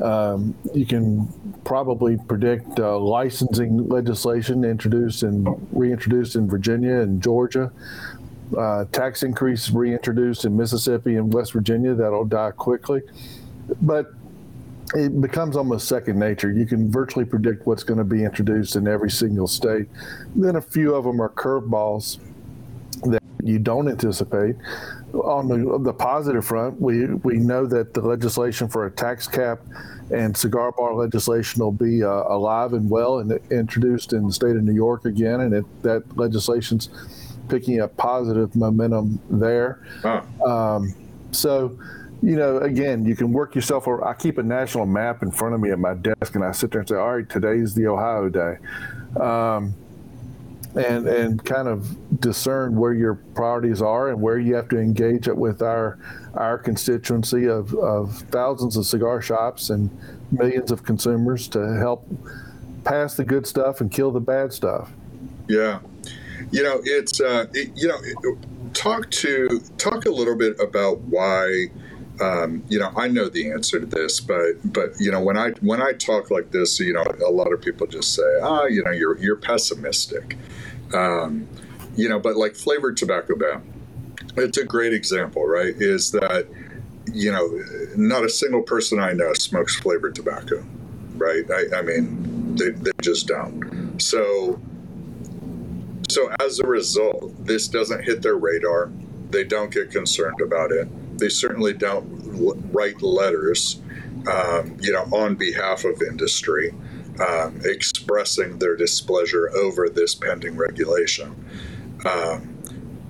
Um, 0.00 0.54
you 0.74 0.86
can 0.86 1.26
probably 1.64 2.16
predict 2.28 2.78
uh, 2.78 2.98
licensing 2.98 3.88
legislation 3.88 4.64
introduced 4.64 5.24
and 5.24 5.48
reintroduced 5.72 6.36
in 6.36 6.48
Virginia 6.48 7.00
and 7.00 7.22
Georgia. 7.22 7.72
Uh, 8.56 8.84
tax 8.92 9.22
increase 9.22 9.70
reintroduced 9.70 10.44
in 10.44 10.56
Mississippi 10.56 11.16
and 11.16 11.32
West 11.32 11.52
Virginia 11.52 11.94
that'll 11.94 12.24
die 12.24 12.50
quickly. 12.52 13.02
But 13.82 14.12
it 14.94 15.20
becomes 15.20 15.56
almost 15.56 15.86
second 15.86 16.18
nature. 16.18 16.50
You 16.50 16.64
can 16.64 16.90
virtually 16.90 17.26
predict 17.26 17.66
what's 17.66 17.82
going 17.82 17.98
to 17.98 18.04
be 18.04 18.24
introduced 18.24 18.76
in 18.76 18.88
every 18.88 19.10
single 19.10 19.46
state. 19.46 19.86
Then 20.34 20.56
a 20.56 20.62
few 20.62 20.94
of 20.94 21.04
them 21.04 21.20
are 21.20 21.28
curveballs 21.28 22.18
that 23.02 23.22
you 23.44 23.58
don't 23.58 23.88
anticipate 23.88 24.56
on 25.14 25.48
the, 25.48 25.78
the 25.78 25.92
positive 25.92 26.44
front, 26.44 26.80
we 26.80 27.06
we 27.06 27.38
know 27.38 27.66
that 27.66 27.94
the 27.94 28.00
legislation 28.00 28.68
for 28.68 28.86
a 28.86 28.90
tax 28.90 29.26
cap 29.26 29.60
and 30.10 30.36
cigar 30.36 30.72
bar 30.72 30.94
legislation 30.94 31.62
will 31.62 31.72
be 31.72 32.02
uh, 32.02 32.08
alive 32.08 32.72
and 32.72 32.88
well 32.88 33.18
and 33.18 33.38
introduced 33.50 34.12
in 34.12 34.26
the 34.26 34.32
state 34.32 34.56
of 34.56 34.62
New 34.62 34.74
York 34.74 35.04
again, 35.04 35.40
and 35.40 35.54
it, 35.54 35.82
that 35.82 36.02
legislation's 36.16 36.88
picking 37.48 37.80
up 37.80 37.96
positive 37.96 38.54
momentum 38.54 39.20
there. 39.30 39.80
Huh. 40.02 40.22
Um, 40.44 40.94
so, 41.32 41.78
you 42.22 42.36
know, 42.36 42.58
again, 42.58 43.04
you 43.04 43.14
can 43.14 43.32
work 43.32 43.54
yourself. 43.54 43.86
Over, 43.86 44.06
I 44.06 44.14
keep 44.14 44.38
a 44.38 44.42
national 44.42 44.86
map 44.86 45.22
in 45.22 45.30
front 45.30 45.54
of 45.54 45.60
me 45.60 45.70
at 45.70 45.78
my 45.78 45.94
desk, 45.94 46.34
and 46.34 46.44
I 46.44 46.52
sit 46.52 46.70
there 46.70 46.80
and 46.80 46.88
say, 46.88 46.96
"All 46.96 47.16
right, 47.16 47.28
today's 47.28 47.74
the 47.74 47.86
Ohio 47.86 48.28
day." 48.28 48.56
Um, 49.20 49.74
and 50.76 51.08
and 51.08 51.44
kind 51.44 51.68
of 51.68 52.20
discern 52.20 52.76
where 52.76 52.92
your 52.92 53.14
priorities 53.34 53.82
are 53.82 54.10
and 54.10 54.20
where 54.20 54.38
you 54.38 54.54
have 54.54 54.68
to 54.68 54.78
engage 54.78 55.28
it 55.28 55.36
with 55.36 55.62
our 55.62 55.98
our 56.34 56.58
constituency 56.58 57.46
of, 57.46 57.74
of 57.74 58.16
thousands 58.30 58.76
of 58.76 58.86
cigar 58.86 59.20
shops 59.20 59.70
and 59.70 59.90
millions 60.30 60.70
of 60.70 60.84
consumers 60.84 61.48
to 61.48 61.76
help 61.78 62.06
pass 62.84 63.14
the 63.14 63.24
good 63.24 63.46
stuff 63.46 63.80
and 63.80 63.90
kill 63.90 64.10
the 64.10 64.20
bad 64.20 64.52
stuff. 64.52 64.92
Yeah, 65.48 65.80
you 66.50 66.62
know 66.62 66.80
it's 66.84 67.20
uh, 67.20 67.46
it, 67.52 67.70
you 67.74 67.88
know 67.88 67.98
talk 68.74 69.10
to 69.10 69.60
talk 69.76 70.06
a 70.06 70.10
little 70.10 70.36
bit 70.36 70.58
about 70.60 71.00
why. 71.00 71.66
Um, 72.20 72.64
you 72.68 72.80
know, 72.80 72.90
I 72.96 73.06
know 73.06 73.28
the 73.28 73.52
answer 73.52 73.78
to 73.78 73.86
this, 73.86 74.18
but 74.18 74.54
but 74.64 74.90
you 74.98 75.12
know, 75.12 75.20
when 75.20 75.36
I 75.36 75.50
when 75.60 75.80
I 75.80 75.92
talk 75.92 76.32
like 76.32 76.50
this, 76.50 76.80
you 76.80 76.92
know, 76.92 77.04
a 77.24 77.30
lot 77.30 77.52
of 77.52 77.62
people 77.62 77.86
just 77.86 78.12
say, 78.12 78.40
ah, 78.42 78.64
you 78.64 78.82
know, 78.82 78.90
you're 78.90 79.16
you're 79.18 79.36
pessimistic. 79.36 80.36
Um, 80.92 81.46
you 81.98 82.08
know, 82.08 82.18
but 82.18 82.36
like 82.36 82.54
flavored 82.54 82.96
tobacco 82.96 83.36
ban, 83.36 83.62
it's 84.36 84.58
a 84.58 84.64
great 84.64 84.92
example, 84.92 85.46
right? 85.46 85.74
Is 85.76 86.12
that, 86.12 86.46
you 87.12 87.30
know, 87.32 87.62
not 87.96 88.24
a 88.24 88.28
single 88.28 88.62
person 88.62 89.00
I 89.00 89.12
know 89.12 89.32
smokes 89.34 89.76
flavored 89.76 90.14
tobacco, 90.14 90.64
right? 91.16 91.44
I, 91.50 91.78
I 91.78 91.82
mean, 91.82 92.54
they, 92.56 92.70
they 92.70 92.92
just 93.02 93.26
don't. 93.26 94.00
So, 94.00 94.60
so 96.08 96.30
as 96.40 96.58
a 96.58 96.66
result, 96.66 97.32
this 97.44 97.68
doesn't 97.68 98.04
hit 98.04 98.22
their 98.22 98.36
radar. 98.36 98.90
They 99.30 99.44
don't 99.44 99.72
get 99.72 99.90
concerned 99.90 100.40
about 100.40 100.72
it. 100.72 100.88
They 101.18 101.28
certainly 101.28 101.74
don't 101.74 102.06
write 102.72 103.02
letters, 103.02 103.80
um, 104.30 104.76
you 104.80 104.92
know, 104.92 105.04
on 105.12 105.34
behalf 105.34 105.84
of 105.84 106.00
industry 106.02 106.72
um, 107.26 107.60
expressing 107.64 108.58
their 108.58 108.76
displeasure 108.76 109.50
over 109.56 109.88
this 109.88 110.14
pending 110.14 110.56
regulation. 110.56 111.34
Um, 112.04 112.62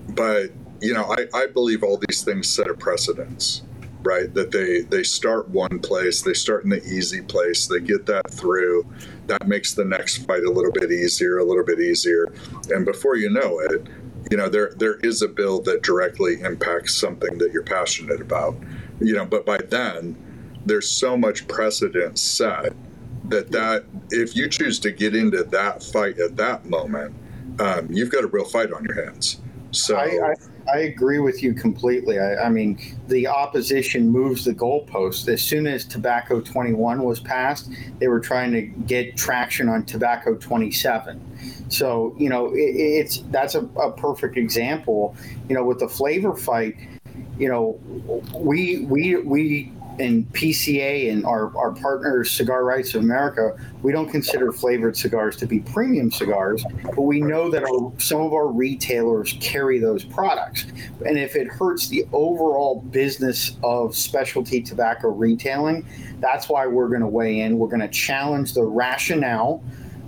but 0.09 0.51
you 0.81 0.95
know, 0.95 1.15
I, 1.17 1.27
I 1.35 1.47
believe 1.47 1.83
all 1.83 2.01
these 2.09 2.23
things 2.23 2.49
set 2.49 2.69
a 2.69 2.75
precedence, 2.75 3.63
right? 4.03 4.33
That 4.33 4.51
they 4.51 4.81
they 4.81 5.03
start 5.03 5.49
one 5.49 5.81
place, 5.81 6.23
they 6.23 6.35
start 6.35 6.65
in 6.65 6.71
the 6.71 6.83
easy 6.85 7.21
place, 7.21 7.67
they 7.67 7.81
get 7.81 8.07
that 8.07 8.31
through. 8.31 8.87
That 9.29 9.47
makes 9.47 9.75
the 9.75 9.85
next 9.85 10.27
fight 10.27 10.43
a 10.43 10.51
little 10.51 10.73
bit 10.73 10.91
easier, 10.91 11.39
a 11.39 11.45
little 11.45 11.65
bit 11.65 11.81
easier, 11.81 12.33
and 12.71 12.85
before 12.85 13.17
you 13.17 13.31
know 13.31 13.61
it, 13.61 13.87
you 14.31 14.37
know 14.37 14.49
there 14.49 14.73
there 14.77 14.97
is 14.97 15.23
a 15.23 15.29
bill 15.29 15.61
that 15.63 15.83
directly 15.83 16.41
impacts 16.41 16.95
something 16.95 17.39
that 17.39 17.53
you're 17.53 17.63
passionate 17.63 18.21
about. 18.21 18.57
You 19.01 19.15
know, 19.15 19.25
but 19.25 19.47
by 19.47 19.59
then, 19.59 20.17
there's 20.67 20.89
so 20.89 21.17
much 21.17 21.47
precedent 21.47 22.19
set 22.19 22.73
that 23.29 23.51
that 23.53 23.85
if 24.11 24.35
you 24.35 24.49
choose 24.49 24.79
to 24.81 24.91
get 24.91 25.15
into 25.15 25.45
that 25.45 25.83
fight 25.83 26.19
at 26.19 26.37
that 26.37 26.67
moment, 26.67 27.15
um, 27.61 27.89
you've 27.91 28.11
got 28.11 28.25
a 28.25 28.27
real 28.27 28.45
fight 28.45 28.73
on 28.73 28.85
your 28.85 29.05
hands. 29.05 29.41
So 29.79 29.97
I, 29.97 30.33
I, 30.33 30.35
I 30.73 30.79
agree 30.81 31.19
with 31.19 31.43
you 31.43 31.55
completely. 31.55 32.19
I, 32.19 32.45
I, 32.45 32.49
mean, 32.49 32.79
the 33.07 33.27
opposition 33.27 34.09
moves 34.09 34.45
the 34.45 34.53
goalposts. 34.53 35.29
As 35.29 35.43
soon 35.43 35.67
as 35.67 35.85
Tobacco 35.85 36.41
21 36.41 37.03
was 37.03 37.21
passed, 37.21 37.71
they 37.99 38.09
were 38.09 38.21
trying 38.21 38.53
to 38.53 38.63
get 38.63 39.17
traction 39.17 39.69
on 39.69 39.85
Tobacco 39.85 40.35
27. 40.35 41.21
So 41.71 42.15
you 42.19 42.29
know, 42.29 42.53
it, 42.55 42.59
it's 42.59 43.19
that's 43.31 43.55
a, 43.55 43.65
a 43.81 43.93
perfect 43.93 44.37
example. 44.37 45.17
You 45.49 45.55
know, 45.55 45.65
with 45.65 45.79
the 45.79 45.89
flavor 45.89 46.35
fight, 46.35 46.77
you 47.39 47.49
know, 47.49 47.79
we 48.35 48.81
we 48.81 49.17
we 49.17 49.73
in 49.99 50.25
PCA 50.27 51.13
and 51.13 51.25
our, 51.25 51.57
our 51.57 51.73
partners, 51.73 52.31
Cigar 52.31 52.65
Rights 52.65 52.95
of 52.95 53.03
America, 53.03 53.57
we 53.83 53.93
don't 53.93 54.11
consider 54.11 54.53
flavored 54.53 54.97
cigars 54.97 55.37
to 55.37 55.47
be 55.47 55.61
premium 55.61 56.11
cigars, 56.11 56.65
but 56.85 57.03
we 57.03 57.21
know 57.21 57.51
that 57.51 57.65
our, 57.65 57.93
some 57.99 58.21
of 58.21 58.33
our 58.33 58.49
retailers 58.49 59.37
carry 59.41 59.79
those 59.79 60.05
products. 60.05 60.67
And 61.05 61.19
if 61.19 61.37
it 61.37 61.49
hurts 61.49 61.89
the 61.89 62.07
overall 62.13 62.81
business 62.91 63.57
of 63.63 63.97
specialty 63.97 64.63
tobacco 64.63 65.09
retailing, 65.09 65.87
that's 66.21 66.49
why 66.49 66.67
we're 66.67 66.89
going 66.89 67.01
to 67.01 67.09
weigh 67.09 67.41
in. 67.41 67.59
We're 67.59 67.69
going 67.69 67.81
to 67.81 67.89
challenge 67.89 68.55
the 68.55 68.65
rationale 68.65 69.63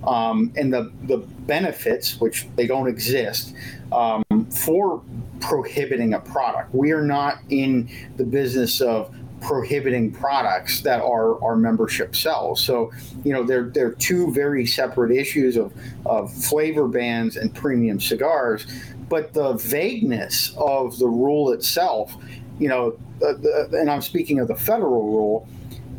um, 0.05 0.51
and 0.55 0.73
the, 0.73 0.91
the 1.03 1.17
benefits, 1.17 2.19
which 2.19 2.47
they 2.55 2.67
don't 2.67 2.87
exist, 2.87 3.53
um, 3.91 4.23
for 4.49 5.03
prohibiting 5.39 6.13
a 6.13 6.19
product. 6.19 6.73
We 6.73 6.91
are 6.91 7.03
not 7.03 7.39
in 7.49 7.89
the 8.17 8.23
business 8.23 8.81
of 8.81 9.13
prohibiting 9.41 10.11
products 10.11 10.81
that 10.81 11.01
our, 11.01 11.43
our 11.43 11.55
membership 11.55 12.15
sells. 12.15 12.63
So, 12.63 12.91
you 13.23 13.33
know, 13.33 13.43
they're, 13.43 13.69
they're 13.69 13.93
two 13.93 14.31
very 14.31 14.65
separate 14.65 15.11
issues 15.11 15.57
of, 15.57 15.73
of 16.05 16.31
flavor 16.31 16.87
bans 16.87 17.35
and 17.35 17.53
premium 17.53 17.99
cigars. 17.99 18.65
But 19.09 19.33
the 19.33 19.53
vagueness 19.53 20.53
of 20.57 20.97
the 20.99 21.07
rule 21.07 21.51
itself, 21.51 22.15
you 22.59 22.69
know, 22.69 22.97
uh, 23.25 23.33
the, 23.33 23.69
and 23.73 23.89
I'm 23.89 24.01
speaking 24.01 24.39
of 24.39 24.47
the 24.47 24.55
federal 24.55 25.03
rule, 25.03 25.47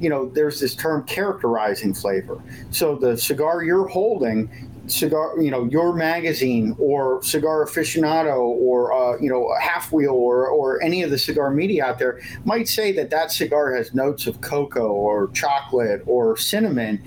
you 0.01 0.09
know, 0.09 0.29
there's 0.29 0.59
this 0.59 0.75
term 0.75 1.05
characterizing 1.05 1.95
flavor. 1.95 2.43
So 2.71 2.97
the 2.97 3.17
cigar 3.17 3.63
you're 3.63 3.87
holding 3.87 4.72
cigar, 4.93 5.41
you 5.41 5.51
know, 5.51 5.65
your 5.65 5.95
magazine 5.95 6.77
or 6.79 7.23
Cigar 7.23 7.65
Aficionado 7.65 8.39
or 8.39 8.93
uh, 8.93 9.19
you 9.19 9.31
know 9.31 9.55
halfwheel 9.61 10.13
or 10.13 10.47
or 10.47 10.83
any 10.83 11.03
of 11.03 11.11
the 11.11 11.19
cigar 11.19 11.51
media 11.51 11.85
out 11.85 11.99
there 11.99 12.21
might 12.45 12.69
say 12.69 12.93
that 12.93 13.11
that 13.11 13.33
cigar 13.33 13.75
has 13.75 13.95
notes 13.95 14.27
of 14.27 14.41
cocoa 14.41 14.93
or 14.93 15.29
chocolate 15.29 16.03
or 16.07 16.37
cinnamon. 16.37 17.03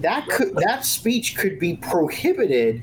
That 0.00 0.28
could 0.28 0.54
that 0.56 0.84
speech 0.84 1.36
could 1.36 1.58
be 1.58 1.76
prohibited 1.76 2.82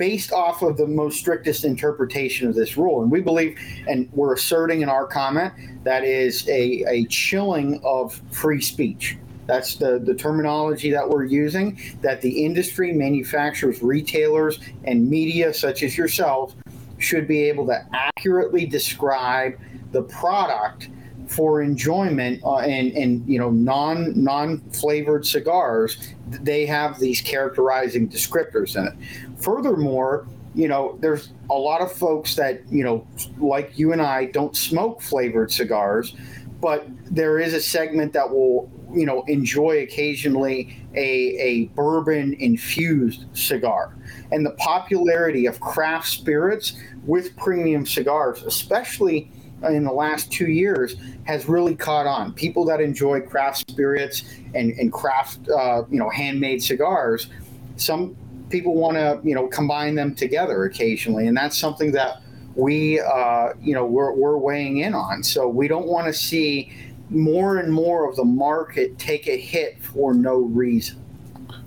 based 0.00 0.32
off 0.32 0.62
of 0.62 0.78
the 0.78 0.86
most 0.86 1.18
strictest 1.18 1.62
interpretation 1.62 2.48
of 2.48 2.54
this 2.54 2.78
rule. 2.78 3.02
And 3.02 3.12
we 3.12 3.20
believe, 3.20 3.58
and 3.86 4.08
we're 4.14 4.32
asserting 4.32 4.80
in 4.80 4.88
our 4.88 5.06
comment, 5.06 5.52
that 5.84 6.04
is 6.04 6.48
a, 6.48 6.82
a 6.88 7.04
chilling 7.08 7.78
of 7.84 8.18
free 8.30 8.62
speech. 8.62 9.18
That's 9.50 9.74
the, 9.74 9.98
the 9.98 10.14
terminology 10.14 10.92
that 10.92 11.08
we're 11.10 11.24
using, 11.24 11.76
that 12.02 12.20
the 12.20 12.44
industry, 12.44 12.92
manufacturers, 12.92 13.82
retailers, 13.82 14.60
and 14.84 15.10
media 15.10 15.52
such 15.52 15.82
as 15.82 15.98
yourselves 15.98 16.54
should 16.98 17.26
be 17.26 17.42
able 17.48 17.66
to 17.66 17.84
accurately 17.92 18.64
describe 18.64 19.58
the 19.90 20.02
product 20.02 20.88
for 21.26 21.62
enjoyment 21.62 22.40
uh, 22.44 22.58
and, 22.58 22.92
and 22.92 23.28
you 23.28 23.40
know 23.40 23.50
non 23.50 24.12
non 24.22 24.58
flavored 24.70 25.26
cigars 25.26 26.14
they 26.28 26.64
have 26.64 27.00
these 27.00 27.20
characterizing 27.20 28.08
descriptors 28.08 28.76
in 28.76 28.86
it. 28.86 29.42
Furthermore 29.42 30.28
you 30.54 30.68
know 30.68 30.96
there's 31.00 31.32
a 31.50 31.54
lot 31.54 31.80
of 31.80 31.90
folks 31.90 32.36
that 32.36 32.60
you 32.68 32.82
know 32.82 33.06
like 33.38 33.78
you 33.78 33.92
and 33.92 34.02
i 34.02 34.24
don't 34.24 34.56
smoke 34.56 35.00
flavored 35.00 35.52
cigars 35.52 36.16
but 36.60 36.88
there 37.14 37.38
is 37.38 37.54
a 37.54 37.60
segment 37.60 38.12
that 38.12 38.28
will 38.28 38.68
you 38.92 39.06
know 39.06 39.22
enjoy 39.28 39.82
occasionally 39.82 40.76
a, 40.94 41.36
a 41.38 41.64
bourbon 41.74 42.34
infused 42.34 43.24
cigar. 43.32 43.94
And 44.32 44.44
the 44.44 44.52
popularity 44.52 45.46
of 45.46 45.60
craft 45.60 46.08
spirits 46.08 46.76
with 47.04 47.36
premium 47.36 47.86
cigars 47.86 48.42
especially 48.42 49.30
in 49.62 49.84
the 49.84 49.92
last 49.92 50.32
two 50.32 50.48
years 50.48 50.96
has 51.24 51.46
really 51.46 51.74
caught 51.74 52.06
on. 52.06 52.32
People 52.32 52.64
that 52.64 52.80
enjoy 52.80 53.20
craft 53.20 53.70
spirits 53.70 54.24
and, 54.54 54.72
and 54.72 54.92
craft 54.92 55.48
uh, 55.48 55.84
you 55.90 55.98
know 55.98 56.10
handmade 56.10 56.62
cigars 56.62 57.28
some 57.76 58.16
people 58.50 58.74
want 58.74 58.96
to 58.96 59.20
you 59.26 59.34
know 59.34 59.46
combine 59.48 59.94
them 59.94 60.14
together 60.14 60.64
occasionally. 60.64 61.26
And 61.26 61.36
that's 61.36 61.56
something 61.56 61.92
that 61.92 62.22
we 62.54 63.00
uh, 63.00 63.50
you 63.60 63.74
know 63.74 63.86
we're, 63.86 64.12
we're 64.12 64.36
weighing 64.36 64.78
in 64.78 64.94
on. 64.94 65.22
So 65.22 65.48
we 65.48 65.68
don't 65.68 65.86
want 65.86 66.06
to 66.06 66.12
see 66.12 66.72
more 67.10 67.58
and 67.58 67.72
more 67.72 68.08
of 68.08 68.16
the 68.16 68.24
market 68.24 68.98
take 68.98 69.26
a 69.26 69.36
hit 69.36 69.82
for 69.82 70.14
no 70.14 70.38
reason. 70.38 71.02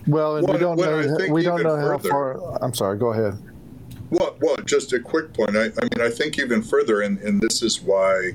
Well, 0.07 0.37
and 0.37 0.47
well, 0.47 0.57
we 0.57 0.59
don't 0.59 0.77
know 0.77 1.33
we 1.33 1.43
don't 1.43 1.63
know 1.63 1.75
further, 1.75 1.91
how 1.91 1.97
far. 1.97 2.63
I'm 2.63 2.73
sorry. 2.73 2.97
Go 2.97 3.13
ahead. 3.13 3.37
Well, 4.09 4.35
well, 4.41 4.57
just 4.65 4.93
a 4.93 4.99
quick 4.99 5.33
point. 5.33 5.55
I, 5.55 5.65
I 5.65 5.83
mean, 5.83 6.01
I 6.01 6.09
think 6.09 6.37
even 6.37 6.61
further, 6.61 7.01
and, 7.01 7.17
and 7.19 7.41
this 7.41 7.61
is 7.63 7.81
why 7.81 8.33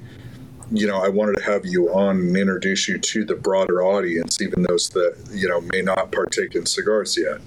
you 0.70 0.86
know, 0.86 1.02
I 1.02 1.08
wanted 1.08 1.36
to 1.36 1.42
have 1.44 1.64
you 1.64 1.92
on 1.94 2.16
and 2.18 2.36
introduce 2.36 2.88
you 2.88 2.98
to 2.98 3.24
the 3.24 3.34
broader 3.34 3.82
audience, 3.82 4.40
even 4.42 4.62
those 4.62 4.90
that, 4.90 5.16
you 5.32 5.48
know, 5.48 5.60
may 5.62 5.80
not 5.80 6.12
partake 6.12 6.54
in 6.54 6.66
cigars 6.66 7.16
yet. 7.16 7.40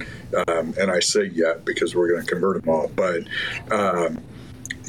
Um, 0.47 0.74
and 0.80 0.89
I 0.89 0.99
say 0.99 1.26
yet 1.26 1.64
because 1.64 1.93
we're 1.95 2.09
going 2.09 2.26
to 2.26 2.28
convert 2.28 2.62
them 2.62 2.74
all. 2.74 2.91
But, 2.95 3.24
um, 3.72 4.24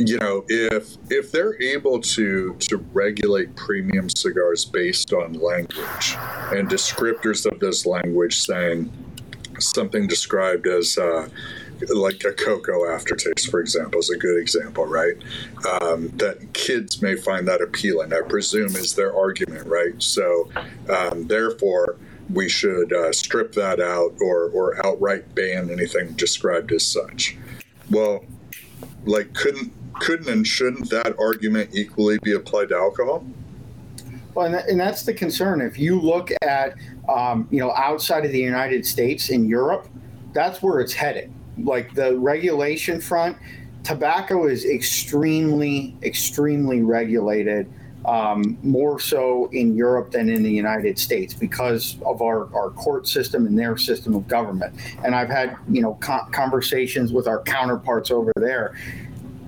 you 0.08 0.18
know, 0.18 0.44
if 0.48 0.96
if 1.10 1.30
they're 1.30 1.60
able 1.62 2.00
to 2.00 2.54
to 2.54 2.76
regulate 2.92 3.54
premium 3.56 4.08
cigars 4.08 4.64
based 4.64 5.12
on 5.12 5.34
language 5.34 6.16
and 6.52 6.68
descriptors 6.68 7.50
of 7.50 7.60
this 7.60 7.86
language, 7.86 8.40
saying 8.40 8.90
something 9.58 10.06
described 10.06 10.66
as 10.66 10.98
uh, 10.98 11.28
like 11.94 12.24
a 12.24 12.32
cocoa 12.32 12.92
aftertaste, 12.92 13.50
for 13.50 13.60
example, 13.60 14.00
is 14.00 14.10
a 14.10 14.16
good 14.16 14.40
example, 14.40 14.86
right? 14.86 15.14
Um, 15.80 16.08
that 16.16 16.52
kids 16.52 17.02
may 17.02 17.16
find 17.16 17.46
that 17.48 17.60
appealing. 17.60 18.12
I 18.12 18.22
presume 18.22 18.74
is 18.76 18.94
their 18.94 19.14
argument, 19.16 19.66
right? 19.66 20.00
So, 20.02 20.50
um, 20.88 21.26
therefore, 21.26 21.96
we 22.30 22.48
should 22.48 22.92
uh, 22.92 23.12
strip 23.12 23.52
that 23.52 23.80
out 23.80 24.14
or 24.20 24.48
or 24.50 24.84
outright 24.84 25.34
ban 25.34 25.70
anything 25.70 26.12
described 26.12 26.72
as 26.72 26.86
such. 26.86 27.36
Well, 27.90 28.24
like 29.04 29.34
couldn't 29.34 29.72
couldn't 30.00 30.28
and 30.28 30.46
shouldn't 30.46 30.90
that 30.90 31.14
argument 31.18 31.70
equally 31.74 32.18
be 32.22 32.32
applied 32.32 32.68
to 32.70 32.76
alcohol? 32.76 33.24
Well, 34.34 34.46
and, 34.46 34.54
that, 34.54 34.68
and 34.68 34.80
that's 34.80 35.02
the 35.02 35.12
concern. 35.12 35.60
If 35.60 35.78
you 35.78 36.00
look 36.00 36.30
at, 36.42 36.74
um, 37.08 37.46
you 37.50 37.58
know, 37.58 37.72
outside 37.72 38.24
of 38.24 38.32
the 38.32 38.38
United 38.38 38.86
States 38.86 39.28
in 39.28 39.46
Europe, 39.46 39.88
that's 40.32 40.62
where 40.62 40.80
it's 40.80 40.94
headed. 40.94 41.30
Like 41.58 41.94
the 41.94 42.16
regulation 42.18 43.00
front, 43.00 43.36
tobacco 43.84 44.46
is 44.46 44.64
extremely, 44.64 45.96
extremely 46.02 46.82
regulated. 46.82 47.70
Um, 48.04 48.58
more 48.64 48.98
so 48.98 49.48
in 49.52 49.76
Europe 49.76 50.10
than 50.10 50.28
in 50.28 50.42
the 50.42 50.50
United 50.50 50.98
States 50.98 51.32
because 51.32 51.98
of 52.04 52.20
our, 52.20 52.52
our 52.52 52.70
court 52.70 53.06
system 53.06 53.46
and 53.46 53.56
their 53.56 53.76
system 53.76 54.16
of 54.16 54.26
government. 54.26 54.74
And 55.04 55.14
I've 55.14 55.28
had 55.28 55.56
you 55.70 55.82
know 55.82 55.96
co- 56.00 56.26
conversations 56.32 57.12
with 57.12 57.28
our 57.28 57.44
counterparts 57.44 58.10
over 58.10 58.32
there, 58.34 58.74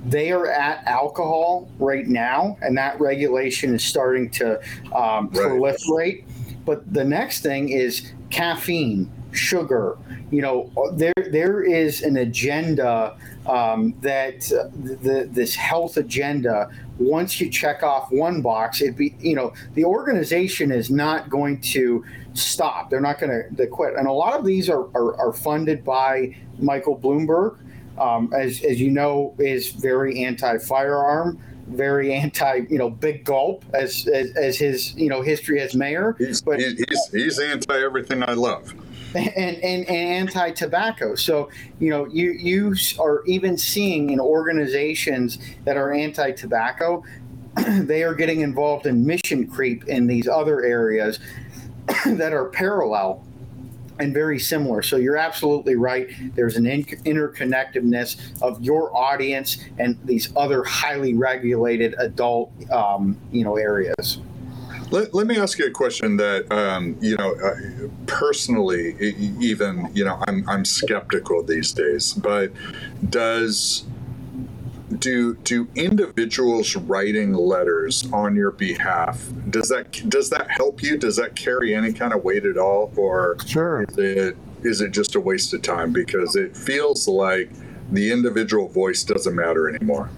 they 0.04 0.32
are 0.32 0.46
at 0.46 0.86
alcohol 0.86 1.68
right 1.78 2.06
now, 2.06 2.58
and 2.60 2.76
that 2.76 3.00
regulation 3.00 3.74
is 3.74 3.82
starting 3.82 4.30
to 4.30 4.60
um, 4.94 5.28
right. 5.28 5.32
proliferate. 5.32 6.24
But 6.64 6.92
the 6.92 7.04
next 7.04 7.42
thing 7.42 7.70
is 7.70 8.12
caffeine, 8.30 9.10
sugar. 9.32 9.98
You 10.30 10.42
know, 10.42 10.92
there 10.92 11.12
there 11.30 11.62
is 11.62 12.02
an 12.02 12.18
agenda 12.18 13.16
um, 13.46 13.94
that 14.00 14.50
uh, 14.52 14.68
the, 14.74 15.28
this 15.30 15.54
health 15.54 15.96
agenda. 15.96 16.70
Once 16.98 17.40
you 17.40 17.50
check 17.50 17.82
off 17.82 18.10
one 18.12 18.40
box, 18.40 18.80
it 18.80 18.96
be 18.96 19.14
you 19.20 19.34
know 19.34 19.52
the 19.74 19.84
organization 19.84 20.70
is 20.70 20.90
not 20.90 21.28
going 21.28 21.60
to 21.60 22.04
stop. 22.34 22.90
They're 22.90 23.00
not 23.00 23.18
going 23.18 23.56
to 23.56 23.66
quit. 23.66 23.94
And 23.94 24.06
a 24.06 24.12
lot 24.12 24.38
of 24.38 24.44
these 24.44 24.68
are, 24.68 24.84
are, 24.96 25.16
are 25.16 25.32
funded 25.32 25.84
by 25.84 26.36
Michael 26.58 26.98
Bloomberg 26.98 27.58
um, 27.98 28.32
as, 28.34 28.62
as 28.62 28.80
you 28.80 28.90
know, 28.90 29.34
is 29.38 29.70
very 29.70 30.24
anti-firearm, 30.24 31.40
very 31.68 32.12
anti, 32.12 32.62
you 32.68 32.78
know, 32.78 32.90
big 32.90 33.24
gulp 33.24 33.64
as, 33.74 34.06
as, 34.08 34.34
as 34.36 34.58
his, 34.58 34.94
you 34.94 35.08
know, 35.08 35.22
history 35.22 35.60
as 35.60 35.74
mayor. 35.74 36.14
He's, 36.18 36.40
but 36.40 36.60
he's, 36.60 37.08
he's 37.12 37.38
anti 37.38 37.78
everything 37.78 38.22
I 38.22 38.32
love. 38.32 38.74
And, 39.14 39.28
and, 39.36 39.88
and 39.88 39.88
anti-tobacco. 39.88 41.14
So 41.14 41.48
you 41.78 41.88
know 41.88 42.06
you 42.06 42.32
you 42.32 42.74
are 42.98 43.22
even 43.26 43.56
seeing 43.56 44.10
in 44.10 44.18
organizations 44.18 45.38
that 45.64 45.76
are 45.76 45.92
anti-tobacco, 45.92 47.04
they 47.68 48.02
are 48.02 48.14
getting 48.14 48.40
involved 48.40 48.86
in 48.86 49.06
mission 49.06 49.46
creep 49.46 49.84
in 49.84 50.08
these 50.08 50.26
other 50.26 50.62
areas 50.64 51.20
that 52.06 52.32
are 52.32 52.46
parallel 52.46 53.24
and 53.98 54.12
very 54.12 54.38
similar. 54.38 54.82
So 54.82 54.96
you're 54.96 55.16
absolutely 55.16 55.76
right. 55.76 56.08
There's 56.34 56.56
an 56.56 56.66
in- 56.66 56.84
interconnectedness 56.84 58.42
of 58.42 58.62
your 58.62 58.94
audience 58.96 59.58
and 59.78 59.98
these 60.04 60.32
other 60.36 60.64
highly 60.64 61.14
regulated 61.14 61.94
adult, 61.98 62.50
um, 62.70 63.16
you 63.30 63.44
know, 63.44 63.56
areas. 63.56 64.18
Let, 64.90 65.14
let 65.14 65.26
me 65.26 65.38
ask 65.38 65.58
you 65.58 65.66
a 65.66 65.70
question 65.70 66.18
that 66.18 66.50
um, 66.52 66.96
you 67.00 67.16
know 67.16 67.34
uh, 67.34 67.88
personally 68.06 68.94
even 69.40 69.90
you 69.94 70.04
know 70.04 70.22
I'm 70.28 70.48
I'm 70.48 70.64
skeptical 70.64 71.42
these 71.42 71.72
days 71.72 72.12
but 72.12 72.52
does 73.08 73.84
do 74.98 75.34
do 75.36 75.68
individuals 75.74 76.76
writing 76.76 77.32
letters 77.34 78.10
on 78.12 78.34
your 78.34 78.50
behalf 78.50 79.28
does 79.54 79.68
that 79.68 80.08
does 80.08 80.30
that 80.30 80.50
help 80.50 80.82
you? 80.82 80.98
Does 80.98 81.16
that 81.16 81.36
carry 81.36 81.74
any 81.74 81.92
kind 81.92 82.12
of 82.12 82.24
weight 82.24 82.44
at 82.44 82.58
all 82.58 82.92
or 82.96 83.36
sure. 83.46 83.84
is 83.88 83.98
it 83.98 84.36
is 84.62 84.80
it 84.80 84.90
just 84.90 85.14
a 85.14 85.20
waste 85.20 85.54
of 85.54 85.62
time? 85.62 85.92
Because 85.92 86.36
it 86.36 86.56
feels 86.56 87.06
like 87.06 87.50
the 87.92 88.10
individual 88.10 88.68
voice 88.68 89.04
doesn't 89.04 89.34
matter 89.34 89.68
anymore. 89.68 90.10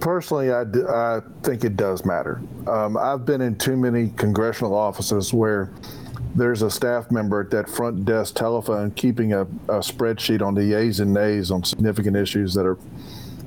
Personally 0.00 0.50
I, 0.50 0.62
I 0.62 1.20
think 1.42 1.64
it 1.64 1.76
does 1.76 2.04
matter. 2.04 2.40
Um, 2.66 2.96
i've 2.96 3.24
been 3.24 3.40
in 3.40 3.56
too 3.56 3.76
many 3.76 4.12
congressional 4.16 4.74
offices 4.74 5.32
where 5.32 5.70
there's 6.34 6.62
a 6.62 6.70
staff 6.70 7.10
member 7.10 7.42
at 7.42 7.50
that 7.50 7.68
front 7.68 8.04
desk 8.04 8.34
telephone 8.34 8.90
keeping 8.92 9.34
a, 9.34 9.42
a 9.42 9.80
spreadsheet 9.80 10.40
on 10.40 10.54
the 10.54 10.62
yays 10.62 11.00
and 11.00 11.12
nays 11.12 11.50
on 11.50 11.62
significant 11.62 12.16
issues 12.16 12.54
that 12.54 12.64
are 12.64 12.78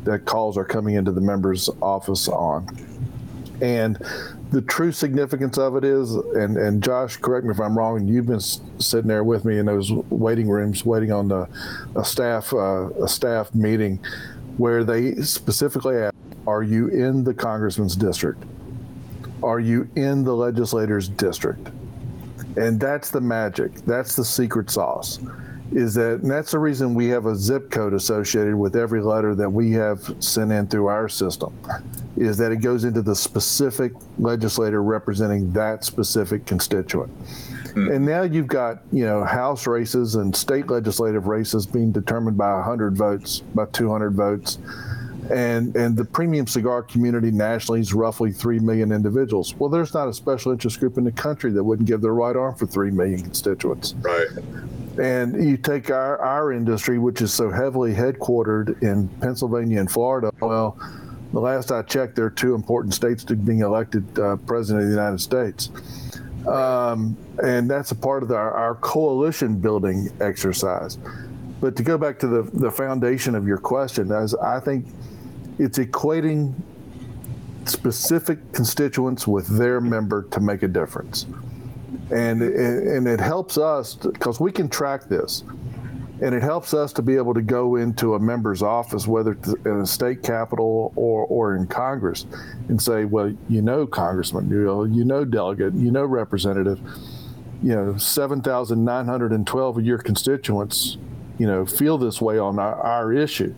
that 0.05 0.25
calls 0.25 0.57
are 0.57 0.65
coming 0.65 0.95
into 0.95 1.11
the 1.11 1.21
member's 1.21 1.69
office 1.81 2.27
on. 2.27 2.67
And 3.61 3.97
the 4.51 4.61
true 4.61 4.91
significance 4.91 5.57
of 5.57 5.75
it 5.75 5.83
is, 5.83 6.13
and, 6.13 6.57
and 6.57 6.83
Josh, 6.83 7.17
correct 7.17 7.45
me 7.45 7.51
if 7.51 7.59
I'm 7.59 7.77
wrong, 7.77 8.07
you've 8.07 8.27
been 8.27 8.39
sitting 8.39 9.07
there 9.07 9.23
with 9.23 9.45
me 9.45 9.57
in 9.57 9.65
those 9.65 9.91
waiting 9.91 10.47
rooms, 10.49 10.85
waiting 10.85 11.11
on 11.11 11.27
the, 11.27 11.47
a 11.95 12.03
staff 12.03 12.53
uh, 12.53 12.89
a 13.01 13.07
staff 13.07 13.53
meeting, 13.55 13.99
where 14.57 14.83
they 14.83 15.15
specifically 15.15 15.97
ask, 15.97 16.13
"Are 16.47 16.63
you 16.63 16.87
in 16.87 17.23
the 17.23 17.33
congressman's 17.33 17.95
district? 17.95 18.43
Are 19.41 19.59
you 19.59 19.89
in 19.95 20.23
the 20.23 20.33
legislator's 20.33 21.09
district?" 21.09 21.69
And 22.57 22.79
that's 22.79 23.11
the 23.11 23.21
magic. 23.21 23.73
That's 23.85 24.15
the 24.15 24.23
secret 24.25 24.69
sauce 24.69 25.19
is 25.71 25.95
that 25.95 26.21
and 26.21 26.29
that's 26.29 26.51
the 26.51 26.59
reason 26.59 26.93
we 26.93 27.07
have 27.07 27.25
a 27.25 27.35
zip 27.35 27.71
code 27.71 27.93
associated 27.93 28.55
with 28.55 28.75
every 28.75 29.01
letter 29.01 29.33
that 29.33 29.49
we 29.49 29.71
have 29.71 30.15
sent 30.19 30.51
in 30.51 30.67
through 30.67 30.87
our 30.87 31.09
system 31.09 31.57
is 32.17 32.37
that 32.37 32.51
it 32.51 32.57
goes 32.57 32.83
into 32.83 33.01
the 33.01 33.15
specific 33.15 33.91
legislator 34.19 34.83
representing 34.83 35.51
that 35.51 35.83
specific 35.83 36.45
constituent. 36.45 37.11
Hmm. 37.73 37.91
And 37.91 38.05
now 38.05 38.21
you've 38.21 38.47
got 38.47 38.83
you 38.91 39.05
know 39.05 39.23
house 39.23 39.67
races 39.67 40.15
and 40.15 40.35
state 40.35 40.67
legislative 40.67 41.27
races 41.27 41.65
being 41.65 41.91
determined 41.91 42.37
by 42.37 42.53
100 42.53 42.95
votes 42.95 43.39
by 43.53 43.65
200 43.65 44.11
votes. 44.13 44.59
And 45.31 45.75
and 45.75 45.97
the 45.97 46.05
premium 46.05 46.45
cigar 46.45 46.83
community 46.83 47.31
nationally 47.31 47.79
is 47.79 47.91
roughly 47.93 48.31
3 48.31 48.59
million 48.59 48.91
individuals. 48.91 49.55
Well 49.55 49.69
there's 49.69 49.95
not 49.95 50.07
a 50.07 50.13
special 50.13 50.51
interest 50.51 50.79
group 50.79 50.99
in 50.99 51.03
the 51.03 51.11
country 51.11 51.51
that 51.51 51.63
wouldn't 51.63 51.87
give 51.87 52.01
their 52.01 52.13
right 52.13 52.35
arm 52.35 52.53
for 52.55 52.67
3 52.67 52.91
million 52.91 53.21
constituents. 53.21 53.95
Right. 54.01 54.27
And 54.99 55.43
you 55.43 55.57
take 55.57 55.89
our, 55.89 56.17
our 56.19 56.53
industry, 56.53 56.99
which 56.99 57.21
is 57.21 57.33
so 57.33 57.49
heavily 57.49 57.93
headquartered 57.93 58.81
in 58.81 59.07
Pennsylvania 59.19 59.79
and 59.79 59.91
Florida. 59.91 60.31
Well, 60.39 60.77
the 61.33 61.39
last 61.39 61.71
I 61.71 61.81
checked, 61.81 62.15
there 62.15 62.25
are 62.25 62.29
two 62.29 62.55
important 62.55 62.93
states 62.93 63.23
to 63.25 63.35
being 63.35 63.59
elected 63.59 64.19
uh, 64.19 64.37
president 64.37 64.83
of 64.83 64.89
the 64.89 64.95
United 64.95 65.19
States. 65.19 65.69
Um, 66.47 67.17
and 67.43 67.69
that's 67.69 67.91
a 67.91 67.95
part 67.95 68.23
of 68.23 68.31
our, 68.31 68.51
our 68.51 68.75
coalition 68.75 69.59
building 69.59 70.09
exercise. 70.21 70.97
But 71.59 71.75
to 71.77 71.83
go 71.83 71.97
back 71.97 72.19
to 72.19 72.27
the, 72.27 72.43
the 72.53 72.71
foundation 72.71 73.35
of 73.35 73.47
your 73.47 73.57
question, 73.57 74.11
as 74.11 74.35
I 74.35 74.59
think 74.59 74.85
it's 75.57 75.79
equating 75.79 76.53
specific 77.65 78.53
constituents 78.53 79.27
with 79.27 79.47
their 79.57 79.81
member 79.81 80.23
to 80.23 80.39
make 80.39 80.61
a 80.61 80.67
difference 80.67 81.25
and 82.11 82.41
and 82.41 83.07
it 83.07 83.19
helps 83.19 83.57
us 83.57 83.95
because 83.95 84.39
we 84.39 84.51
can 84.51 84.69
track 84.69 85.05
this. 85.05 85.43
And 86.21 86.33
it 86.33 86.41
helps 86.41 86.73
us 86.73 86.93
to 86.93 87.01
be 87.01 87.17
able 87.17 87.33
to 87.33 87.41
go 87.41 87.75
into 87.75 88.13
a 88.13 88.19
member's 88.19 88.63
office 88.63 89.05
whether 89.05 89.37
in 89.65 89.81
a 89.81 89.85
state 89.85 90.23
capitol 90.23 90.93
or 90.95 91.25
or 91.25 91.57
in 91.57 91.67
congress 91.67 92.25
and 92.69 92.81
say 92.81 93.03
well 93.03 93.35
you 93.49 93.61
know 93.61 93.85
congressman 93.85 94.49
you 94.49 94.63
know, 94.63 94.85
you 94.85 95.03
know 95.03 95.25
delegate 95.25 95.73
you 95.73 95.91
know 95.91 96.05
representative 96.05 96.79
you 97.61 97.75
know 97.75 97.97
7912 97.97 99.77
of 99.77 99.85
your 99.85 99.97
constituents 99.97 100.97
you 101.37 101.47
know 101.47 101.65
feel 101.65 101.97
this 101.97 102.21
way 102.21 102.37
on 102.37 102.59
our, 102.59 102.75
our 102.75 103.13
issue. 103.13 103.53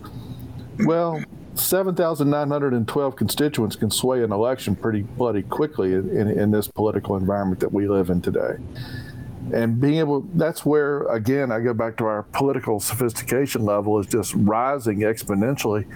Well 0.80 1.22
7,912 1.58 3.16
constituents 3.16 3.76
can 3.76 3.90
sway 3.90 4.22
an 4.22 4.32
election 4.32 4.76
pretty 4.76 5.02
bloody 5.02 5.42
quickly 5.42 5.94
in, 5.94 6.08
in, 6.10 6.28
in, 6.28 6.50
this 6.50 6.68
political 6.68 7.16
environment 7.16 7.60
that 7.60 7.72
we 7.72 7.88
live 7.88 8.10
in 8.10 8.20
today. 8.20 8.56
And 9.52 9.80
being 9.80 9.98
able, 9.98 10.20
that's 10.34 10.64
where, 10.64 11.02
again, 11.08 11.50
I 11.50 11.60
go 11.60 11.72
back 11.72 11.96
to 11.98 12.04
our 12.04 12.22
political 12.24 12.80
sophistication 12.80 13.64
level 13.64 13.98
is 13.98 14.06
just 14.06 14.34
rising 14.34 15.00
exponentially 15.00 15.86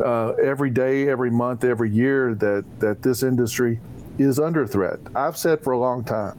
uh, 0.00 0.32
every 0.42 0.70
day, 0.70 1.08
every 1.08 1.30
month, 1.30 1.64
every 1.64 1.90
year 1.90 2.34
that, 2.34 2.64
that 2.80 3.02
this 3.02 3.22
industry 3.22 3.80
is 4.18 4.38
under 4.38 4.66
threat. 4.66 4.98
I've 5.14 5.36
said 5.36 5.62
for 5.62 5.72
a 5.72 5.78
long 5.78 6.04
time, 6.04 6.38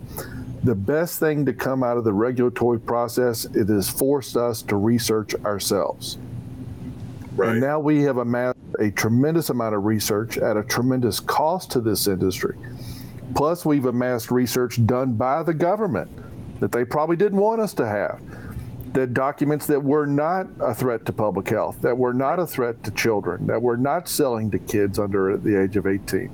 the 0.63 0.75
best 0.75 1.19
thing 1.19 1.45
to 1.45 1.53
come 1.53 1.83
out 1.83 1.97
of 1.97 2.03
the 2.03 2.13
regulatory 2.13 2.79
process, 2.79 3.45
it 3.45 3.69
has 3.69 3.89
forced 3.89 4.35
us 4.35 4.61
to 4.63 4.75
research 4.75 5.35
ourselves. 5.45 6.17
Right. 7.37 7.51
And 7.51 7.61
now 7.61 7.79
we 7.79 8.01
have 8.01 8.17
amassed 8.17 8.57
a 8.79 8.89
tremendous 8.89 9.51
amount 9.51 9.75
of 9.75 9.85
research 9.85 10.39
at 10.39 10.57
a 10.57 10.63
tremendous 10.63 11.19
cost 11.19 11.71
to 11.71 11.81
this 11.81 12.07
industry. 12.07 12.57
Plus, 13.35 13.63
we've 13.63 13.85
amassed 13.85 14.31
research 14.31 14.83
done 14.87 15.13
by 15.13 15.43
the 15.43 15.53
government 15.53 16.09
that 16.59 16.71
they 16.71 16.83
probably 16.83 17.15
didn't 17.15 17.37
want 17.37 17.61
us 17.61 17.75
to 17.75 17.85
have. 17.85 18.19
That 18.93 19.13
documents 19.13 19.67
that 19.67 19.83
were 19.83 20.07
not 20.07 20.47
a 20.59 20.73
threat 20.73 21.05
to 21.05 21.13
public 21.13 21.47
health, 21.49 21.79
that 21.81 21.95
were 21.95 22.13
not 22.13 22.39
a 22.39 22.47
threat 22.47 22.83
to 22.85 22.91
children, 22.91 23.45
that 23.45 23.61
were 23.61 23.77
not 23.77 24.09
selling 24.09 24.49
to 24.51 24.57
kids 24.57 24.97
under 24.97 25.37
the 25.37 25.61
age 25.61 25.77
of 25.77 25.85
18. 25.85 26.31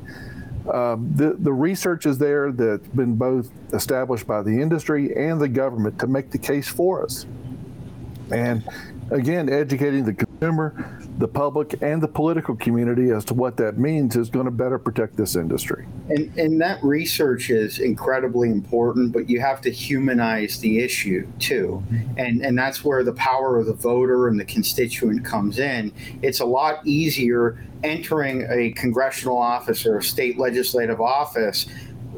Um, 0.72 1.12
the, 1.14 1.36
the 1.38 1.52
research 1.52 2.06
is 2.06 2.18
there 2.18 2.54
that's 2.54 2.88
been 2.90 3.16
both 3.16 3.50
established 3.74 4.26
by 4.26 4.42
the 4.42 4.62
industry 4.62 5.14
and 5.14 5.42
the 5.42 5.50
government 5.50 6.00
to 6.00 6.08
make 6.08 6.32
the 6.32 6.38
case 6.38 6.70
for 6.70 7.04
us. 7.04 7.26
And 8.32 8.64
again, 9.12 9.50
educating 9.50 10.04
the 10.04 10.14
consumer, 10.14 11.00
the 11.18 11.28
public, 11.28 11.82
and 11.82 12.02
the 12.02 12.08
political 12.08 12.56
community 12.56 13.12
as 13.12 13.26
to 13.26 13.34
what 13.34 13.58
that 13.58 13.78
means 13.78 14.16
is 14.16 14.30
going 14.30 14.46
to 14.46 14.52
better 14.52 14.80
protect 14.80 15.16
this 15.16 15.36
industry. 15.36 15.86
And, 16.10 16.36
and 16.38 16.62
that 16.62 16.84
research 16.84 17.50
is 17.50 17.80
incredibly 17.80 18.50
important, 18.50 19.12
but 19.12 19.30
you 19.30 19.40
have 19.40 19.62
to 19.62 19.72
humanize 19.72 20.60
the 20.60 20.80
issue 20.80 21.28
too. 21.40 21.84
And, 22.18 22.44
and 22.46 22.58
that's 22.58 22.84
where 22.84 23.04
the 23.04 23.14
power 23.14 23.60
of 23.60 23.66
the 23.66 23.74
voter 23.74 24.28
and 24.28 24.40
the 24.40 24.46
constituent 24.46 25.24
comes 25.24 25.60
in. 25.60 25.92
It's 26.22 26.40
a 26.40 26.46
lot 26.46 26.86
easier 26.86 27.64
entering 27.84 28.48
a 28.50 28.72
congressional 28.72 29.38
office 29.38 29.86
or 29.86 29.98
a 29.98 30.04
state 30.04 30.38
legislative 30.38 31.02
office 31.02 31.68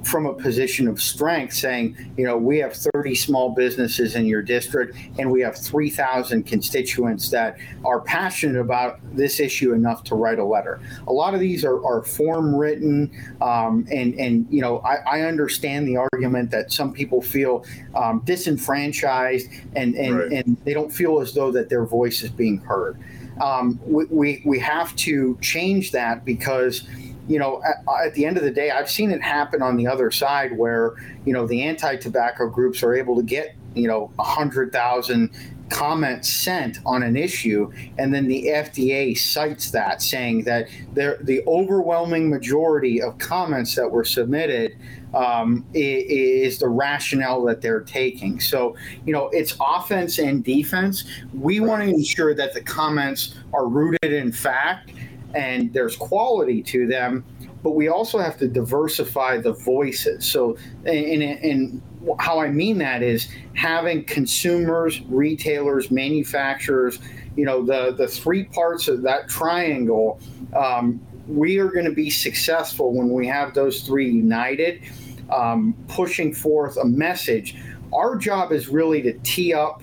from 0.06 0.28
a 0.28 0.34
position 0.34 0.88
of 0.88 1.02
strength 1.02 1.54
saying, 1.54 1.98
you 2.16 2.26
know, 2.26 2.38
we 2.38 2.60
have 2.60 2.74
30 2.74 3.16
small 3.16 3.50
businesses 3.50 4.16
in 4.16 4.26
your 4.28 4.44
district 4.44 4.96
and 5.18 5.32
we 5.32 5.42
have 5.42 5.58
3,000 5.58 6.44
constituents 6.44 7.30
that 7.32 7.58
are 7.84 8.02
passionate 8.02 8.60
about 8.60 9.00
this 9.16 9.40
issue 9.40 9.74
enough 9.74 10.04
to 10.04 10.14
write 10.14 10.38
a 10.38 10.46
letter. 10.46 10.80
A 11.08 11.12
lot 11.12 11.34
of 11.34 11.40
these 11.40 11.66
are, 11.66 11.84
are 11.84 12.04
form 12.04 12.56
written, 12.56 13.10
um, 13.42 13.88
and, 13.92 14.14
and, 14.20 14.46
you 14.52 14.62
know, 14.62 14.78
I, 14.80 14.98
I, 14.98 15.22
understand 15.22 15.88
the 15.88 15.98
argument 15.98 16.52
that 16.52 16.72
some 16.72 16.94
people 16.94 17.20
feel 17.22 17.66
um, 17.96 18.22
disenfranchised 18.26 19.50
and, 19.76 19.96
and, 19.96 20.18
right. 20.18 20.32
and 20.32 20.56
they 20.66 20.74
don't 20.76 20.92
feel 20.92 21.20
as 21.20 21.34
though 21.34 21.52
that 21.52 21.70
their 21.70 21.86
voice 21.86 22.22
is 22.22 22.30
being 22.30 22.58
heard. 22.58 23.00
Um, 23.42 23.80
we, 23.84 24.06
we, 24.06 24.42
we 24.46 24.60
have 24.60 24.96
to 24.98 25.38
change 25.42 25.92
that 25.92 26.24
because 26.24 26.88
you 27.28 27.40
know, 27.40 27.62
at, 27.64 28.06
at, 28.06 28.14
the 28.14 28.26
end 28.26 28.38
of 28.38 28.44
the 28.44 28.52
day, 28.52 28.72
I've 28.72 28.90
seen 28.90 29.12
it 29.12 29.22
happen 29.22 29.62
on 29.62 29.78
the 29.78 29.88
other 29.88 30.12
side 30.12 30.58
where, 30.58 30.94
you 31.26 31.34
know, 31.34 31.48
the 31.48 31.64
anti 31.64 31.96
tobacco 31.96 32.50
groups 32.50 32.84
are 32.84 32.94
able 32.94 33.16
to 33.16 33.24
get, 33.24 33.56
you 33.74 33.88
know, 33.88 34.12
100,000 34.16 35.32
comments 35.70 36.32
sent 36.32 36.78
on 36.86 37.02
an 37.02 37.18
issue, 37.18 37.72
and 37.98 38.14
then 38.14 38.28
the 38.28 38.48
FDA 38.48 39.18
cites 39.18 39.72
that, 39.72 40.02
saying 40.02 40.44
that 40.44 40.68
the 40.94 41.44
overwhelming 41.48 42.30
majority 42.30 43.02
of 43.02 43.18
comments 43.18 43.76
that 43.76 43.90
were 43.90 44.06
submitted 44.06 44.78
um, 45.14 45.66
is 45.74 46.60
the 46.60 46.68
rationale 46.68 47.44
that 47.46 47.62
they're 47.62 47.82
taking. 47.82 48.40
So, 48.40 48.76
you 49.06 49.14
know, 49.14 49.30
it's 49.30 49.56
offense 49.60 50.20
and 50.20 50.44
defense. 50.44 51.06
We 51.34 51.62
want 51.62 51.84
to 51.84 51.90
ensure 51.90 52.36
that 52.36 52.54
the 52.54 52.62
comments 52.62 53.36
are 53.54 53.68
rooted 53.68 54.14
in 54.14 54.32
fact 54.32 54.92
and 55.36 55.72
there's 55.74 55.96
quality 55.96 56.64
to 56.64 56.88
them, 56.88 57.26
but 57.62 57.72
we 57.72 57.90
also 57.90 58.18
have 58.20 58.38
to 58.38 58.48
diversify 58.48 59.38
the 59.38 59.54
voices. 59.54 60.26
So, 60.26 60.58
in, 60.86 61.22
in 61.22 61.82
how 62.20 62.40
I 62.40 62.50
mean 62.50 62.78
that 62.80 63.04
is 63.04 63.28
having 63.56 64.04
consumers, 64.06 65.02
retailers, 65.02 65.92
manufacturers, 65.92 67.00
you 67.36 67.46
know, 67.46 67.66
the, 67.66 67.94
the 67.94 68.08
three 68.08 68.46
parts 68.46 68.88
of 68.88 69.02
that 69.04 69.28
triangle. 69.28 70.20
Um, 70.56 71.02
we 71.28 71.58
are 71.58 71.70
going 71.70 71.86
to 71.86 71.92
be 71.92 72.10
successful 72.10 72.94
when 72.94 73.10
we 73.10 73.28
have 73.28 73.56
those 73.56 73.82
three 73.82 74.10
united, 74.10 74.84
um, 75.32 75.76
pushing 75.88 76.34
forth 76.34 76.78
a 76.78 76.86
message. 76.86 77.58
Our 77.92 78.16
job 78.16 78.52
is 78.52 78.68
really 78.68 79.02
to 79.02 79.14
tee 79.20 79.54
up 79.54 79.82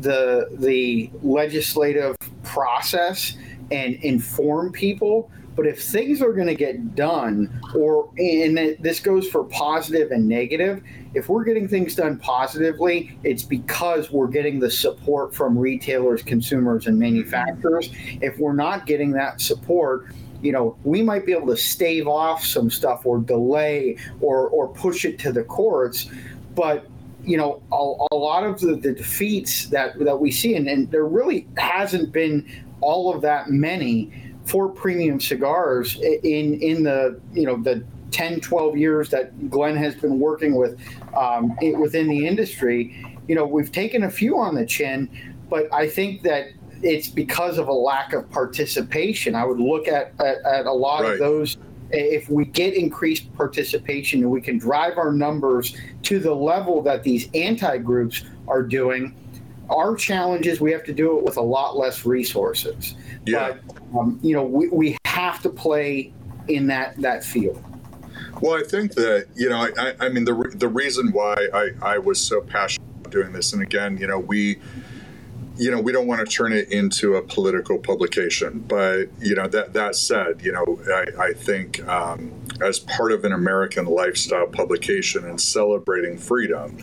the 0.00 0.48
the 0.52 1.10
legislative 1.22 2.16
process 2.42 3.36
and 3.70 3.94
inform 3.96 4.72
people. 4.72 5.30
But 5.56 5.66
if 5.66 5.82
things 5.82 6.20
are 6.20 6.34
going 6.34 6.48
to 6.48 6.54
get 6.54 6.94
done, 6.94 7.60
or 7.74 8.10
and 8.18 8.76
this 8.78 9.00
goes 9.00 9.26
for 9.26 9.44
positive 9.44 10.10
and 10.10 10.28
negative, 10.28 10.82
if 11.14 11.30
we're 11.30 11.44
getting 11.44 11.66
things 11.66 11.94
done 11.94 12.18
positively, 12.18 13.18
it's 13.24 13.42
because 13.42 14.10
we're 14.10 14.26
getting 14.26 14.60
the 14.60 14.70
support 14.70 15.34
from 15.34 15.58
retailers, 15.58 16.22
consumers, 16.22 16.86
and 16.86 16.98
manufacturers. 16.98 17.90
If 18.20 18.38
we're 18.38 18.52
not 18.52 18.84
getting 18.84 19.12
that 19.12 19.40
support, 19.40 20.08
you 20.42 20.52
know, 20.52 20.76
we 20.84 21.00
might 21.00 21.24
be 21.24 21.32
able 21.32 21.46
to 21.46 21.56
stave 21.56 22.06
off 22.06 22.44
some 22.44 22.68
stuff 22.68 23.06
or 23.06 23.18
delay 23.18 23.96
or 24.20 24.48
or 24.50 24.68
push 24.68 25.06
it 25.06 25.18
to 25.20 25.32
the 25.32 25.42
courts, 25.42 26.10
but 26.54 26.86
you 27.24 27.36
know, 27.36 27.60
a, 27.72 28.14
a 28.14 28.16
lot 28.16 28.44
of 28.44 28.60
the, 28.60 28.76
the, 28.76 28.92
defeats 28.92 29.66
that 29.66 29.98
that 29.98 30.20
we 30.20 30.30
see, 30.30 30.54
and, 30.54 30.68
and 30.68 30.90
there 30.90 31.06
really 31.06 31.46
hasn't 31.56 32.12
been 32.12 32.46
all 32.86 33.12
of 33.12 33.20
that 33.20 33.50
many 33.50 34.12
for 34.44 34.68
premium 34.68 35.20
cigars 35.20 35.96
in 36.22 36.54
in 36.60 36.84
the 36.84 37.20
you 37.32 37.44
know 37.44 37.56
the 37.56 37.84
10 38.12 38.40
12 38.40 38.76
years 38.76 39.10
that 39.10 39.50
glenn 39.50 39.76
has 39.76 39.96
been 39.96 40.20
working 40.20 40.54
with 40.54 40.78
um, 41.18 41.56
it, 41.60 41.76
within 41.76 42.06
the 42.06 42.24
industry 42.24 43.04
you 43.26 43.34
know 43.34 43.44
we've 43.44 43.72
taken 43.72 44.04
a 44.04 44.10
few 44.10 44.38
on 44.38 44.54
the 44.54 44.64
chin 44.64 45.10
but 45.50 45.72
i 45.74 45.88
think 45.88 46.22
that 46.22 46.46
it's 46.82 47.08
because 47.08 47.58
of 47.58 47.66
a 47.66 47.72
lack 47.72 48.12
of 48.12 48.30
participation 48.30 49.34
i 49.34 49.44
would 49.44 49.58
look 49.58 49.88
at 49.88 50.12
at, 50.20 50.36
at 50.44 50.66
a 50.66 50.72
lot 50.72 51.02
right. 51.02 51.14
of 51.14 51.18
those 51.18 51.56
if 51.90 52.28
we 52.28 52.44
get 52.44 52.74
increased 52.74 53.32
participation 53.36 54.20
and 54.20 54.30
we 54.30 54.40
can 54.40 54.58
drive 54.58 54.96
our 54.96 55.12
numbers 55.12 55.76
to 56.02 56.18
the 56.20 56.34
level 56.34 56.82
that 56.82 57.02
these 57.02 57.28
anti 57.34 57.78
groups 57.78 58.22
are 58.46 58.62
doing 58.62 59.12
our 59.70 59.96
challenge 59.96 60.46
is 60.46 60.60
we 60.60 60.72
have 60.72 60.84
to 60.84 60.92
do 60.92 61.18
it 61.18 61.24
with 61.24 61.36
a 61.36 61.42
lot 61.42 61.76
less 61.76 62.06
resources. 62.06 62.94
Yeah. 63.24 63.56
But, 63.66 63.98
um, 63.98 64.18
you 64.22 64.34
know, 64.34 64.44
we, 64.44 64.68
we 64.68 64.96
have 65.04 65.42
to 65.42 65.50
play 65.50 66.12
in 66.48 66.66
that, 66.68 66.96
that 67.02 67.24
field. 67.24 67.62
Well, 68.40 68.58
I 68.58 68.62
think 68.62 68.94
that 68.94 69.28
you 69.34 69.48
know, 69.48 69.68
I, 69.78 69.94
I 69.98 70.08
mean, 70.10 70.24
the 70.24 70.34
the 70.54 70.68
reason 70.68 71.10
why 71.12 71.36
I, 71.54 71.70
I 71.80 71.98
was 71.98 72.20
so 72.20 72.42
passionate 72.42 72.86
about 73.00 73.10
doing 73.10 73.32
this, 73.32 73.52
and 73.52 73.62
again, 73.62 73.96
you 73.96 74.06
know, 74.06 74.18
we, 74.18 74.58
you 75.56 75.70
know, 75.70 75.80
we 75.80 75.90
don't 75.90 76.06
want 76.06 76.26
to 76.26 76.30
turn 76.30 76.52
it 76.52 76.70
into 76.70 77.16
a 77.16 77.22
political 77.22 77.78
publication, 77.78 78.58
but 78.68 79.06
you 79.20 79.34
know, 79.34 79.48
that 79.48 79.72
that 79.72 79.96
said, 79.96 80.42
you 80.42 80.52
know, 80.52 80.78
I, 80.92 81.28
I 81.28 81.32
think 81.32 81.86
um, 81.88 82.30
as 82.60 82.78
part 82.78 83.12
of 83.12 83.24
an 83.24 83.32
American 83.32 83.86
lifestyle 83.86 84.46
publication 84.46 85.24
and 85.24 85.40
celebrating 85.40 86.18
freedom. 86.18 86.76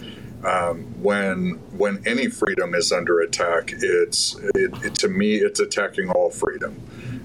Um, 0.46 0.84
when 1.02 1.52
when 1.78 2.04
any 2.06 2.28
freedom 2.28 2.76
is 2.76 2.92
under 2.92 3.22
attack, 3.22 3.74
it's 3.78 4.36
it, 4.56 4.74
it, 4.84 4.96
to 4.96 5.08
me 5.08 5.36
it's 5.36 5.60
attacking 5.60 6.10
all 6.10 6.30
freedom. 6.30 6.82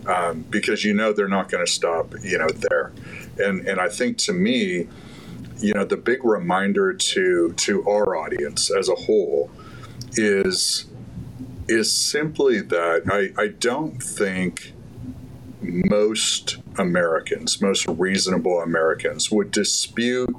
Um, 0.07 0.47
because 0.49 0.85
you 0.85 0.95
know 0.95 1.13
they're 1.13 1.29
not 1.29 1.51
going 1.51 1.65
to 1.65 1.71
stop 1.71 2.15
you 2.23 2.39
know 2.39 2.49
there. 2.49 2.93
And 3.39 3.67
and 3.67 3.81
I 3.81 3.89
think 3.89 4.19
to 4.19 4.33
me, 4.33 4.89
you 5.61 5.75
know, 5.75 5.85
the 5.85 5.97
big 5.97 6.25
reminder 6.25 6.93
to 6.93 7.53
to 7.53 7.89
our 7.89 8.17
audience 8.17 8.71
as 8.71 8.89
a 8.89 8.95
whole 8.95 9.51
is 10.13 10.87
is 11.69 11.93
simply 11.93 12.61
that 12.61 13.03
I, 13.11 13.41
I 13.43 13.49
don't 13.49 14.03
think 14.03 14.73
most 15.61 16.59
Americans, 16.79 17.61
most 17.61 17.87
reasonable 17.89 18.61
Americans, 18.61 19.31
would 19.31 19.51
dispute 19.51 20.35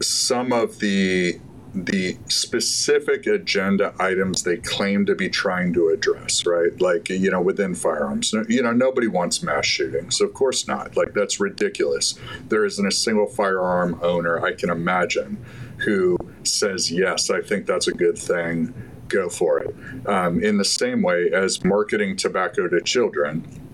some 0.00 0.52
of 0.52 0.78
the 0.78 1.38
the 1.84 2.16
specific 2.28 3.26
agenda 3.26 3.94
items 4.00 4.42
they 4.42 4.56
claim 4.56 5.04
to 5.04 5.14
be 5.14 5.28
trying 5.28 5.74
to 5.74 5.88
address, 5.88 6.46
right? 6.46 6.80
Like, 6.80 7.10
you 7.10 7.30
know, 7.30 7.40
within 7.40 7.74
firearms. 7.74 8.32
You 8.48 8.62
know, 8.62 8.72
nobody 8.72 9.08
wants 9.08 9.42
mass 9.42 9.66
shootings. 9.66 10.20
Of 10.20 10.32
course 10.32 10.66
not. 10.66 10.96
Like, 10.96 11.12
that's 11.12 11.38
ridiculous. 11.38 12.18
There 12.48 12.64
isn't 12.64 12.86
a 12.86 12.92
single 12.92 13.26
firearm 13.26 13.98
owner 14.02 14.44
I 14.44 14.54
can 14.54 14.70
imagine 14.70 15.44
who 15.78 16.16
says, 16.44 16.90
yes, 16.90 17.28
I 17.28 17.42
think 17.42 17.66
that's 17.66 17.88
a 17.88 17.92
good 17.92 18.16
thing. 18.16 18.72
Go 19.08 19.28
for 19.28 19.58
it. 19.58 19.74
Um, 20.08 20.42
in 20.42 20.56
the 20.56 20.64
same 20.64 21.02
way 21.02 21.30
as 21.32 21.62
marketing 21.62 22.16
tobacco 22.16 22.68
to 22.68 22.80
children 22.80 23.65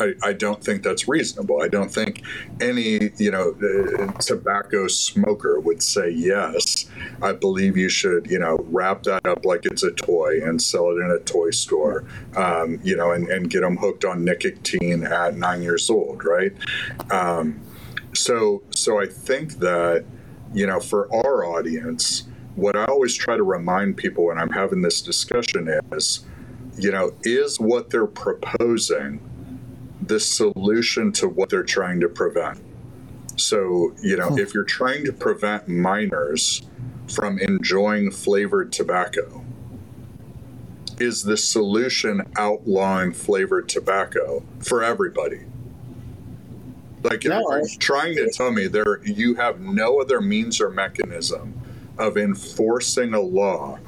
I, 0.00 0.14
I 0.22 0.32
don't 0.32 0.62
think 0.64 0.82
that's 0.82 1.06
reasonable. 1.06 1.62
I 1.62 1.68
don't 1.68 1.90
think 1.90 2.22
any, 2.60 3.10
you 3.18 3.30
know, 3.30 3.54
uh, 3.62 4.12
tobacco 4.20 4.88
smoker 4.88 5.60
would 5.60 5.82
say, 5.82 6.10
yes, 6.10 6.86
I 7.22 7.32
believe 7.32 7.76
you 7.76 7.88
should, 7.88 8.30
you 8.30 8.38
know, 8.38 8.56
wrap 8.70 9.02
that 9.04 9.26
up 9.26 9.44
like 9.44 9.66
it's 9.66 9.82
a 9.82 9.92
toy 9.92 10.40
and 10.42 10.60
sell 10.60 10.90
it 10.90 11.00
in 11.00 11.10
a 11.10 11.18
toy 11.18 11.50
store, 11.50 12.04
um, 12.36 12.80
you 12.82 12.96
know, 12.96 13.12
and, 13.12 13.28
and 13.28 13.50
get 13.50 13.60
them 13.60 13.76
hooked 13.76 14.04
on 14.04 14.24
nicotine 14.24 15.04
at 15.04 15.36
nine 15.36 15.62
years 15.62 15.90
old, 15.90 16.24
right? 16.24 16.52
Um, 17.10 17.60
so, 18.14 18.62
so 18.70 19.00
I 19.00 19.06
think 19.06 19.58
that, 19.58 20.04
you 20.54 20.66
know, 20.66 20.80
for 20.80 21.12
our 21.14 21.44
audience, 21.44 22.26
what 22.56 22.74
I 22.74 22.86
always 22.86 23.14
try 23.14 23.36
to 23.36 23.42
remind 23.42 23.96
people 23.96 24.24
when 24.26 24.38
I'm 24.38 24.50
having 24.50 24.82
this 24.82 25.00
discussion 25.00 25.68
is, 25.92 26.24
you 26.76 26.90
know, 26.90 27.12
is 27.22 27.60
what 27.60 27.90
they're 27.90 28.06
proposing 28.06 29.20
the 30.10 30.20
solution 30.20 31.12
to 31.12 31.28
what 31.28 31.50
they're 31.50 31.62
trying 31.62 32.00
to 32.00 32.08
prevent. 32.08 32.60
So, 33.36 33.94
you 34.02 34.16
know, 34.16 34.30
hmm. 34.30 34.38
if 34.38 34.52
you're 34.52 34.64
trying 34.64 35.04
to 35.04 35.12
prevent 35.12 35.68
minors 35.68 36.62
from 37.06 37.38
enjoying 37.38 38.10
flavored 38.10 38.72
tobacco, 38.72 39.44
is 40.98 41.22
the 41.22 41.36
solution 41.36 42.22
outlawing 42.36 43.12
flavored 43.12 43.68
tobacco 43.68 44.42
for 44.58 44.82
everybody? 44.82 45.42
Like, 47.04 47.24
no, 47.24 47.42
are 47.48 47.60
you 47.60 47.78
trying 47.78 48.16
to 48.16 48.30
tell 48.30 48.50
me 48.50 48.66
there 48.66 49.02
you 49.04 49.36
have 49.36 49.60
no 49.60 50.00
other 50.00 50.20
means 50.20 50.60
or 50.60 50.70
mechanism 50.70 51.58
of 51.98 52.18
enforcing 52.18 53.14
a 53.14 53.20
law 53.20 53.78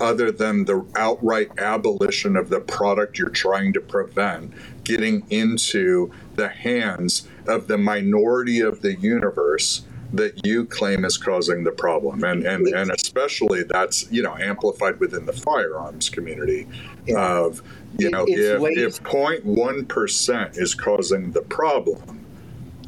other 0.00 0.30
than 0.30 0.64
the 0.64 0.84
outright 0.96 1.50
abolition 1.58 2.36
of 2.36 2.48
the 2.48 2.60
product 2.60 3.18
you're 3.18 3.28
trying 3.28 3.72
to 3.72 3.80
prevent 3.80 4.52
getting 4.84 5.24
into 5.30 6.10
the 6.36 6.48
hands 6.48 7.28
of 7.46 7.66
the 7.68 7.78
minority 7.78 8.60
of 8.60 8.80
the 8.82 8.94
universe 8.96 9.82
that 10.12 10.46
you 10.46 10.64
claim 10.64 11.04
is 11.04 11.18
causing 11.18 11.64
the 11.64 11.70
problem 11.70 12.24
and 12.24 12.46
and, 12.46 12.66
and 12.68 12.90
especially 12.90 13.62
that's 13.62 14.10
you 14.10 14.22
know 14.22 14.34
amplified 14.36 14.98
within 15.00 15.26
the 15.26 15.32
firearms 15.32 16.08
community 16.08 16.66
yeah. 17.06 17.38
of 17.38 17.62
you 17.98 18.10
know 18.10 18.24
if, 18.26 18.98
if 18.98 19.02
0.1% 19.02 20.58
is 20.58 20.74
causing 20.74 21.30
the 21.32 21.42
problem 21.42 22.17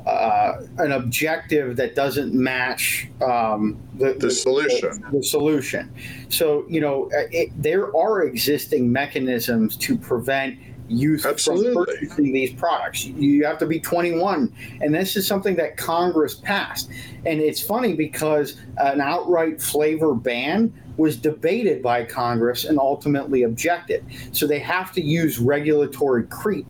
uh, 0.07 0.63
an 0.79 0.93
objective 0.93 1.77
that 1.77 1.95
doesn't 1.95 2.33
match 2.33 3.09
um, 3.23 3.79
the, 3.95 4.15
the, 4.15 4.31
solution. 4.31 5.03
The, 5.11 5.19
the, 5.19 5.23
solution. 5.23 5.93
So 6.29 6.65
you 6.69 6.81
know, 6.81 7.11
it, 7.13 7.51
there 7.61 7.95
are 7.95 8.23
existing 8.23 8.91
mechanisms 8.91 9.77
to 9.79 9.97
prevent 9.99 10.59
youth 10.91 11.25
Absolutely. 11.25 11.73
from 11.73 11.87
purchasing 11.87 12.33
these 12.33 12.53
products. 12.53 13.05
You 13.05 13.45
have 13.45 13.59
to 13.59 13.67
be 13.67 13.81
21, 13.81 14.53
and 14.81 14.95
this 14.95 15.17
is 15.17 15.27
something 15.27 15.57
that 15.57 15.77
Congress 15.77 16.35
passed. 16.35 16.91
And 17.27 17.41
it's 17.41 17.61
funny 17.61 17.95
because 17.95 18.57
an 18.79 19.01
outright 19.01 19.61
flavor 19.61 20.15
ban 20.15 20.73
was 20.97 21.17
debated 21.17 21.83
by 21.83 22.05
Congress 22.05 22.65
and 22.65 22.79
ultimately 22.79 23.45
objected. 23.45 24.05
So 24.33 24.47
they 24.47 24.59
have 24.59 24.93
to 24.93 25.01
use 25.01 25.39
regulatory 25.39 26.25
creep 26.25 26.67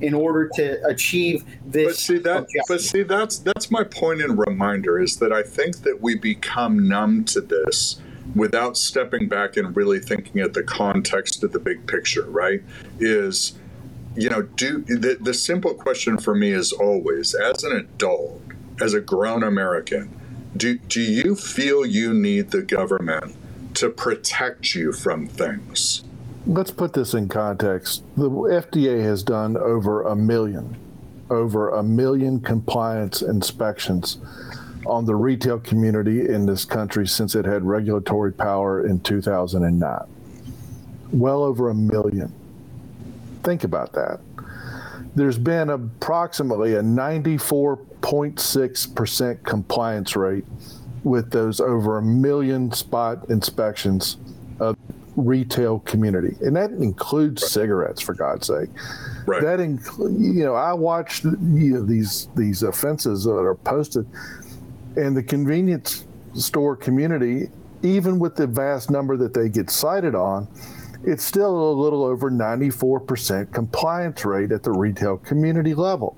in 0.00 0.14
order 0.14 0.50
to 0.54 0.84
achieve 0.86 1.44
this. 1.66 1.86
But 1.86 1.96
see 1.96 2.18
that. 2.18 2.38
Objective. 2.42 2.62
But 2.68 2.80
see 2.80 3.02
that's 3.02 3.38
that's 3.38 3.70
my 3.70 3.84
point 3.84 4.22
and 4.22 4.38
reminder 4.38 4.98
is 5.00 5.18
that 5.18 5.32
I 5.32 5.42
think 5.42 5.82
that 5.82 6.00
we 6.00 6.16
become 6.16 6.88
numb 6.88 7.24
to 7.26 7.40
this 7.40 8.00
without 8.34 8.76
stepping 8.76 9.28
back 9.28 9.56
and 9.56 9.76
really 9.76 10.00
thinking 10.00 10.40
at 10.40 10.54
the 10.54 10.62
context 10.62 11.44
of 11.44 11.52
the 11.52 11.58
big 11.58 11.86
picture. 11.86 12.24
Right? 12.24 12.62
Is 12.98 13.58
you 14.16 14.30
know, 14.30 14.42
do 14.42 14.80
the, 14.82 15.18
the 15.20 15.34
simple 15.34 15.74
question 15.74 16.18
for 16.18 16.34
me 16.34 16.52
is 16.52 16.72
always, 16.72 17.34
as 17.34 17.64
an 17.64 17.76
adult, 17.76 18.40
as 18.80 18.94
a 18.94 19.00
grown 19.00 19.42
American, 19.42 20.10
do, 20.56 20.78
do 20.78 21.00
you 21.00 21.34
feel 21.34 21.84
you 21.84 22.14
need 22.14 22.50
the 22.50 22.62
government 22.62 23.36
to 23.74 23.90
protect 23.90 24.74
you 24.74 24.92
from 24.92 25.26
things? 25.26 26.04
Let's 26.46 26.70
put 26.70 26.92
this 26.92 27.14
in 27.14 27.28
context. 27.28 28.04
The 28.16 28.30
FDA 28.30 29.02
has 29.02 29.22
done 29.22 29.56
over 29.56 30.02
a 30.02 30.14
million, 30.14 30.76
over 31.30 31.70
a 31.70 31.82
million 31.82 32.40
compliance 32.40 33.22
inspections 33.22 34.18
on 34.86 35.06
the 35.06 35.16
retail 35.16 35.58
community 35.58 36.28
in 36.28 36.46
this 36.46 36.64
country 36.64 37.06
since 37.08 37.34
it 37.34 37.46
had 37.46 37.64
regulatory 37.64 38.32
power 38.32 38.86
in 38.86 39.00
2009. 39.00 39.98
Well 41.12 41.42
over 41.42 41.70
a 41.70 41.74
million 41.74 42.32
think 43.44 43.64
about 43.64 43.92
that. 43.92 44.20
There's 45.14 45.38
been 45.38 45.70
approximately 45.70 46.74
a 46.74 46.82
94.6% 46.82 49.44
compliance 49.44 50.16
rate 50.16 50.44
with 51.04 51.30
those 51.30 51.60
over 51.60 51.98
a 51.98 52.02
million 52.02 52.72
spot 52.72 53.30
inspections 53.30 54.16
of 54.58 54.76
retail 55.16 55.78
community, 55.80 56.34
and 56.40 56.56
that 56.56 56.70
includes 56.70 57.42
right. 57.42 57.50
cigarettes, 57.50 58.00
for 58.00 58.14
God's 58.14 58.46
sake. 58.48 58.70
Right. 59.26 59.42
That 59.42 59.60
includes, 59.60 60.20
you 60.20 60.44
know, 60.44 60.54
I 60.54 60.72
watch 60.72 61.22
you 61.22 61.36
know, 61.40 61.84
these 61.84 62.28
these 62.34 62.64
offenses 62.64 63.22
that 63.24 63.30
are 63.30 63.54
posted, 63.54 64.08
and 64.96 65.16
the 65.16 65.22
convenience 65.22 66.04
store 66.34 66.74
community, 66.74 67.48
even 67.82 68.18
with 68.18 68.34
the 68.34 68.48
vast 68.48 68.90
number 68.90 69.16
that 69.16 69.34
they 69.34 69.48
get 69.48 69.70
cited 69.70 70.16
on, 70.16 70.48
it's 71.06 71.24
still 71.24 71.70
a 71.70 71.72
little 71.72 72.04
over 72.04 72.30
94% 72.30 73.52
compliance 73.52 74.24
rate 74.24 74.52
at 74.52 74.62
the 74.62 74.72
retail 74.72 75.18
community 75.18 75.74
level. 75.74 76.16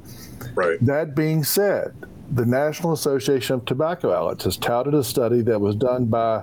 Right. 0.54 0.78
That 0.84 1.14
being 1.14 1.44
said, 1.44 1.94
the 2.30 2.44
National 2.44 2.92
Association 2.92 3.56
of 3.56 3.64
Tobacco 3.64 4.12
Outlets 4.12 4.44
has 4.44 4.56
touted 4.56 4.94
a 4.94 5.04
study 5.04 5.42
that 5.42 5.60
was 5.60 5.76
done 5.76 6.06
by, 6.06 6.42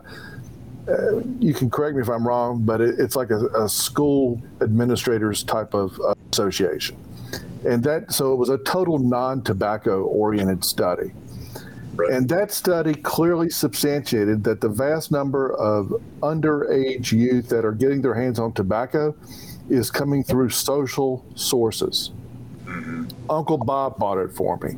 uh, 0.87 1.19
you 1.39 1.53
can 1.53 1.69
correct 1.69 1.95
me 1.95 2.01
if 2.01 2.09
I'm 2.09 2.25
wrong, 2.25 2.63
but 2.63 2.81
it, 2.81 2.99
it's 2.99 3.15
like 3.15 3.31
a, 3.31 3.47
a, 3.47 3.69
school 3.69 4.41
administrators 4.61 5.43
type 5.43 5.73
of 5.73 5.99
uh, 6.01 6.13
association. 6.31 6.97
And 7.65 7.83
that, 7.83 8.11
so 8.11 8.33
it 8.33 8.35
was 8.35 8.49
a 8.49 8.57
total 8.59 8.99
non 8.99 9.41
tobacco 9.41 10.03
oriented 10.03 10.65
study. 10.65 11.11
Right. 11.95 12.11
And 12.11 12.27
that 12.29 12.51
study 12.51 12.95
clearly 12.95 13.49
substantiated 13.49 14.43
that 14.45 14.61
the 14.61 14.69
vast 14.69 15.11
number 15.11 15.53
of 15.53 15.93
underage 16.21 17.11
youth 17.11 17.49
that 17.49 17.63
are 17.65 17.71
getting 17.71 18.01
their 18.01 18.15
hands 18.15 18.39
on 18.39 18.51
tobacco 18.53 19.15
is 19.69 19.91
coming 19.91 20.23
through 20.23 20.49
social 20.49 21.23
sources. 21.35 22.11
Mm-hmm. 22.65 23.05
Uncle 23.29 23.57
Bob 23.57 23.97
bought 23.99 24.17
it 24.17 24.31
for 24.31 24.57
me. 24.57 24.75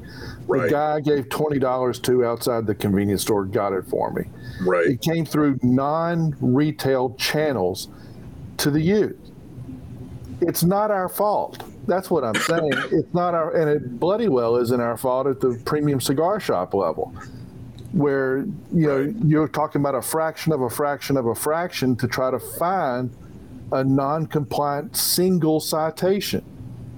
Right. 0.48 0.64
The 0.64 0.70
guy 0.70 0.96
I 0.96 1.00
gave 1.00 1.30
twenty 1.30 1.60
dollars 1.60 2.00
to 2.00 2.26
outside 2.26 2.68
the 2.68 2.76
convenience 2.76 3.22
store 3.22 3.46
got 3.46 3.72
it 3.74 3.86
for 3.86 4.12
me. 4.12 4.24
Right. 4.62 4.88
It 4.88 5.02
came 5.02 5.26
through 5.26 5.60
non-retail 5.64 7.16
channels 7.16 7.88
to 8.58 8.70
the 8.70 8.82
youth. 8.82 9.18
It's 10.42 10.64
not 10.64 10.92
our 10.92 11.08
fault. 11.08 11.64
That's 11.88 12.10
what 12.10 12.24
I'm 12.24 12.36
saying. 12.36 12.74
it's 12.92 13.14
not 13.14 13.34
our, 13.34 13.56
and 13.56 13.70
it 13.70 14.00
bloody 14.00 14.28
well 14.28 14.56
isn't 14.58 14.80
our 14.80 14.98
fault 14.98 15.28
at 15.28 15.40
the 15.40 15.60
premium 15.66 16.02
cigar 16.02 16.40
shop 16.40 16.74
level, 16.74 17.14
where 17.92 18.40
you 18.74 18.88
know 18.88 19.14
you're 19.24 19.48
talking 19.48 19.82
about 19.82 19.96
a 19.96 20.02
fraction 20.02 20.52
of 20.52 20.62
a 20.62 20.70
fraction 20.70 21.18
of 21.18 21.26
a 21.28 21.36
fraction 21.36 21.96
to 21.98 22.08
try 22.08 22.32
to 22.32 22.40
find 22.40 23.16
a 23.72 23.84
non-compliant 23.84 24.96
single 24.96 25.60
citation. 25.60 26.44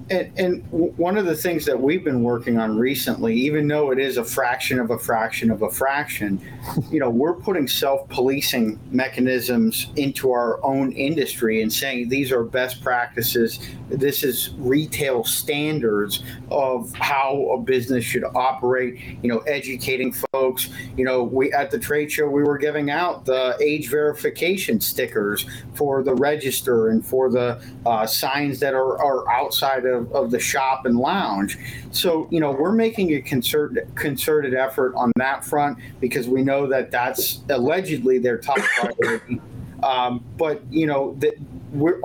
And, 0.10 0.32
and 0.38 0.72
one 0.72 1.18
of 1.18 1.26
the 1.26 1.36
things 1.36 1.66
that 1.66 1.80
we've 1.80 2.04
been 2.04 2.24
working 2.24 2.58
on 2.58 2.78
recently, 2.78 3.36
even 3.36 3.68
though 3.68 3.92
it 3.92 4.00
is 4.00 4.18
a 4.18 4.24
fraction 4.24 4.80
of 4.80 4.90
a 4.90 4.98
fraction 4.98 5.52
of 5.52 5.64
a 5.64 5.70
fraction, 5.70 6.40
you 6.90 7.00
know, 7.00 7.10
we're 7.10 7.34
putting 7.34 7.68
self-policing 7.68 8.80
mechanisms 8.92 9.88
into 9.98 10.32
our 10.32 10.64
own 10.64 10.94
industry 10.94 11.62
and 11.62 11.72
saying 11.72 12.08
these 12.08 12.32
are 12.32 12.44
best 12.44 12.82
practices. 12.82 13.60
This 13.90 14.24
is 14.24 14.52
retail 14.58 15.24
standards 15.26 16.24
of 16.52 16.94
how 16.94 17.50
a 17.52 17.62
business 17.62 18.06
should 18.06 18.24
operate. 18.24 19.00
You 19.22 19.30
know, 19.30 19.40
educating 19.40 20.14
folks. 20.32 20.70
You 20.96 21.04
know, 21.04 21.24
we 21.24 21.52
at 21.52 21.72
the 21.72 21.80
trade 21.80 22.12
show 22.12 22.28
we 22.30 22.44
were 22.44 22.58
giving 22.58 22.90
out 22.92 23.26
the 23.26 23.58
age 23.62 23.90
verification 23.90 24.80
stickers 24.80 25.46
for 25.74 26.04
the 26.04 26.14
register 26.14 26.90
and 26.90 27.06
for 27.06 27.30
the 27.30 27.62
uh, 27.86 28.06
signs 28.06 28.60
that 28.60 28.74
are, 28.74 28.98
are 29.00 29.30
outside 29.30 29.86
of 29.86 29.97
of, 29.98 30.12
of 30.14 30.32
the 30.32 30.40
shop 30.40 30.86
and 30.86 30.98
lounge. 30.98 31.58
So, 31.92 32.28
you 32.32 32.40
know, 32.40 32.52
we're 32.52 32.72
making 32.72 33.14
a 33.14 33.22
concerted, 33.22 33.94
concerted 33.96 34.54
effort 34.54 34.94
on 34.96 35.12
that 35.18 35.44
front 35.44 35.78
because 36.00 36.28
we 36.28 36.44
know 36.44 36.68
that 36.68 36.92
that's 36.92 37.42
allegedly 37.50 38.20
their 38.20 38.38
top 38.38 38.58
priority. 38.76 39.42
Um, 39.84 40.24
but, 40.38 40.62
you 40.72 40.88
know, 40.88 41.16
that 41.20 41.36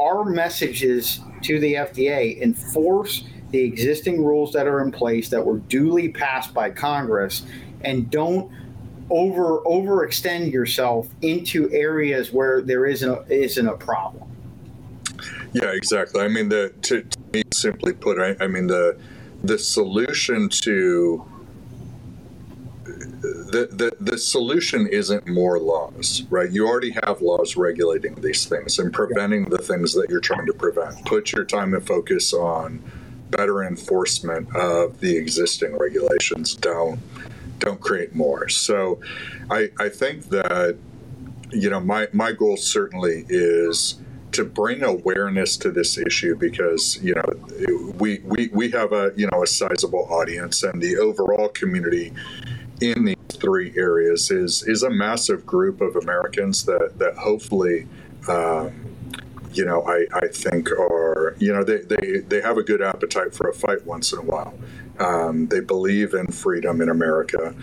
our 0.01 0.25
message 0.25 0.83
is 0.83 1.21
to 1.43 1.59
the 1.59 1.75
FDA 1.75 2.41
enforce 2.41 3.25
the 3.51 3.63
existing 3.63 4.25
rules 4.25 4.53
that 4.53 4.67
are 4.67 4.81
in 4.81 4.91
place 4.91 5.29
that 5.29 5.45
were 5.45 5.59
duly 5.59 6.09
passed 6.09 6.53
by 6.55 6.71
Congress 6.71 7.45
and 7.83 8.11
don't 8.11 8.51
over 9.11 9.61
overextend 9.61 10.51
yourself 10.51 11.09
into 11.21 11.71
areas 11.71 12.33
where 12.33 12.63
there 12.63 12.87
isn't 12.87 13.11
a, 13.11 13.25
isn't 13.31 13.69
a 13.69 13.77
problem. 13.77 14.32
Yeah, 15.53 15.73
exactly. 15.73 16.23
I 16.23 16.29
mean, 16.29 16.49
the 16.49 16.73
to, 16.83 17.03
to 17.03 17.19
me, 17.33 17.43
simply 17.53 17.93
put, 17.93 18.19
I, 18.19 18.43
I 18.43 18.47
mean 18.47 18.67
the 18.67 18.99
the 19.45 19.59
solution 19.59 20.49
to 20.49 21.25
the, 22.85 23.69
the, 23.71 23.97
the 24.01 24.19
solution 24.19 24.87
isn't 24.87 25.29
more 25.29 25.59
laws, 25.59 26.23
right? 26.31 26.51
You 26.51 26.67
already 26.67 26.95
have 27.05 27.21
laws 27.21 27.57
regulating 27.57 28.15
these 28.17 28.47
things 28.47 28.79
and 28.79 28.93
preventing 28.93 29.45
the 29.45 29.59
things 29.59 29.95
that 29.95 30.09
you're 30.11 30.21
trying 30.21 30.47
to 30.47 30.53
prevent. 30.53 31.05
Put 31.05 31.33
your 31.33 31.45
time 31.45 31.75
and 31.75 31.87
focus 31.87 32.33
on 32.33 32.83
better 33.31 33.63
enforcement 33.63 34.55
of 34.57 35.01
the 35.01 35.17
existing 35.17 35.77
regulations. 35.77 36.55
Don't 36.55 37.01
don't 37.59 37.81
create 37.81 38.15
more. 38.15 38.49
So, 38.49 39.01
I 39.51 39.71
I 39.79 39.89
think 39.89 40.31
that 40.31 40.77
you 41.51 41.71
know 41.71 41.81
my 41.81 42.09
my 42.13 42.33
goal 42.33 42.57
certainly 42.57 43.25
is 43.29 44.01
to 44.33 44.45
bring 44.45 44.83
awareness 44.83 45.57
to 45.59 45.71
this 45.71 45.99
issue 45.99 46.35
because 46.35 47.03
you 47.03 47.15
know 47.15 47.93
we, 47.99 48.19
we 48.25 48.49
we 48.53 48.71
have 48.71 48.93
a 48.93 49.13
you 49.17 49.29
know 49.31 49.43
a 49.43 49.47
sizable 49.47 50.07
audience 50.11 50.63
and 50.63 50.83
the 50.83 50.97
overall 50.97 51.49
community 51.49 52.13
in 52.81 53.05
these 53.05 53.17
three 53.29 53.73
areas 53.77 54.31
is 54.31 54.63
is 54.65 54.83
a 54.83 54.91
massive 54.91 55.47
group 55.47 55.81
of 55.81 55.97
Americans 55.97 56.65
that 56.65 56.99
that 56.99 57.17
hopefully 57.17 57.87
um, 58.29 58.73
you 59.53 59.65
know 59.65 59.83
I, 59.83 60.07
I 60.15 60.29
think 60.29 60.71
are 60.71 61.37
you 61.39 61.53
know 61.53 61.63
they, 61.63 61.79
they 61.79 62.19
they 62.21 62.41
have 62.41 62.57
a 62.57 62.63
good 62.63 62.83
appetite 62.83 63.35
for 63.35 63.49
a 63.49 63.55
fight 63.55 63.85
once 63.87 64.13
in 64.13 64.19
a 64.19 64.23
while 64.23 64.55
um, 64.99 65.47
they 65.49 65.61
believe 65.61 66.15
in 66.15 66.27
freedom 66.29 66.81
in 66.81 66.89
America, 66.89 67.55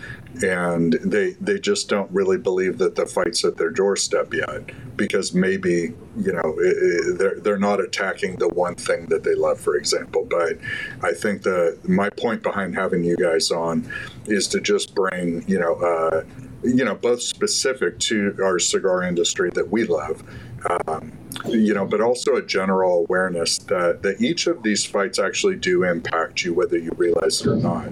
and 0.42 0.94
they 0.94 1.32
they 1.40 1.58
just 1.58 1.88
don't 1.88 2.10
really 2.10 2.38
believe 2.38 2.78
that 2.78 2.96
the 2.96 3.06
fight's 3.06 3.44
at 3.44 3.56
their 3.56 3.70
doorstep 3.70 4.34
yet 4.34 4.70
because 4.96 5.32
maybe 5.32 5.94
you 6.16 6.32
know 6.32 6.56
it, 6.58 6.76
it, 6.76 7.18
they're 7.18 7.40
they're 7.40 7.58
not 7.58 7.80
attacking 7.80 8.36
the 8.36 8.48
one 8.48 8.74
thing 8.74 9.06
that 9.06 9.22
they 9.22 9.34
love, 9.34 9.60
for 9.60 9.76
example. 9.76 10.26
But 10.28 10.58
I 11.02 11.12
think 11.12 11.42
the 11.42 11.78
my 11.84 12.10
point 12.10 12.42
behind 12.42 12.74
having 12.74 13.04
you 13.04 13.16
guys 13.16 13.50
on 13.50 13.90
is 14.26 14.48
to 14.48 14.60
just 14.60 14.94
bring 14.94 15.44
you 15.46 15.58
know. 15.58 15.74
Uh, 15.74 16.24
you 16.62 16.84
know, 16.84 16.94
both 16.94 17.22
specific 17.22 17.98
to 17.98 18.36
our 18.42 18.58
cigar 18.58 19.02
industry 19.02 19.50
that 19.54 19.70
we 19.70 19.84
love, 19.84 20.22
you 21.50 21.74
know, 21.74 21.84
but 21.84 22.00
also 22.00 22.36
a 22.36 22.42
general 22.42 23.04
awareness 23.08 23.58
that, 23.58 24.02
that 24.02 24.20
each 24.20 24.46
of 24.46 24.62
these 24.62 24.84
fights 24.84 25.18
actually 25.18 25.56
do 25.56 25.84
impact 25.84 26.44
you, 26.44 26.54
whether 26.54 26.78
you 26.78 26.90
realize 26.96 27.40
it 27.40 27.46
or 27.46 27.56
not. 27.56 27.88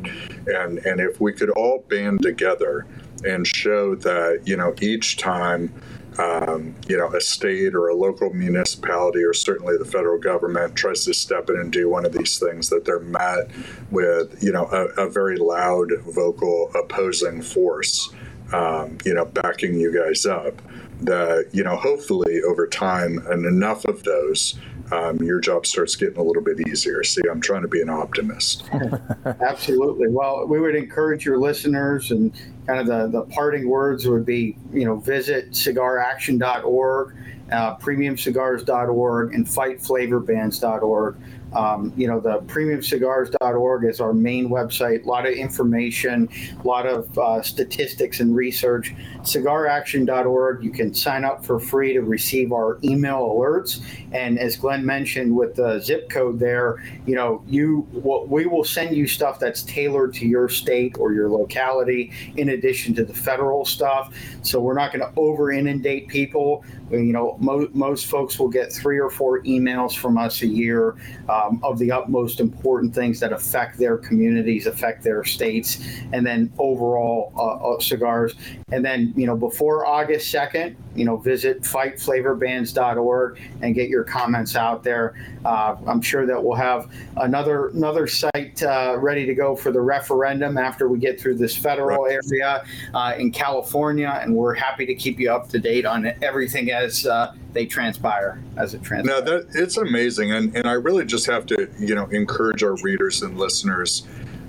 And 0.46 0.78
and 0.78 1.00
if 1.00 1.20
we 1.20 1.32
could 1.32 1.50
all 1.50 1.84
band 1.88 2.22
together 2.22 2.86
and 3.24 3.46
show 3.46 3.94
that 3.96 4.42
you 4.44 4.56
know 4.56 4.74
each 4.80 5.16
time. 5.16 5.72
Um, 6.20 6.74
you 6.88 6.96
know, 6.96 7.14
a 7.14 7.20
state 7.20 7.76
or 7.76 7.86
a 7.86 7.94
local 7.94 8.34
municipality, 8.34 9.22
or 9.22 9.32
certainly 9.32 9.78
the 9.78 9.84
federal 9.84 10.18
government, 10.18 10.74
tries 10.74 11.04
to 11.04 11.14
step 11.14 11.48
in 11.48 11.56
and 11.60 11.72
do 11.72 11.88
one 11.88 12.04
of 12.04 12.12
these 12.12 12.40
things, 12.40 12.68
that 12.70 12.84
they're 12.84 12.98
met 12.98 13.48
with, 13.92 14.42
you 14.42 14.50
know, 14.50 14.66
a, 14.72 15.04
a 15.04 15.08
very 15.08 15.36
loud, 15.36 15.92
vocal 16.12 16.72
opposing 16.74 17.40
force, 17.40 18.12
um, 18.52 18.98
you 19.04 19.14
know, 19.14 19.26
backing 19.26 19.78
you 19.78 19.92
guys 19.92 20.26
up 20.26 20.60
that 21.02 21.48
you 21.52 21.62
know 21.62 21.76
hopefully 21.76 22.42
over 22.42 22.66
time 22.66 23.24
and 23.28 23.44
enough 23.46 23.84
of 23.84 24.02
those 24.04 24.58
um, 24.90 25.18
your 25.18 25.38
job 25.38 25.66
starts 25.66 25.94
getting 25.96 26.16
a 26.16 26.22
little 26.22 26.42
bit 26.42 26.66
easier. 26.66 27.04
See 27.04 27.22
i'm 27.30 27.40
trying 27.40 27.62
to 27.62 27.68
be 27.68 27.80
an 27.80 27.90
optimist. 27.90 28.64
Absolutely. 29.24 30.08
Well 30.08 30.46
we 30.46 30.60
would 30.60 30.74
encourage 30.74 31.24
your 31.24 31.38
listeners 31.38 32.10
and 32.10 32.32
kind 32.66 32.80
of 32.80 32.86
the, 32.86 33.18
the 33.18 33.24
parting 33.26 33.68
words 33.68 34.06
would 34.06 34.26
be 34.26 34.56
you 34.72 34.84
know 34.84 34.96
visit 34.96 35.52
cigaraction.org 35.52 37.14
uh, 37.50 37.76
premiumcigars.org 37.76 39.34
and 39.34 39.46
fightflavorbans.org 39.46 41.16
um, 41.54 41.92
you 41.96 42.06
know, 42.06 42.20
the 42.20 42.40
premiumcigars.org 42.40 43.84
is 43.84 44.00
our 44.00 44.12
main 44.12 44.48
website. 44.48 45.04
A 45.04 45.08
lot 45.08 45.26
of 45.26 45.32
information, 45.32 46.28
a 46.62 46.66
lot 46.66 46.86
of 46.86 47.18
uh, 47.18 47.42
statistics 47.42 48.20
and 48.20 48.34
research. 48.34 48.94
Cigaraction.org, 49.20 50.62
you 50.62 50.70
can 50.70 50.94
sign 50.94 51.24
up 51.24 51.44
for 51.44 51.58
free 51.58 51.92
to 51.94 52.00
receive 52.00 52.52
our 52.52 52.78
email 52.84 53.20
alerts. 53.20 53.82
And 54.12 54.38
as 54.38 54.56
Glenn 54.56 54.84
mentioned 54.84 55.34
with 55.34 55.54
the 55.54 55.80
zip 55.80 56.10
code 56.10 56.38
there, 56.38 56.82
you 57.06 57.14
know, 57.14 57.42
you 57.46 57.86
we 57.92 58.46
will 58.46 58.64
send 58.64 58.96
you 58.96 59.06
stuff 59.06 59.38
that's 59.38 59.62
tailored 59.62 60.14
to 60.14 60.26
your 60.26 60.48
state 60.48 60.96
or 60.98 61.12
your 61.12 61.28
locality 61.28 62.12
in 62.36 62.50
addition 62.50 62.94
to 62.94 63.04
the 63.04 63.14
federal 63.14 63.64
stuff. 63.64 64.14
So 64.42 64.60
we're 64.60 64.74
not 64.74 64.92
going 64.92 65.00
to 65.00 65.12
over 65.18 65.50
inundate 65.50 66.08
people. 66.08 66.64
You 66.90 67.12
know, 67.12 67.36
mo- 67.40 67.68
most 67.72 68.06
folks 68.06 68.38
will 68.38 68.48
get 68.48 68.72
three 68.72 68.98
or 68.98 69.10
four 69.10 69.42
emails 69.42 69.96
from 69.96 70.18
us 70.18 70.42
a 70.42 70.46
year. 70.46 70.96
Um, 71.28 71.60
of 71.62 71.78
the 71.78 71.92
utmost 71.92 72.40
important 72.40 72.94
things 72.94 73.20
that 73.20 73.32
affect 73.32 73.78
their 73.78 73.98
communities, 73.98 74.66
affect 74.66 75.02
their 75.02 75.24
states, 75.24 75.78
and 76.12 76.26
then 76.26 76.52
overall 76.58 77.32
uh, 77.36 77.74
uh, 77.74 77.80
cigars. 77.80 78.34
And 78.72 78.84
then, 78.84 79.12
you 79.16 79.26
know, 79.26 79.36
before 79.36 79.86
August 79.86 80.32
2nd, 80.32 80.76
you 80.94 81.04
know, 81.04 81.16
visit 81.16 81.62
fightflavorbans.org 81.62 83.40
and 83.62 83.74
get 83.74 83.88
your 83.88 84.04
comments 84.04 84.56
out 84.56 84.82
there. 84.82 85.14
Uh, 85.44 85.76
I'm 85.86 86.00
sure 86.00 86.26
that 86.26 86.42
we'll 86.42 86.56
have 86.56 86.90
another 87.16 87.68
another 87.68 88.06
site 88.06 88.62
uh, 88.62 88.96
ready 88.98 89.24
to 89.24 89.34
go 89.34 89.54
for 89.54 89.70
the 89.70 89.80
referendum 89.80 90.58
after 90.58 90.88
we 90.88 90.98
get 90.98 91.20
through 91.20 91.36
this 91.36 91.56
federal 91.56 92.04
right. 92.04 92.18
area 92.30 92.64
uh, 92.94 93.14
in 93.16 93.30
California, 93.30 94.18
and 94.22 94.34
we're 94.34 94.54
happy 94.54 94.86
to 94.86 94.94
keep 94.94 95.20
you 95.20 95.30
up 95.30 95.48
to 95.50 95.58
date 95.58 95.86
on 95.86 96.12
everything 96.22 96.70
as 96.78 97.06
uh, 97.06 97.34
they 97.52 97.66
transpire 97.66 98.40
as 98.56 98.74
it 98.74 98.82
transpires. 98.82 99.20
Now 99.20 99.24
that 99.24 99.48
it's 99.54 99.76
amazing, 99.76 100.32
and 100.32 100.54
and 100.56 100.66
I 100.66 100.72
really 100.72 101.04
just 101.04 101.26
have 101.26 101.46
to 101.46 101.68
you 101.78 101.94
know 101.94 102.06
encourage 102.06 102.62
our 102.62 102.76
readers 102.82 103.22
and 103.22 103.38
listeners 103.38 104.06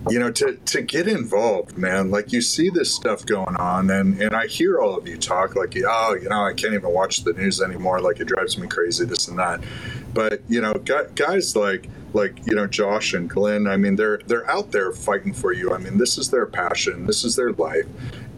you 0.09 0.17
know 0.17 0.32
to 0.32 0.55
to 0.65 0.82
get 0.82 1.07
involved 1.07 1.77
man. 1.77 2.11
Like 2.11 2.32
you 2.32 2.41
see 2.41 2.69
this 2.69 2.93
stuff 2.93 3.25
going 3.25 3.55
on 3.57 3.89
and 3.89 4.21
and 4.21 4.34
i 4.34 4.47
hear 4.47 4.80
all 4.80 4.97
of 4.97 5.07
you 5.07 5.17
talk 5.17 5.55
like 5.55 5.75
oh 5.86 6.17
you 6.21 6.30
know 6.30 6.43
i 6.43 6.53
can't 6.53 6.73
even 6.73 6.91
watch 6.91 7.23
the 7.23 7.34
news 7.34 7.61
anymore 7.61 7.99
like 7.99 8.19
it 8.19 8.25
drives 8.25 8.57
me 8.57 8.67
crazy 8.67 9.05
this 9.05 9.27
and 9.27 9.38
that. 9.39 9.61
But 10.13 10.41
you 10.47 10.61
know 10.61 10.73
guys 10.73 11.55
like 11.55 11.89
like 12.13 12.39
you 12.47 12.55
know 12.55 12.65
josh 12.65 13.13
and 13.13 13.30
glenn 13.30 13.67
i 13.67 13.77
mean 13.77 13.95
they're 13.95 14.19
they're 14.25 14.49
out 14.49 14.71
there 14.71 14.91
fighting 14.91 15.34
for 15.34 15.51
you. 15.51 15.73
I 15.73 15.77
mean 15.77 15.97
this 15.97 16.17
is 16.17 16.30
their 16.30 16.45
passion. 16.45 17.05
This 17.05 17.23
is 17.23 17.36
their 17.36 17.51
life 17.53 17.86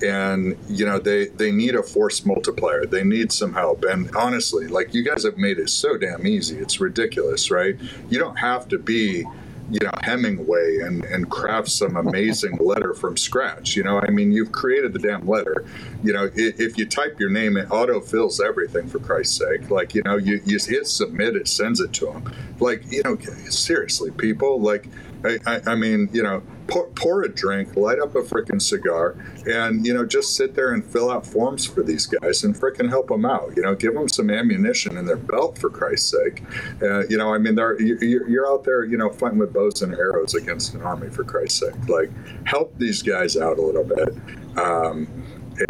and 0.03 0.57
you 0.67 0.85
know 0.85 0.99
they 0.99 1.27
they 1.27 1.51
need 1.51 1.75
a 1.75 1.83
force 1.83 2.25
multiplier 2.25 2.85
they 2.85 3.03
need 3.03 3.31
some 3.31 3.53
help 3.53 3.83
and 3.83 4.13
honestly 4.15 4.67
like 4.67 4.93
you 4.93 5.03
guys 5.03 5.23
have 5.23 5.37
made 5.37 5.59
it 5.59 5.69
so 5.69 5.97
damn 5.97 6.25
easy 6.25 6.57
it's 6.57 6.79
ridiculous 6.79 7.51
right 7.51 7.75
you 8.09 8.17
don't 8.17 8.37
have 8.37 8.67
to 8.67 8.77
be 8.77 9.25
you 9.71 9.79
know 9.79 9.91
Hemingway 10.03 10.79
and 10.79 11.03
and 11.05 11.29
craft 11.29 11.69
some 11.69 11.95
amazing 11.95 12.57
letter 12.59 12.93
from 12.93 13.15
scratch. 13.15 13.75
You 13.75 13.83
know, 13.83 13.99
I 13.99 14.09
mean, 14.09 14.31
you've 14.31 14.51
created 14.51 14.91
the 14.91 14.99
damn 14.99 15.25
letter. 15.25 15.65
You 16.03 16.11
know, 16.13 16.29
if, 16.35 16.59
if 16.59 16.77
you 16.77 16.85
type 16.85 17.19
your 17.19 17.29
name, 17.29 17.55
it 17.55 17.71
auto 17.71 18.01
fills 18.01 18.41
everything 18.41 18.87
for 18.87 18.99
Christ's 18.99 19.37
sake. 19.37 19.71
Like 19.71 19.95
you 19.95 20.03
know, 20.03 20.17
you 20.17 20.41
you 20.45 20.59
hit 20.59 20.87
submit, 20.87 21.35
it 21.37 21.47
sends 21.47 21.79
it 21.79 21.93
to 21.93 22.07
them. 22.07 22.33
Like 22.59 22.83
you 22.91 23.01
know, 23.03 23.17
seriously, 23.49 24.11
people 24.11 24.59
like 24.59 24.87
I, 25.23 25.37
I, 25.45 25.61
I 25.67 25.75
mean, 25.75 26.09
you 26.11 26.23
know, 26.23 26.41
pour, 26.67 26.87
pour, 26.89 27.21
a 27.23 27.29
drink, 27.29 27.75
light 27.75 27.99
up 27.99 28.15
a 28.15 28.21
freaking 28.21 28.61
cigar, 28.61 29.15
and 29.45 29.85
you 29.85 29.93
know, 29.93 30.05
just 30.05 30.35
sit 30.35 30.55
there 30.55 30.73
and 30.73 30.83
fill 30.83 31.11
out 31.11 31.25
forms 31.25 31.65
for 31.65 31.83
these 31.83 32.05
guys 32.05 32.43
and 32.43 32.55
freaking 32.55 32.89
help 32.89 33.09
them 33.09 33.25
out. 33.25 33.53
You 33.55 33.63
know, 33.63 33.75
give 33.75 33.93
them 33.93 34.09
some 34.09 34.29
ammunition 34.29 34.97
in 34.97 35.05
their 35.05 35.17
belt 35.17 35.57
for 35.57 35.69
Christ's 35.69 36.11
sake. 36.11 36.43
Uh, 36.81 37.05
you 37.07 37.17
know, 37.17 37.33
I 37.33 37.37
mean, 37.37 37.55
they're, 37.55 37.79
you're 37.81 38.47
out 38.47 38.63
there, 38.63 38.83
you 38.83 38.97
know, 38.97 39.09
fighting 39.09 39.39
with 39.39 39.53
bows 39.53 39.81
and 39.81 39.93
arrows 39.93 40.33
against 40.33 40.73
an 40.73 40.81
army 40.81 41.09
for 41.09 41.23
Christ's 41.23 41.59
sake. 41.59 41.87
Like, 41.87 42.09
help 42.45 42.77
these 42.77 43.01
guys 43.01 43.37
out 43.37 43.57
a 43.57 43.61
little 43.61 43.83
bit. 43.83 44.15
Um, 44.57 45.07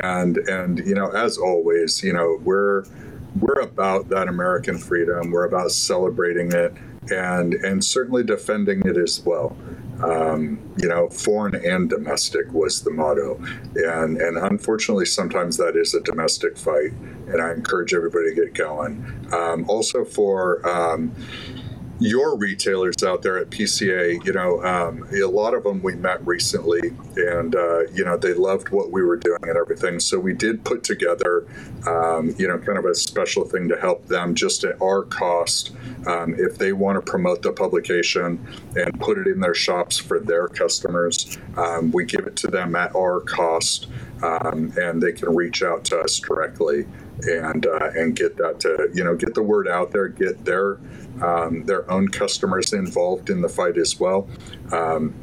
and 0.03 0.37
and 0.37 0.79
you 0.79 0.95
know, 0.95 1.09
as 1.09 1.37
always, 1.37 2.03
you 2.03 2.13
know, 2.13 2.39
we're 2.43 2.85
we're 3.39 3.61
about 3.61 4.09
that 4.09 4.27
American 4.27 4.77
freedom. 4.77 5.31
We're 5.31 5.45
about 5.45 5.71
celebrating 5.71 6.51
it 6.51 6.73
and 7.09 7.53
and 7.53 7.83
certainly 7.83 8.23
defending 8.23 8.81
it 8.85 8.97
as 8.97 9.21
well. 9.25 9.57
Um, 10.03 10.59
you 10.77 10.87
know, 10.87 11.09
foreign 11.09 11.55
and 11.55 11.89
domestic 11.89 12.51
was 12.51 12.81
the 12.81 12.91
motto, 12.91 13.39
and 13.75 14.17
and 14.17 14.37
unfortunately, 14.37 15.05
sometimes 15.05 15.57
that 15.57 15.75
is 15.75 15.93
a 15.93 16.01
domestic 16.01 16.57
fight, 16.57 16.91
and 17.27 17.41
I 17.41 17.51
encourage 17.51 17.93
everybody 17.93 18.29
to 18.29 18.35
get 18.35 18.53
going. 18.53 19.05
Um, 19.31 19.69
also 19.69 20.03
for 20.03 20.67
um, 20.67 21.15
your 22.01 22.35
retailers 22.35 23.03
out 23.03 23.21
there 23.21 23.37
at 23.37 23.51
PCA, 23.51 24.25
you 24.25 24.33
know, 24.33 24.63
um, 24.63 25.07
a 25.13 25.23
lot 25.25 25.53
of 25.53 25.63
them 25.63 25.83
we 25.83 25.93
met 25.93 26.25
recently, 26.25 26.91
and 27.15 27.55
uh, 27.55 27.81
you 27.91 28.03
know 28.03 28.17
they 28.17 28.33
loved 28.33 28.69
what 28.69 28.89
we 28.89 29.03
were 29.03 29.17
doing 29.17 29.39
and 29.43 29.55
everything. 29.55 29.99
So 29.99 30.19
we 30.19 30.33
did 30.33 30.65
put 30.65 30.83
together, 30.83 31.45
um, 31.87 32.33
you 32.39 32.47
know, 32.47 32.57
kind 32.57 32.79
of 32.79 32.85
a 32.85 32.95
special 32.95 33.45
thing 33.45 33.69
to 33.69 33.79
help 33.79 34.07
them 34.07 34.33
just 34.33 34.63
at 34.63 34.81
our 34.81 35.03
cost, 35.03 35.73
um, 36.07 36.33
if 36.39 36.57
they 36.57 36.73
want 36.73 37.03
to 37.03 37.09
promote 37.09 37.43
the 37.43 37.53
publication 37.53 38.43
and 38.75 38.99
put 38.99 39.19
it 39.19 39.27
in 39.27 39.39
their 39.39 39.53
shops 39.53 39.99
for 39.99 40.19
their 40.19 40.47
customers. 40.47 41.37
Um, 41.55 41.91
we 41.91 42.05
give 42.05 42.25
it 42.25 42.35
to 42.37 42.47
them 42.47 42.75
at 42.75 42.95
our 42.95 43.19
cost, 43.19 43.87
um, 44.23 44.73
and 44.75 45.03
they 45.03 45.11
can 45.11 45.35
reach 45.35 45.61
out 45.61 45.83
to 45.85 45.99
us 45.99 46.17
directly 46.17 46.87
and 47.23 47.67
uh, 47.67 47.91
and 47.95 48.15
get 48.15 48.37
that 48.37 48.59
to 48.61 48.89
you 48.93 49.03
know 49.03 49.15
get 49.15 49.35
the 49.35 49.43
word 49.43 49.67
out 49.67 49.91
there, 49.91 50.07
get 50.07 50.43
their 50.45 50.79
um, 51.21 51.65
their 51.65 51.89
own 51.91 52.07
customers 52.07 52.73
involved 52.73 53.29
in 53.29 53.41
the 53.41 53.49
fight 53.49 53.77
as 53.77 53.99
well. 53.99 54.27
Um, 54.71 55.13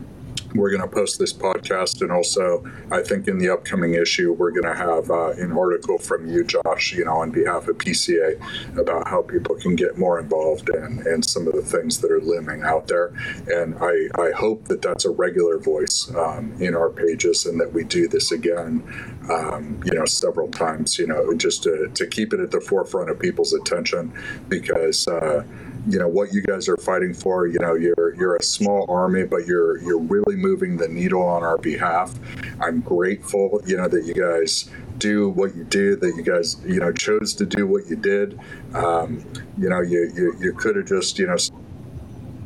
we're 0.54 0.70
going 0.70 0.82
to 0.82 0.88
post 0.88 1.18
this 1.18 1.32
podcast, 1.32 2.00
and 2.00 2.10
also 2.10 2.64
I 2.90 3.02
think 3.02 3.28
in 3.28 3.38
the 3.38 3.50
upcoming 3.50 3.94
issue 3.94 4.32
we're 4.32 4.50
going 4.50 4.64
to 4.64 4.74
have 4.74 5.10
uh, 5.10 5.30
an 5.32 5.52
article 5.52 5.98
from 5.98 6.28
you, 6.28 6.44
Josh, 6.44 6.92
you 6.92 7.04
know, 7.04 7.16
on 7.16 7.30
behalf 7.30 7.68
of 7.68 7.76
PCA 7.78 8.40
about 8.78 9.08
how 9.08 9.22
people 9.22 9.56
can 9.56 9.76
get 9.76 9.98
more 9.98 10.18
involved 10.18 10.70
and 10.70 11.06
and 11.06 11.24
some 11.24 11.46
of 11.46 11.54
the 11.54 11.62
things 11.62 11.98
that 12.00 12.10
are 12.10 12.20
looming 12.20 12.62
out 12.62 12.88
there. 12.88 13.12
And 13.48 13.76
I 13.80 14.08
I 14.20 14.30
hope 14.32 14.68
that 14.68 14.80
that's 14.80 15.04
a 15.04 15.10
regular 15.10 15.58
voice 15.58 16.10
um, 16.16 16.54
in 16.60 16.74
our 16.74 16.88
pages, 16.88 17.44
and 17.44 17.60
that 17.60 17.72
we 17.72 17.84
do 17.84 18.08
this 18.08 18.32
again, 18.32 18.82
um, 19.30 19.80
you 19.84 19.94
know, 19.94 20.06
several 20.06 20.48
times, 20.48 20.98
you 20.98 21.06
know, 21.06 21.34
just 21.34 21.62
to 21.64 21.90
to 21.92 22.06
keep 22.06 22.32
it 22.32 22.40
at 22.40 22.50
the 22.50 22.60
forefront 22.60 23.10
of 23.10 23.18
people's 23.18 23.52
attention, 23.52 24.12
because. 24.48 25.06
Uh, 25.06 25.44
you 25.88 25.98
know 25.98 26.08
what 26.08 26.32
you 26.32 26.42
guys 26.42 26.68
are 26.68 26.76
fighting 26.76 27.14
for. 27.14 27.46
You 27.46 27.58
know, 27.58 27.74
you're 27.74 28.14
you're 28.14 28.36
a 28.36 28.42
small 28.42 28.86
army, 28.88 29.24
but 29.24 29.46
you're 29.46 29.78
you're 29.78 29.98
really 29.98 30.36
moving 30.36 30.76
the 30.76 30.88
needle 30.88 31.22
on 31.22 31.42
our 31.42 31.58
behalf. 31.58 32.14
I'm 32.60 32.80
grateful, 32.80 33.60
you 33.64 33.76
know, 33.76 33.88
that 33.88 34.04
you 34.04 34.14
guys 34.14 34.70
do 34.98 35.28
what 35.30 35.54
you 35.54 35.64
do, 35.64 35.96
that 35.96 36.14
you 36.16 36.22
guys, 36.22 36.56
you 36.66 36.80
know, 36.80 36.92
chose 36.92 37.34
to 37.34 37.46
do 37.46 37.66
what 37.66 37.86
you 37.86 37.96
did. 37.96 38.38
Um, 38.74 39.24
you 39.56 39.68
know, 39.68 39.80
you 39.80 40.10
you, 40.14 40.34
you 40.40 40.52
could 40.52 40.76
have 40.76 40.86
just, 40.86 41.18
you 41.18 41.26
know 41.26 41.36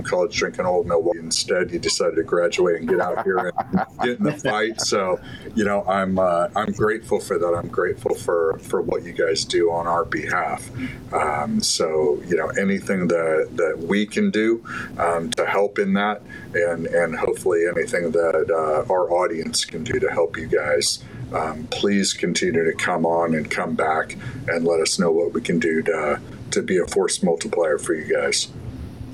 college 0.03 0.37
drinking 0.37 0.67
old 0.67 0.87
Milwaukee. 0.87 1.19
Instead, 1.19 1.71
you 1.71 1.79
decided 1.79 2.17
to 2.17 2.23
graduate 2.23 2.81
and 2.81 2.89
get 2.89 3.01
out 3.01 3.25
here 3.25 3.39
and 3.39 3.87
get 4.03 4.19
in 4.19 4.25
the 4.25 4.33
fight. 4.33 4.81
So, 4.81 5.21
you 5.55 5.65
know, 5.65 5.85
I'm 5.85 6.19
uh, 6.19 6.49
I'm 6.57 6.73
grateful 6.73 7.21
for 7.21 7.39
that. 7.39 7.55
I'm 7.55 7.69
grateful 7.69 8.15
for 8.15 8.59
for 8.59 8.83
what 8.83 9.03
you 9.03 9.13
guys 9.13 9.45
do 9.45 9.71
on 9.71 9.87
our 9.87 10.05
behalf. 10.05 10.71
Um, 11.13 11.61
so, 11.61 12.21
you 12.27 12.37
know, 12.37 12.49
anything 12.51 13.09
that 13.09 13.49
that 13.57 13.79
we 13.79 14.07
can 14.07 14.31
do 14.31 14.65
um, 14.99 15.31
to 15.33 15.47
help 15.47 15.79
in 15.79 15.95
that, 15.95 16.23
and 16.55 16.87
and 16.87 17.17
hopefully 17.17 17.67
anything 17.67 18.13
that 18.13 18.51
uh, 18.51 18.93
our 18.93 19.11
audience 19.11 19.65
can 19.65 19.85
do 19.85 19.99
to 19.99 20.11
help 20.11 20.37
you 20.37 20.47
guys. 20.47 21.03
Um, 21.33 21.67
please 21.71 22.13
continue 22.13 22.63
to 22.63 22.75
come 22.75 23.07
on 23.07 23.35
and 23.35 23.51
come 23.51 23.75
back 23.75 24.19
and 24.49 24.67
let 24.67 24.81
us 24.81 24.99
know 24.99 25.11
what 25.11 25.33
we 25.33 25.41
can 25.41 25.59
do 25.59 25.83
to 25.83 26.21
to 26.51 26.63
be 26.63 26.79
a 26.79 26.87
force 26.87 27.23
multiplier 27.23 27.79
for 27.79 27.95
you 27.95 28.13
guys. 28.13 28.49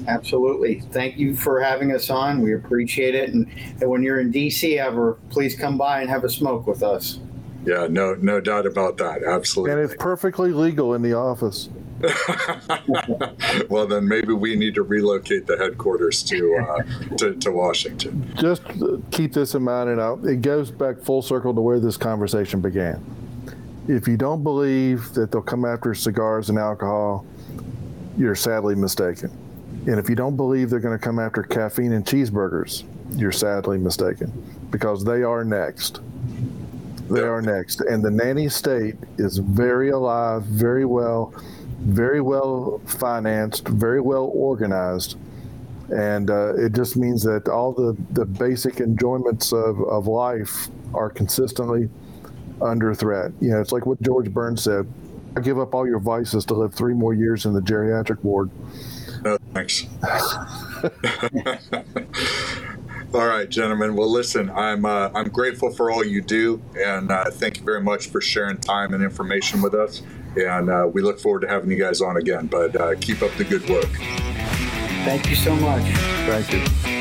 Absolutely. 0.09 0.81
Thank 0.81 1.19
you 1.19 1.37
for 1.37 1.61
having 1.61 1.93
us 1.93 2.09
on. 2.09 2.41
We 2.41 2.55
appreciate 2.55 3.15
it. 3.15 3.35
And, 3.35 3.47
and 3.81 3.91
when 3.91 4.03
you're 4.03 4.21
in 4.21 4.33
DC 4.33 4.79
ever, 4.79 5.19
please 5.29 5.55
come 5.55 5.77
by 5.77 6.01
and 6.01 6.09
have 6.09 6.25
a 6.25 6.31
smoke 6.31 6.67
with 6.67 6.83
us. 6.83 7.21
Yeah, 7.67 7.87
no, 7.91 8.15
no 8.15 8.41
doubt 8.41 8.65
about 8.65 8.97
that. 8.97 9.23
Absolutely. 9.23 9.73
And 9.73 9.83
it's 9.83 10.03
perfectly 10.03 10.53
legal 10.53 10.95
in 10.95 11.03
the 11.03 11.13
office. 11.13 11.69
well, 13.69 13.87
then 13.87 14.09
maybe 14.09 14.33
we 14.33 14.57
need 14.57 14.75
to 14.77 14.83
relocate 14.83 15.47
the 15.47 15.59
headquarters 15.59 16.23
to 16.23 16.57
uh, 16.57 16.83
to, 17.17 17.35
to, 17.35 17.51
Washington. 17.51 18.33
Just 18.37 18.63
keep 19.11 19.33
this 19.33 19.55
in 19.55 19.65
mind, 19.65 19.91
and 19.91 20.01
I'll, 20.01 20.25
it 20.25 20.41
goes 20.41 20.71
back 20.71 21.01
full 21.01 21.23
circle 21.23 21.53
to 21.53 21.61
where 21.61 21.81
this 21.81 21.97
conversation 21.97 22.61
began. 22.61 23.05
If 23.89 24.07
you 24.07 24.17
don't 24.17 24.45
believe 24.45 25.13
that 25.15 25.33
they'll 25.33 25.43
come 25.43 25.65
after 25.65 25.93
cigars 25.93 26.51
and 26.51 26.59
alcohol, 26.59 27.27
you're 28.17 28.37
sadly 28.37 28.77
mistaken. 28.77 29.37
And 29.89 29.99
if 29.99 30.11
you 30.11 30.14
don't 30.14 30.36
believe 30.36 30.68
they're 30.68 30.80
going 30.80 30.99
to 30.99 31.03
come 31.03 31.18
after 31.18 31.43
caffeine 31.43 31.93
and 31.93 32.05
cheeseburgers, 32.05 32.84
you're 33.16 33.32
sadly 33.32 33.78
mistaken 33.78 34.30
because 34.70 35.03
they 35.03 35.22
are 35.22 35.45
next. 35.45 36.01
They 37.09 37.22
are 37.22 37.41
next. 37.41 37.80
And 37.80 38.05
the 38.05 38.11
nanny 38.11 38.51
state 38.51 38.97
is 39.16 39.39
very 39.39 39.89
alive, 39.89 40.43
very 40.43 40.84
well, 40.84 41.32
very 41.80 42.20
well 42.20 42.82
financed, 42.84 43.66
very 43.66 44.03
well 44.03 44.30
organized. 44.34 45.16
And 45.89 46.28
uh, 46.28 46.55
it 46.57 46.74
just 46.74 46.99
means 46.99 47.22
that 47.22 47.49
all 47.49 47.72
the, 47.72 47.97
the 48.11 48.26
basic 48.26 48.80
enjoyments 48.80 49.55
of, 49.55 49.80
of 49.84 50.07
life 50.07 50.68
are 50.93 51.09
consistently 51.09 51.88
under 52.61 52.95
threat. 52.95 53.33
You 53.41 53.53
know, 53.53 53.61
it's 53.63 53.72
like 53.72 53.87
what 53.87 54.03
George 54.03 54.30
Burns 54.30 54.63
said 54.63 54.87
I 55.34 55.41
give 55.41 55.58
up 55.58 55.75
all 55.75 55.87
your 55.87 56.00
vices 56.00 56.45
to 56.46 56.54
live 56.54 56.75
three 56.75 56.95
more 56.95 57.14
years 57.14 57.46
in 57.46 57.54
the 57.54 57.61
geriatric 57.61 58.22
ward. 58.25 58.50
No, 59.22 59.38
thanks. 59.54 59.86
all 63.14 63.26
right, 63.26 63.49
gentlemen. 63.49 63.96
Well, 63.96 64.11
listen, 64.11 64.50
I'm 64.50 64.84
uh, 64.84 65.11
I'm 65.14 65.28
grateful 65.28 65.70
for 65.70 65.90
all 65.90 66.04
you 66.04 66.22
do, 66.22 66.62
and 66.78 67.11
uh, 67.11 67.30
thank 67.30 67.58
you 67.58 67.64
very 67.64 67.80
much 67.80 68.08
for 68.08 68.20
sharing 68.20 68.58
time 68.58 68.95
and 68.95 69.03
information 69.03 69.62
with 69.62 69.74
us. 69.74 70.03
And 70.36 70.70
uh, 70.70 70.88
we 70.92 71.03
look 71.03 71.18
forward 71.18 71.40
to 71.40 71.49
having 71.49 71.70
you 71.70 71.78
guys 71.78 72.00
on 72.00 72.16
again. 72.16 72.46
But 72.46 72.76
uh, 72.76 72.95
keep 73.00 73.22
up 73.22 73.32
the 73.36 73.45
good 73.45 73.68
work. 73.68 73.88
Thank 75.04 75.30
you 75.30 75.36
so 75.36 75.57
much. 75.57 75.82
Thank 76.26 76.53
you. 76.53 76.97